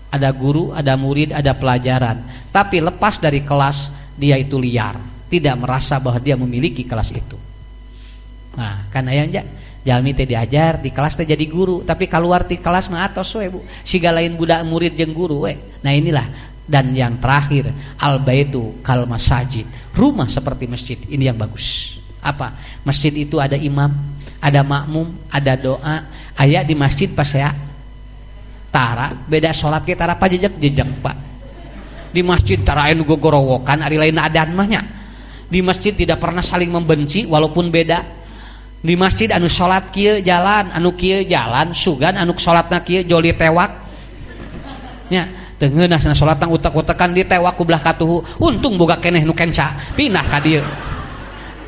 Ada 0.10 0.34
guru, 0.34 0.74
ada 0.74 0.98
murid, 0.98 1.30
ada 1.30 1.54
pelajaran. 1.54 2.50
Tapi 2.50 2.82
lepas 2.82 3.22
dari 3.22 3.46
kelas 3.46 3.94
dia 4.18 4.36
itu 4.42 4.58
liar, 4.58 4.98
tidak 5.30 5.56
merasa 5.62 6.02
bahwa 6.02 6.18
dia 6.18 6.34
memiliki 6.34 6.82
kelas 6.82 7.14
itu. 7.14 7.38
Nah, 8.58 8.90
karena 8.90 9.14
yang 9.14 9.30
jalmi 9.86 10.18
teh 10.18 10.26
diajar 10.26 10.82
di 10.82 10.90
kelas 10.90 11.14
teh 11.14 11.30
jadi 11.30 11.46
guru, 11.46 11.86
tapi 11.86 12.10
keluar 12.10 12.50
di 12.50 12.58
kelas 12.58 12.90
mah 12.90 13.06
atos 13.06 13.38
we 13.38 13.54
Bu. 13.54 13.62
Siga 13.86 14.10
lain 14.10 14.34
budak 14.34 14.66
murid 14.66 14.98
jeung 14.98 15.14
guru 15.14 15.46
we. 15.46 15.54
Nah, 15.86 15.94
inilah 15.94 16.26
dan 16.66 16.90
yang 16.94 17.22
terakhir 17.22 17.70
al 18.02 18.18
baitu 18.22 18.82
kal 18.82 19.06
masajid. 19.06 19.70
Rumah 19.94 20.26
seperti 20.26 20.66
masjid. 20.66 20.98
Ini 21.06 21.34
yang 21.34 21.38
bagus. 21.38 21.98
Apa? 22.20 22.58
Masjid 22.82 23.14
itu 23.14 23.38
ada 23.38 23.56
imam, 23.56 23.94
ada 24.42 24.66
makmum, 24.66 25.14
ada 25.30 25.54
doa. 25.54 26.06
Ayat 26.34 26.66
di 26.66 26.76
masjid 26.76 27.08
pas 27.12 27.30
ya 27.30 27.69
tara 28.70 29.12
beda 29.14 29.52
salat 29.52 29.84
kita 29.84 30.06
tara 30.06 30.14
pajejek 30.16 30.58
jejak 30.62 30.90
pak. 31.04 31.18
Di 32.10 32.26
masjid 32.26 32.58
tarain 32.62 32.98
gogorowokan 32.98 33.86
ari 33.86 34.02
lain 34.02 34.18
adan 34.18 34.58
mahnya 34.58 34.82
di 35.50 35.66
masjid 35.66 35.98
tidak 35.98 36.22
pernah 36.22 36.46
saling 36.46 36.70
membenci 36.70 37.26
walaupun 37.26 37.74
beda. 37.74 38.22
Di 38.80 38.96
masjid 38.96 39.28
anu 39.34 39.52
salat 39.52 39.92
kieu 39.92 40.24
jalan 40.24 40.72
anu 40.72 40.96
kieu 40.96 41.28
jalan 41.28 41.76
sugan 41.76 42.16
anu 42.16 42.32
salatna 42.38 42.80
kieu 42.86 43.04
joli 43.04 43.36
tewak. 43.36 43.68
Nya 45.12 45.28
tengenah 45.60 46.00
sana 46.00 46.16
salat 46.16 46.40
tang 46.40 46.54
utak-utakan 46.54 47.12
di 47.12 47.28
tewak 47.28 47.60
kublah 47.60 47.82
katuhu. 47.82 48.24
Untung 48.40 48.80
boga 48.80 48.96
keneh 49.02 49.26
nu 49.26 49.36
kenca 49.36 49.76
pindah 49.98 50.24
ka 50.24 50.40
dieu. 50.40 50.64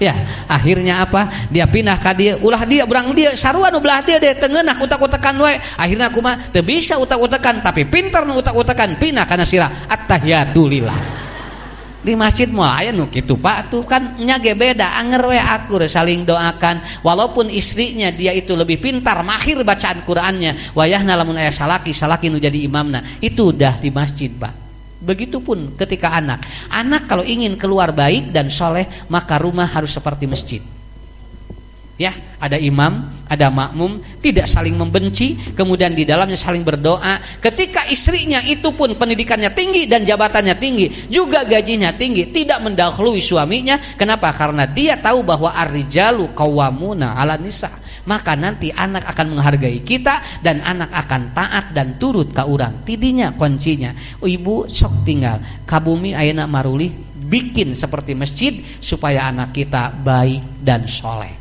Ya 0.01 0.17
akhirnya 0.49 1.05
apa? 1.05 1.29
Dia 1.53 1.69
pindah 1.69 2.01
ke 2.01 2.11
dia 2.17 2.33
ulah 2.41 2.65
dia 2.65 2.89
berang 2.89 3.13
dia 3.13 3.37
sarua 3.37 3.69
nu 3.69 3.77
belah 3.77 4.01
dia 4.01 4.17
deh 4.17 4.33
tengenah 4.33 4.73
utak-utakan 4.81 5.37
we 5.45 5.53
akhirnya 5.77 6.09
aku 6.09 6.19
mah 6.25 6.49
teu 6.49 6.65
bisa 6.65 6.97
utak-utakan 6.97 7.61
tapi 7.61 7.85
pintar 7.85 8.25
nu 8.25 8.41
utak-utakan 8.41 8.97
pindah 8.97 9.29
kana 9.29 9.45
sirah 9.45 9.69
attahiyatulillah 9.85 11.29
di 12.01 12.17
masjid 12.17 12.49
mulai 12.49 12.89
nu 12.89 13.05
gitu 13.13 13.37
pak 13.37 13.69
tuh 13.69 13.85
kan 13.85 14.17
nyage 14.17 14.57
beda 14.57 14.97
anger 14.97 15.21
we 15.29 15.37
akur 15.37 15.85
saling 15.85 16.25
doakan. 16.25 16.81
Walaupun 17.05 17.53
istrinya 17.53 18.09
dia 18.09 18.33
itu 18.33 18.57
lebih 18.57 18.81
pintar 18.81 19.21
mahir 19.21 19.61
bacaan 19.61 20.01
Qurannya. 20.01 20.73
Wayahna 20.73 21.13
lamun 21.13 21.37
aya 21.37 21.53
salaki 21.53 21.93
salaki 21.93 22.33
nu 22.33 22.41
jadi 22.41 22.57
imamna. 22.57 23.05
Itu 23.21 23.53
udah 23.53 23.77
di 23.77 23.93
masjid 23.93 24.33
pak 24.33 24.60
Begitupun 25.01 25.73
ketika 25.81 26.13
anak. 26.13 26.45
Anak 26.69 27.09
kalau 27.09 27.25
ingin 27.25 27.57
keluar 27.57 27.89
baik 27.89 28.29
dan 28.29 28.53
soleh, 28.53 28.85
maka 29.09 29.41
rumah 29.41 29.65
harus 29.65 29.89
seperti 29.89 30.29
masjid. 30.29 30.61
Ya, 32.01 32.13
ada 32.41 32.57
imam, 32.57 33.05
ada 33.29 33.53
makmum, 33.53 34.01
tidak 34.17 34.49
saling 34.49 34.73
membenci, 34.73 35.37
kemudian 35.53 35.93
di 35.93 36.01
dalamnya 36.01 36.33
saling 36.33 36.65
berdoa. 36.65 37.21
Ketika 37.37 37.85
istrinya 37.93 38.41
itu 38.41 38.73
pun 38.73 38.97
pendidikannya 38.97 39.53
tinggi 39.53 39.85
dan 39.85 40.01
jabatannya 40.01 40.57
tinggi, 40.57 41.09
juga 41.13 41.45
gajinya 41.45 41.93
tinggi, 41.93 42.33
tidak 42.33 42.57
mendahului 42.65 43.21
suaminya. 43.21 43.77
Kenapa? 43.93 44.33
Karena 44.33 44.65
dia 44.65 44.97
tahu 44.97 45.21
bahwa 45.21 45.53
arijalu 45.53 46.33
kawamuna 46.33 47.13
ala 47.21 47.37
nisa 47.37 47.69
maka 48.05 48.33
nanti 48.33 48.73
anak 48.73 49.05
akan 49.13 49.37
menghargai 49.37 49.85
kita 49.85 50.41
dan 50.41 50.61
anak 50.65 50.89
akan 50.89 51.33
taat 51.37 51.75
dan 51.75 52.01
turut 52.01 52.33
ke 52.33 52.41
orang 52.41 52.81
tidinya 52.81 53.33
kuncinya. 53.35 53.93
Ibu 54.21 54.65
sok 54.65 55.05
tinggal. 55.05 55.37
Kabumi 55.67 56.17
ayana 56.17 56.49
maruli 56.49 56.89
bikin 57.21 57.77
seperti 57.77 58.17
masjid 58.17 58.57
supaya 58.81 59.29
anak 59.29 59.53
kita 59.53 59.93
baik 60.01 60.65
dan 60.65 60.89
soleh. 60.89 61.33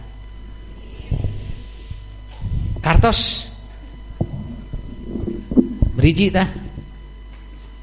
Kartos. 2.80 3.48
Beriji 5.96 6.32
tah. 6.32 6.48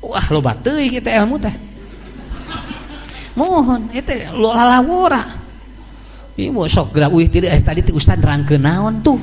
Wah 0.01 0.25
lo 0.29 0.39
batu 0.41 0.73
kita 0.77 1.09
ilmu 1.21 1.37
tah. 1.41 1.53
Mohon 3.37 3.93
itu 3.93 4.13
lo 4.33 4.49
lalawura 4.49 5.46
Ibu 6.37 6.69
sok 6.69 6.93
gerak 6.93 7.09
wih 7.17 7.25
tidak 7.33 7.49
eh 7.57 7.61
tadi 7.65 7.81
Ustad 7.89 8.21
rangke 8.21 8.61
naon 8.61 9.01
tuh. 9.01 9.17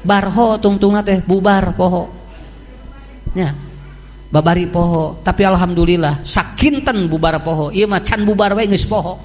Barho 0.00 0.56
tungtung 0.56 0.96
teh 1.04 1.20
bubar 1.20 1.76
poho. 1.76 2.08
Ya. 3.36 3.52
Babari 4.26 4.66
poho, 4.66 5.22
tapi 5.22 5.46
alhamdulillah 5.46 6.24
sakinten 6.24 7.06
bubar 7.06 7.38
poho. 7.44 7.68
Iya 7.70 7.86
mah 7.86 8.00
can 8.00 8.24
bubar 8.24 8.56
wae 8.56 8.66
geus 8.66 8.88
poho. 8.88 9.20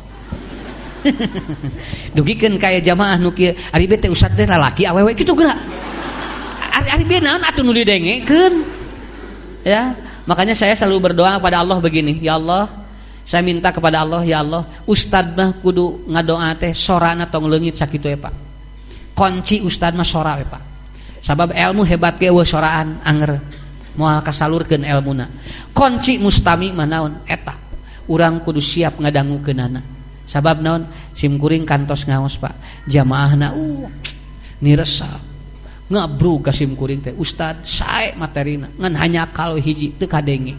Dugikeun 2.15 2.61
kaya 2.61 2.77
jamaah 2.83 3.17
nu 3.17 3.33
kieu, 3.33 3.55
ari 3.73 3.89
teh 3.89 4.11
ustad 4.11 4.37
teh 4.37 4.45
lalaki 4.45 4.85
awewe 4.85 5.17
kitu 5.17 5.33
gerak. 5.33 5.57
Ari 6.71 7.01
ari 7.01 7.03
naon 7.17 7.41
atuh 7.41 7.65
nu 7.65 7.73
didengekeun. 7.73 8.53
Ya, 9.61 9.93
makanya 10.25 10.57
saya 10.57 10.73
selalu 10.73 11.11
berdoa 11.13 11.37
kepada 11.37 11.61
Allah 11.61 11.77
begini, 11.77 12.17
ya 12.17 12.37
Allah, 12.41 12.65
saya 13.31 13.47
minta 13.47 13.71
kepada 13.71 14.03
Allah 14.03 14.27
ya 14.27 14.43
Allah 14.43 14.67
ustad 14.83 15.39
mah 15.39 15.55
kudu 15.63 16.03
ngadoa 16.11 16.51
teh 16.59 16.75
sorana 16.75 17.31
tong 17.31 17.47
leungit 17.47 17.79
sakitu 17.79 18.11
ya 18.11 18.19
Pak. 18.19 18.35
Kunci 19.15 19.63
Ustadmah 19.63 20.03
sora 20.03 20.35
ya 20.35 20.43
Pak. 20.51 20.59
Sabab 21.23 21.55
ilmu 21.55 21.87
hebat 21.87 22.19
ke 22.19 22.27
we 22.27 22.43
soraan 22.43 22.99
anger. 23.07 23.39
Moal 23.95 24.19
kasalurkeun 24.19 24.83
ilmuna 24.83 25.31
kunci 25.71 26.19
mustami 26.19 26.75
manaon 26.75 27.23
eta. 27.23 27.55
Urang 28.11 28.43
kudu 28.43 28.59
siap 28.59 28.99
ngadangukeunana. 28.99 29.79
Sabab 30.27 30.59
naon? 30.59 30.83
Simkuring 31.15 31.63
kantos 31.63 32.03
ngaos 32.03 32.35
Pak. 32.35 32.83
Jamaahna 32.83 33.55
uh 33.55 33.87
niresap 34.59 35.23
ngabru 35.87 36.43
kasim 36.43 36.75
kuring 36.75 36.99
teh. 36.99 37.15
Ustad 37.15 37.63
sae 37.63 38.11
materina 38.19 38.67
ngan 38.75 38.91
hanya 38.99 39.23
kalau 39.31 39.55
hiji 39.55 39.95
teu 39.95 40.11
kadenge. 40.11 40.51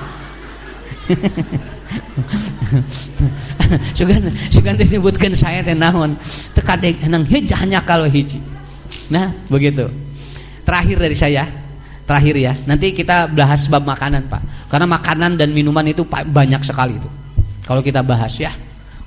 sugan 3.98 4.22
sugan 4.50 4.74
disebutkan 4.78 5.32
saya 5.34 5.64
teh 5.64 5.74
naon? 5.74 6.14
Tekadek 6.54 7.02
nang 7.10 7.26
hiji 7.26 7.54
hanya 7.56 7.82
kalau 7.82 8.06
hiji. 8.06 8.38
Nah 9.10 9.34
begitu. 9.50 9.90
Terakhir 10.62 10.96
dari 11.02 11.16
saya 11.18 11.44
terakhir 12.06 12.34
ya. 12.38 12.52
Nanti 12.66 12.94
kita 12.94 13.26
bahas 13.30 13.66
bab 13.66 13.82
makanan 13.86 14.30
pak. 14.30 14.70
Karena 14.70 14.86
makanan 14.86 15.34
dan 15.34 15.50
minuman 15.50 15.82
itu 15.86 16.06
banyak 16.06 16.62
sekali 16.62 16.94
itu. 16.98 17.10
Kalau 17.66 17.82
kita 17.82 18.02
bahas 18.06 18.34
ya. 18.38 18.54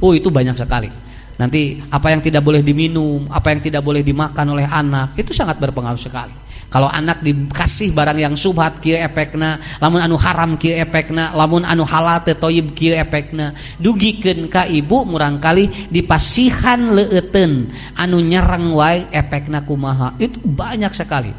Oh 0.03 0.11
itu 0.11 0.27
banyak 0.27 0.55
sekali. 0.59 0.91
Nanti 1.39 1.81
apa 1.89 2.13
yang 2.13 2.21
tidak 2.21 2.45
boleh 2.45 2.61
diminum 2.61 3.25
apa 3.31 3.49
yang 3.55 3.63
tidak 3.63 3.81
boleh 3.81 4.05
dimakan 4.05 4.53
oleh 4.53 4.69
anak 4.69 5.17
itu 5.17 5.33
sangat 5.33 5.57
berpengaruh 5.57 5.97
sekali 5.97 6.42
kalau 6.73 6.89
anak 6.89 7.21
dikasih 7.21 7.93
barang 7.93 8.17
yang 8.17 8.33
subhat 8.33 8.81
kieu 8.81 8.97
efekna 8.97 9.61
lamun 9.77 10.01
anu 10.01 10.17
haram 10.17 10.57
kieu 10.57 10.73
efekna 10.73 11.29
lamun 11.37 11.61
anu 11.61 11.85
halal 11.85 12.25
teu 12.25 12.33
toyib 12.33 12.73
kieu 12.73 12.97
efekna 12.97 13.53
dugikeun 13.77 14.49
ka 14.49 14.65
ibu 14.65 15.05
murangkali 15.05 15.93
dipasihan 15.93 16.81
leueteun 16.97 17.69
anu 17.93 18.17
nyerang 18.25 18.73
wae 18.73 19.05
efekna 19.13 19.61
kumaha. 19.61 20.17
Itu 20.17 20.41
banyak 20.41 20.89
sekali 20.97 21.29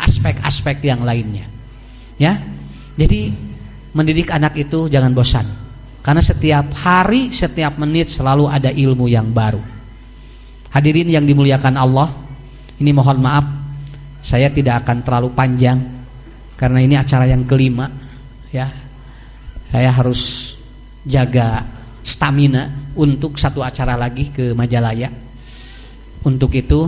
aspek-aspek 0.00 0.80
yang 0.80 1.04
lainnya. 1.04 1.44
Ya? 2.16 2.40
Jadi 2.96 3.36
mendidik 3.92 4.32
anak 4.32 4.56
itu 4.56 4.88
jangan 4.88 5.12
bosan. 5.12 5.44
Karena 6.00 6.24
setiap 6.24 6.72
hari, 6.80 7.28
setiap 7.28 7.76
menit 7.76 8.08
selalu 8.08 8.48
ada 8.48 8.72
ilmu 8.72 9.12
yang 9.12 9.28
baru. 9.28 9.60
Hadirin 10.72 11.12
yang 11.12 11.28
dimuliakan 11.28 11.76
Allah, 11.76 12.08
ini 12.80 12.96
mohon 12.96 13.20
maaf 13.20 13.59
saya 14.30 14.46
tidak 14.54 14.86
akan 14.86 15.02
terlalu 15.02 15.34
panjang 15.34 15.82
karena 16.54 16.78
ini 16.78 16.94
acara 16.94 17.26
yang 17.26 17.42
kelima 17.50 17.90
ya. 18.54 18.70
Saya 19.70 19.90
harus 19.90 20.54
jaga 21.02 21.66
stamina 22.06 22.70
untuk 22.94 23.34
satu 23.38 23.58
acara 23.66 23.98
lagi 23.98 24.30
ke 24.30 24.54
Majalaya. 24.54 25.10
Untuk 26.22 26.54
itu 26.54 26.86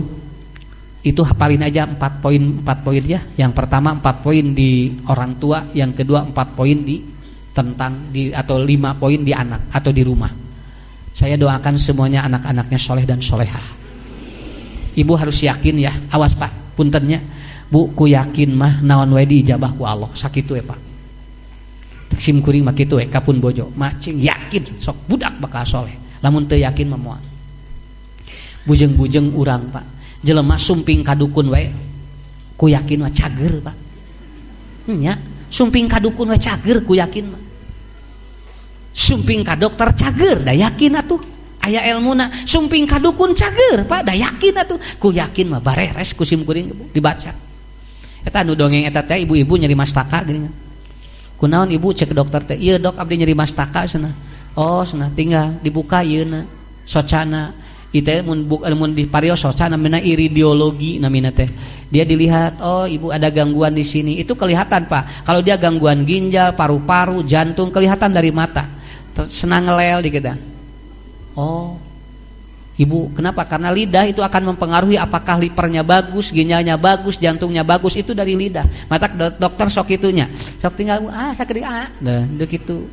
itu 1.03 1.19
hafalin 1.19 1.67
aja 1.67 1.83
empat 1.83 2.23
poin 2.23 2.63
empat 2.63 2.79
poin 2.79 3.03
ya. 3.03 3.19
Yang 3.35 3.51
pertama 3.59 3.91
empat 3.91 4.23
poin 4.23 4.55
di 4.55 4.95
orang 5.11 5.35
tua, 5.35 5.67
yang 5.75 5.91
kedua 5.91 6.23
empat 6.23 6.55
poin 6.55 6.79
di 6.79 7.03
tentang 7.51 8.07
di 8.07 8.31
atau 8.31 8.63
lima 8.63 8.95
poin 8.95 9.19
di 9.19 9.35
anak 9.35 9.67
atau 9.67 9.91
di 9.91 9.99
rumah. 9.99 10.31
Saya 11.11 11.35
doakan 11.35 11.75
semuanya 11.75 12.23
anak-anaknya 12.23 12.79
soleh 12.79 13.03
dan 13.03 13.19
soleha. 13.19 13.61
Ibu 14.95 15.13
harus 15.17 15.43
yakin 15.43 15.75
ya, 15.81 15.91
awas 16.13 16.37
pak, 16.39 16.77
puntennya. 16.79 17.32
Bu 17.73 17.89
ku 17.97 18.05
yakin 18.05 18.53
mah 18.53 18.85
naon 18.85 19.17
wae 19.17 19.25
diijabah 19.25 19.73
ku 19.73 19.81
Allah. 19.89 20.13
Sakitu 20.13 20.53
we 20.53 20.61
Pak. 20.61 20.77
Sim 22.21 22.37
kuring 22.45 22.61
mah 22.61 22.77
kitu 22.77 23.01
we 23.01 23.09
kapun 23.09 23.41
bojo. 23.41 23.73
Macing 23.73 24.21
yakin 24.21 24.77
sok 24.77 25.09
budak 25.09 25.33
bakal 25.41 25.65
soleh. 25.65 25.97
Lamun 26.21 26.45
teu 26.45 26.61
yakin 26.61 26.93
mah 26.93 27.01
moal 27.01 27.21
bujeng-bujeng 28.69 29.33
urang 29.33 29.73
Pak. 29.73 29.81
Jelema 30.21 30.55
sumping 30.55 31.01
kadukun 31.01 31.49
wae 31.49 31.67
ku 32.53 32.69
yakin 32.69 33.09
mah 33.09 33.09
cager 33.09 33.57
Pak. 33.57 33.75
Hmm, 34.85 35.01
Nya 35.01 35.17
sumping 35.49 35.89
kadukun 35.89 36.29
wae 36.29 36.37
cager 36.37 36.77
ku 36.85 36.93
yakin 36.93 37.25
mah. 37.25 37.41
Sumping 38.93 39.41
ka 39.41 39.57
dokter 39.57 39.89
cager 39.97 40.45
da 40.45 40.53
yakin 40.53 40.93
atuh. 41.01 41.21
Aya 41.65 41.81
elmuna 41.89 42.29
sumping 42.45 42.85
ka 42.85 43.01
dukun 43.01 43.33
cager 43.33 43.81
pak 43.89 44.05
da 44.05 44.13
yakin 44.13 44.61
atuh. 44.61 44.77
Ku 45.01 45.09
yakin 45.09 45.57
mah 45.57 45.61
bareres 45.63 46.13
kusim 46.13 46.45
kuring 46.45 46.69
dibaca. 46.93 47.52
Eta 48.23 48.41
anu 48.41 48.55
dongeng 48.55 48.87
eta 48.87 49.03
teh 49.03 49.23
ibu-ibu 49.23 49.59
nyeri 49.59 49.75
mastaka 49.75 50.23
gini. 50.23 50.47
Kunaon 51.37 51.69
ibu 51.75 51.91
cek 51.91 52.15
dokter 52.15 52.41
teh? 52.47 52.57
Iya 52.57 52.79
dok 52.79 52.95
abdi 52.95 53.19
nyeri 53.19 53.35
mastaka 53.35 53.83
sana 53.83 54.09
oh 54.55 54.81
sana 54.87 55.11
tinggal 55.11 55.59
dibuka 55.59 56.01
iya 56.01 56.23
na. 56.23 56.41
Socana. 56.83 57.51
Itu 57.93 58.09
mun 58.25 58.49
buk 58.49 58.65
mun 58.73 58.97
di 58.97 59.05
pario 59.05 59.37
socana 59.37 59.77
namina 59.77 60.01
iridiologi 60.01 60.97
namina 60.97 61.29
teh. 61.29 61.47
Dia 61.93 62.01
dilihat 62.03 62.57
oh 62.57 62.89
ibu 62.89 63.13
ada 63.13 63.29
gangguan 63.29 63.77
di 63.77 63.85
sini. 63.85 64.17
Itu 64.17 64.33
kelihatan 64.33 64.89
pak. 64.89 65.27
Kalau 65.27 65.45
dia 65.45 65.61
gangguan 65.61 66.01
ginjal 66.01 66.57
paru-paru 66.57 67.21
jantung 67.21 67.69
kelihatan 67.69 68.09
dari 68.09 68.33
mata. 68.33 68.65
Senang 69.13 69.69
ngelel 69.69 70.01
di 70.01 70.09
kita. 70.09 70.33
Oh, 71.33 71.77
ibu, 72.79 73.13
kenapa? 73.13 73.45
Karena 73.45 73.69
lidah 73.69 74.05
itu 74.09 74.21
akan 74.25 74.53
mempengaruhi 74.53 74.97
apakah 74.97 75.37
lipernya 75.37 75.85
bagus, 75.85 76.33
ginjalnya 76.33 76.77
bagus, 76.79 77.21
jantungnya 77.21 77.61
bagus 77.61 77.93
itu 77.93 78.17
dari 78.17 78.33
lidah. 78.33 78.65
Mata 78.89 79.09
dokter 79.37 79.67
sok 79.69 79.93
itunya, 79.93 80.25
sok 80.61 80.73
tinggal 80.73 81.05
ah 81.13 81.33
sakit 81.37 81.55
ah, 81.61 81.87
dah 82.01 82.47
gitu. 82.49 82.89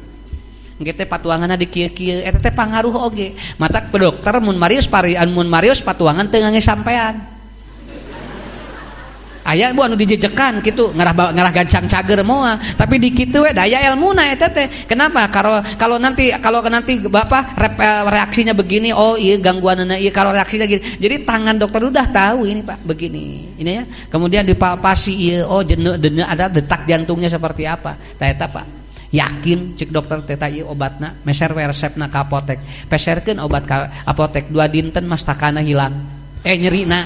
Kita 0.81 1.05
patuangan 1.05 1.61
di 1.61 1.69
kia 1.69 1.93
kia, 1.93 2.25
eta 2.25 2.41
teh 2.41 2.53
pangaruh 2.57 3.05
oge. 3.05 3.37
Mata 3.61 3.85
dokter 3.85 4.41
mun 4.41 4.57
Marius 4.57 4.89
pari, 4.89 5.13
mun 5.29 5.45
Marius 5.45 5.85
patuangan 5.85 6.25
tengah 6.33 6.57
sampean 6.57 7.40
ayah 9.51 9.75
bu 9.75 9.83
anu 9.83 9.99
dijejekan 9.99 10.63
gitu 10.63 10.95
ngarah 10.95 11.35
ngarah 11.35 11.53
gancang 11.53 11.85
cager 11.91 12.23
moa. 12.23 12.57
Tapi 12.57 13.03
di 13.03 13.11
kitu 13.11 13.43
we 13.43 13.51
daya 13.51 13.83
ilmuna 13.91 14.31
eta 14.31 14.47
teh. 14.47 14.71
Kenapa? 14.87 15.27
Kalau 15.29 15.59
kalau 15.75 15.97
nanti 15.99 16.31
kalau 16.39 16.63
nanti 16.67 17.03
bapak 17.03 17.59
eh, 17.59 18.03
reaksinya 18.07 18.55
begini 18.55 18.95
oh 18.95 19.19
iya 19.19 19.37
gangguan 19.43 19.83
iya 19.99 20.11
kalau 20.15 20.31
reaksinya 20.31 20.67
gini. 20.71 20.83
Jadi 21.03 21.27
tangan 21.27 21.59
dokter 21.59 21.83
udah 21.83 22.07
tahu 22.09 22.47
ini 22.47 22.63
pak 22.63 22.79
begini. 22.87 23.57
Ini 23.59 23.71
ya. 23.71 23.85
Kemudian 24.07 24.47
dipalpasi 24.47 25.13
iya 25.15 25.39
oh 25.43 25.67
jenuh 25.67 25.99
jenuh 25.99 26.25
ada 26.25 26.47
detak 26.47 26.87
jantungnya 26.87 27.29
seperti 27.29 27.67
apa. 27.67 27.99
Eta 28.17 28.47
pak. 28.47 28.67
Yakin 29.11 29.75
cek 29.75 29.91
dokter 29.91 30.23
teta 30.23 30.47
iya 30.47 30.63
obatna 30.63 31.19
meser 31.27 31.51
resepna 31.51 32.07
ka 32.07 32.23
apotek. 32.23 32.63
Peserkeun 32.87 33.43
obat 33.43 33.67
ka 33.67 33.91
apotek 34.07 34.47
dua 34.55 34.71
dinten 34.71 35.03
mastakana 35.11 35.59
hilang. 35.59 35.91
Eh 36.47 36.55
nyeri 36.55 36.87
na 36.87 37.03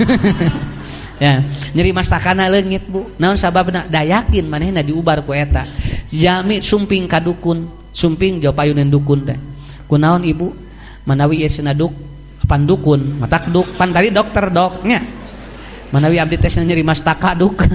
ya. 1.20 1.44
Nyeri 1.76 1.92
mastakana 1.92 2.48
lengit 2.48 2.88
Bu. 2.88 3.12
Naon 3.20 3.36
sabab 3.36 3.68
dayakin 3.70 4.48
manehna 4.48 4.80
diubar 4.80 5.22
ku 5.22 5.36
eta. 5.36 5.68
Jami 6.10 6.64
sumping 6.64 7.06
kadukun 7.06 7.68
sumping 7.92 8.40
jauh 8.40 8.56
payunin 8.56 8.88
dukun 8.88 9.22
teh. 9.28 9.36
Kunaon 9.86 10.24
ibu? 10.24 10.50
Manawi 11.04 11.44
yesna 11.44 11.76
duk 11.76 11.92
pandukun 12.48 13.20
matak 13.20 13.52
duk. 13.52 13.76
Pan 13.76 13.92
tadi 13.92 14.10
dokter 14.10 14.48
doknya 14.48 15.20
manawi 15.92 16.16
abdi 16.18 16.40
teh 16.40 16.50
nyeri 16.64 16.82
mastaka 16.82 17.36
duk. 17.36 17.62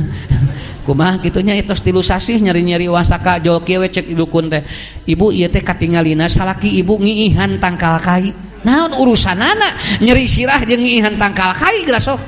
Kumaha 0.86 1.18
kitunya 1.18 1.58
itu 1.58 1.74
tilu 1.82 2.06
sasih 2.06 2.38
nyeri 2.38 2.62
nyeri 2.62 2.86
wasaka 2.86 3.42
jol 3.42 3.66
kiewe 3.66 3.90
cek 3.90 4.06
dukun 4.14 4.54
teh. 4.54 4.62
Ibu 5.10 5.34
ieu 5.34 5.50
teh 5.50 5.66
katingalina 5.66 6.30
salaki 6.30 6.78
ibu 6.78 7.02
ngiihan 7.02 7.58
tangkal 7.58 7.98
kai. 7.98 8.30
Naon 8.66 8.94
urusanana? 8.94 10.00
Nyeri 10.02 10.30
sirah 10.30 10.62
jeung 10.62 10.82
ngiihan 10.82 11.18
tangkal 11.18 11.58
kai 11.58 11.86
geura 11.86 11.98
sok 11.98 12.22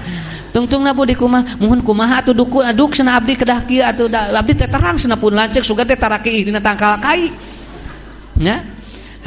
tungtung 0.52 0.84
nabu 0.84 1.04
di 1.04 1.14
kumah 1.14 1.60
mohon 1.62 1.80
kumaha 1.84 2.24
atau 2.24 2.34
duku 2.36 2.64
aduk 2.64 2.94
sena 2.94 3.20
abdi 3.20 3.34
kedah 3.38 3.64
kia 3.66 3.92
atau 3.92 4.08
abdi 4.12 4.54
teh 4.56 4.70
terang 4.70 4.96
sena 4.96 5.16
pun 5.20 5.36
lancek 5.36 5.64
suga 5.64 5.88
teh 5.88 5.98
taraki 5.98 6.44
dina 6.46 6.60
tangkal 6.60 6.98
kai. 7.00 7.32
Ya? 8.38 8.62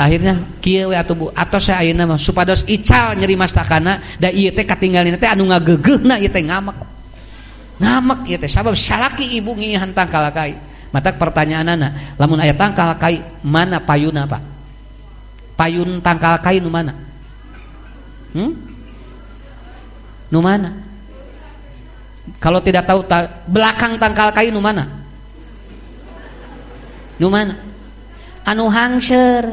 Akhirnya 0.00 0.40
kia 0.64 0.88
we 0.88 0.96
atau 0.96 1.12
bu 1.12 1.26
atau 1.34 1.60
saya 1.60 1.84
ayeuna 1.84 2.08
mah 2.08 2.16
supados 2.16 2.64
ical 2.64 3.12
nyeri 3.20 3.36
mastakana 3.36 4.00
da 4.16 4.32
ieu 4.32 4.48
teh 4.48 4.64
katinggalin 4.64 5.20
teh 5.20 5.28
anu 5.28 5.50
ngagegeuna 5.52 6.16
ieu 6.16 6.32
teh 6.32 6.40
ngamek. 6.40 6.76
Ngamek 7.80 8.20
ieu 8.32 8.38
teh 8.40 8.48
sabab 8.48 8.72
salaki 8.72 9.36
ibu 9.36 9.52
ngihan 9.52 9.92
tangkal 9.92 10.24
kai. 10.32 10.56
Mata 10.90 11.14
pertanyaan 11.14 11.76
anak 11.76 12.16
lamun 12.18 12.40
ayat 12.42 12.56
tangkal 12.58 12.96
kai 12.96 13.20
mana 13.44 13.78
payuna 13.78 14.24
pak? 14.26 14.42
Payun 15.54 16.00
tangkal 16.00 16.40
kai 16.40 16.58
nu 16.58 16.72
mana? 16.72 16.96
Hmm? 18.32 18.70
nu 20.30 20.38
mana? 20.38 20.70
Kalau 22.38 22.62
tidak 22.62 22.86
tahu 22.86 23.02
ta 23.04 23.26
belakang 23.50 23.98
tangkal 23.98 24.30
kayu 24.30 24.54
nu 24.54 24.62
mana? 24.62 24.86
Nu 27.20 27.28
mana? 27.28 27.52
Anu 28.48 28.70
hangser. 28.70 29.44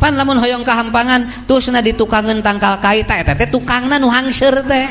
Pan 0.00 0.16
lamun 0.16 0.40
hoyong 0.40 0.64
kahampangan 0.64 1.44
tusna 1.44 1.82
ditukangan 1.82 2.38
tangkal 2.40 2.78
kayu 2.78 3.02
teh 3.02 3.20
teh 3.24 3.48
tukangna 3.50 3.98
nu 3.98 4.06
hangser 4.06 4.62
teh. 4.62 4.86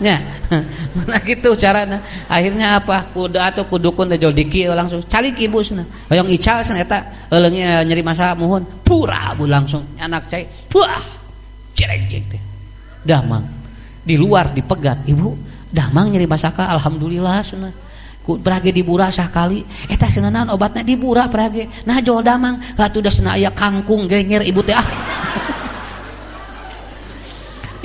Ya. 0.00 0.16
nah 1.10 1.20
gitu 1.22 1.56
carana. 1.56 2.02
Akhirnya 2.28 2.80
apa? 2.80 3.06
Kuda 3.16 3.54
atau 3.54 3.64
kudukun 3.64 4.12
teh 4.12 4.20
dikieu 4.20 4.76
langsung 4.76 5.00
calik 5.08 5.40
ibusna. 5.40 5.88
Hoyong 6.12 6.28
ical 6.36 6.60
sana 6.60 6.84
eta 6.84 7.00
euleunya 7.32 7.80
nyeri 7.84 8.04
masa 8.04 8.36
muhun. 8.36 8.60
Pura 8.84 9.32
bu 9.32 9.48
langsung 9.48 9.84
anak 9.96 10.28
cai. 10.28 10.44
Puah. 10.68 11.00
Cerek 11.72 12.12
teh. 12.12 12.42
Dah 13.08 13.24
mang 13.24 13.59
di 14.10 14.18
luar 14.18 14.50
dipegat. 14.50 15.06
Ibu 15.06 15.38
damang 15.70 16.10
nyeri 16.10 16.26
masaka 16.26 16.66
alhamdulillah 16.74 17.46
sana 17.46 17.70
ku 18.20 18.36
berage 18.36 18.74
dibura 18.74 19.06
kali 19.08 19.62
eta 19.86 20.10
senanan 20.10 20.50
obatnya 20.50 20.82
dibura 20.82 21.30
berage 21.30 21.70
nah 21.86 22.02
jual 22.02 22.26
damang. 22.26 22.58
Katu 22.74 22.98
udah 22.98 23.14
sena 23.14 23.38
aya 23.38 23.54
kangkung 23.54 24.10
genger 24.10 24.42
ibu 24.42 24.66
teh 24.66 24.74
ah. 24.74 24.82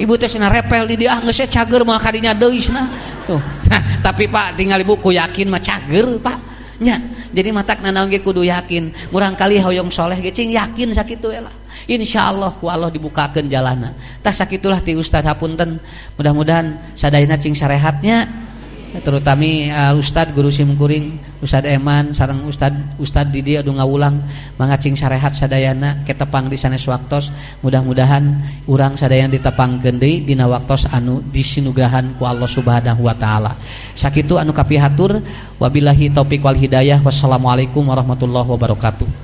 Ibu 0.01 0.17
teh 0.17 0.25
sena 0.25 0.49
repel 0.49 0.89
di 0.89 1.05
dia 1.05 1.21
geus 1.21 1.45
cager 1.45 1.85
mah 1.85 2.01
kadinya 2.01 2.33
deui 2.33 2.57
cenah 2.57 2.89
tuh. 3.29 3.39
Tapi 4.05 4.25
pak 4.25 4.57
tinggal 4.57 4.81
ibu 4.81 4.97
ku 4.97 5.13
yakin 5.13 5.45
mah 5.45 5.61
cager 5.61 6.17
pak. 6.17 6.41
Nya 6.81 6.99
jadi 7.31 7.53
matak 7.53 7.85
nanaon 7.85 8.09
ge 8.09 8.19
kudu 8.19 8.41
yakin. 8.43 9.13
Murang 9.13 9.37
kali 9.37 9.61
hoyong 9.61 9.93
soleh 9.93 10.17
ge 10.19 10.33
cing 10.33 10.49
yakin 10.51 10.89
sakitu 10.89 11.29
lah 11.29 11.64
Insya 11.85 12.33
Allah 12.33 12.49
ku 12.57 12.65
Allah 12.65 12.89
dibukakan 12.89 13.45
jalana 13.45 13.93
tak 14.25 14.33
sakitulah 14.33 14.81
ti 14.81 14.97
Ustad 14.97 15.21
hapunten. 15.21 15.77
Mudah-mudahan 16.17 16.97
sadayana 16.97 17.37
cing 17.37 17.53
sarehatnya. 17.53 18.45
Terutami 18.95 19.67
uh, 19.67 19.91
Ustad 19.91 20.31
guru 20.31 20.47
simkuring 20.47 21.19
Ustad 21.43 21.67
Eman 21.67 22.15
sarang 22.15 22.47
Ustad 22.47 22.71
Ustad 22.95 23.27
Didi 23.27 23.59
adu 23.59 23.75
ngawulang 23.75 24.23
mangacing 24.55 24.95
sarehat 24.95 25.35
sadayana 25.35 25.99
ketepang 26.07 26.47
di 26.47 26.55
sanes 26.55 26.87
waktos. 26.87 27.29
Mudah-mudahan 27.59 28.23
urang 28.71 28.95
sadayana 28.95 29.35
ditepang 29.35 29.83
deui 29.83 30.23
dina 30.23 30.47
waktos 30.47 30.87
anu 30.87 31.19
disinugrahan 31.27 32.15
ku 32.15 32.23
Allah 32.23 32.47
subhanahu 32.47 33.03
wa 33.03 33.13
ta'ala. 33.13 33.59
Sakitu 33.93 34.39
anu 34.39 34.55
kapihatur. 34.55 35.19
Wabillahi 35.59 36.15
taufik 36.15 36.39
wal 36.39 36.55
hidayah. 36.55 37.03
Wassalamualaikum 37.03 37.83
warahmatullahi 37.83 38.47
wabarakatuh. 38.47 39.23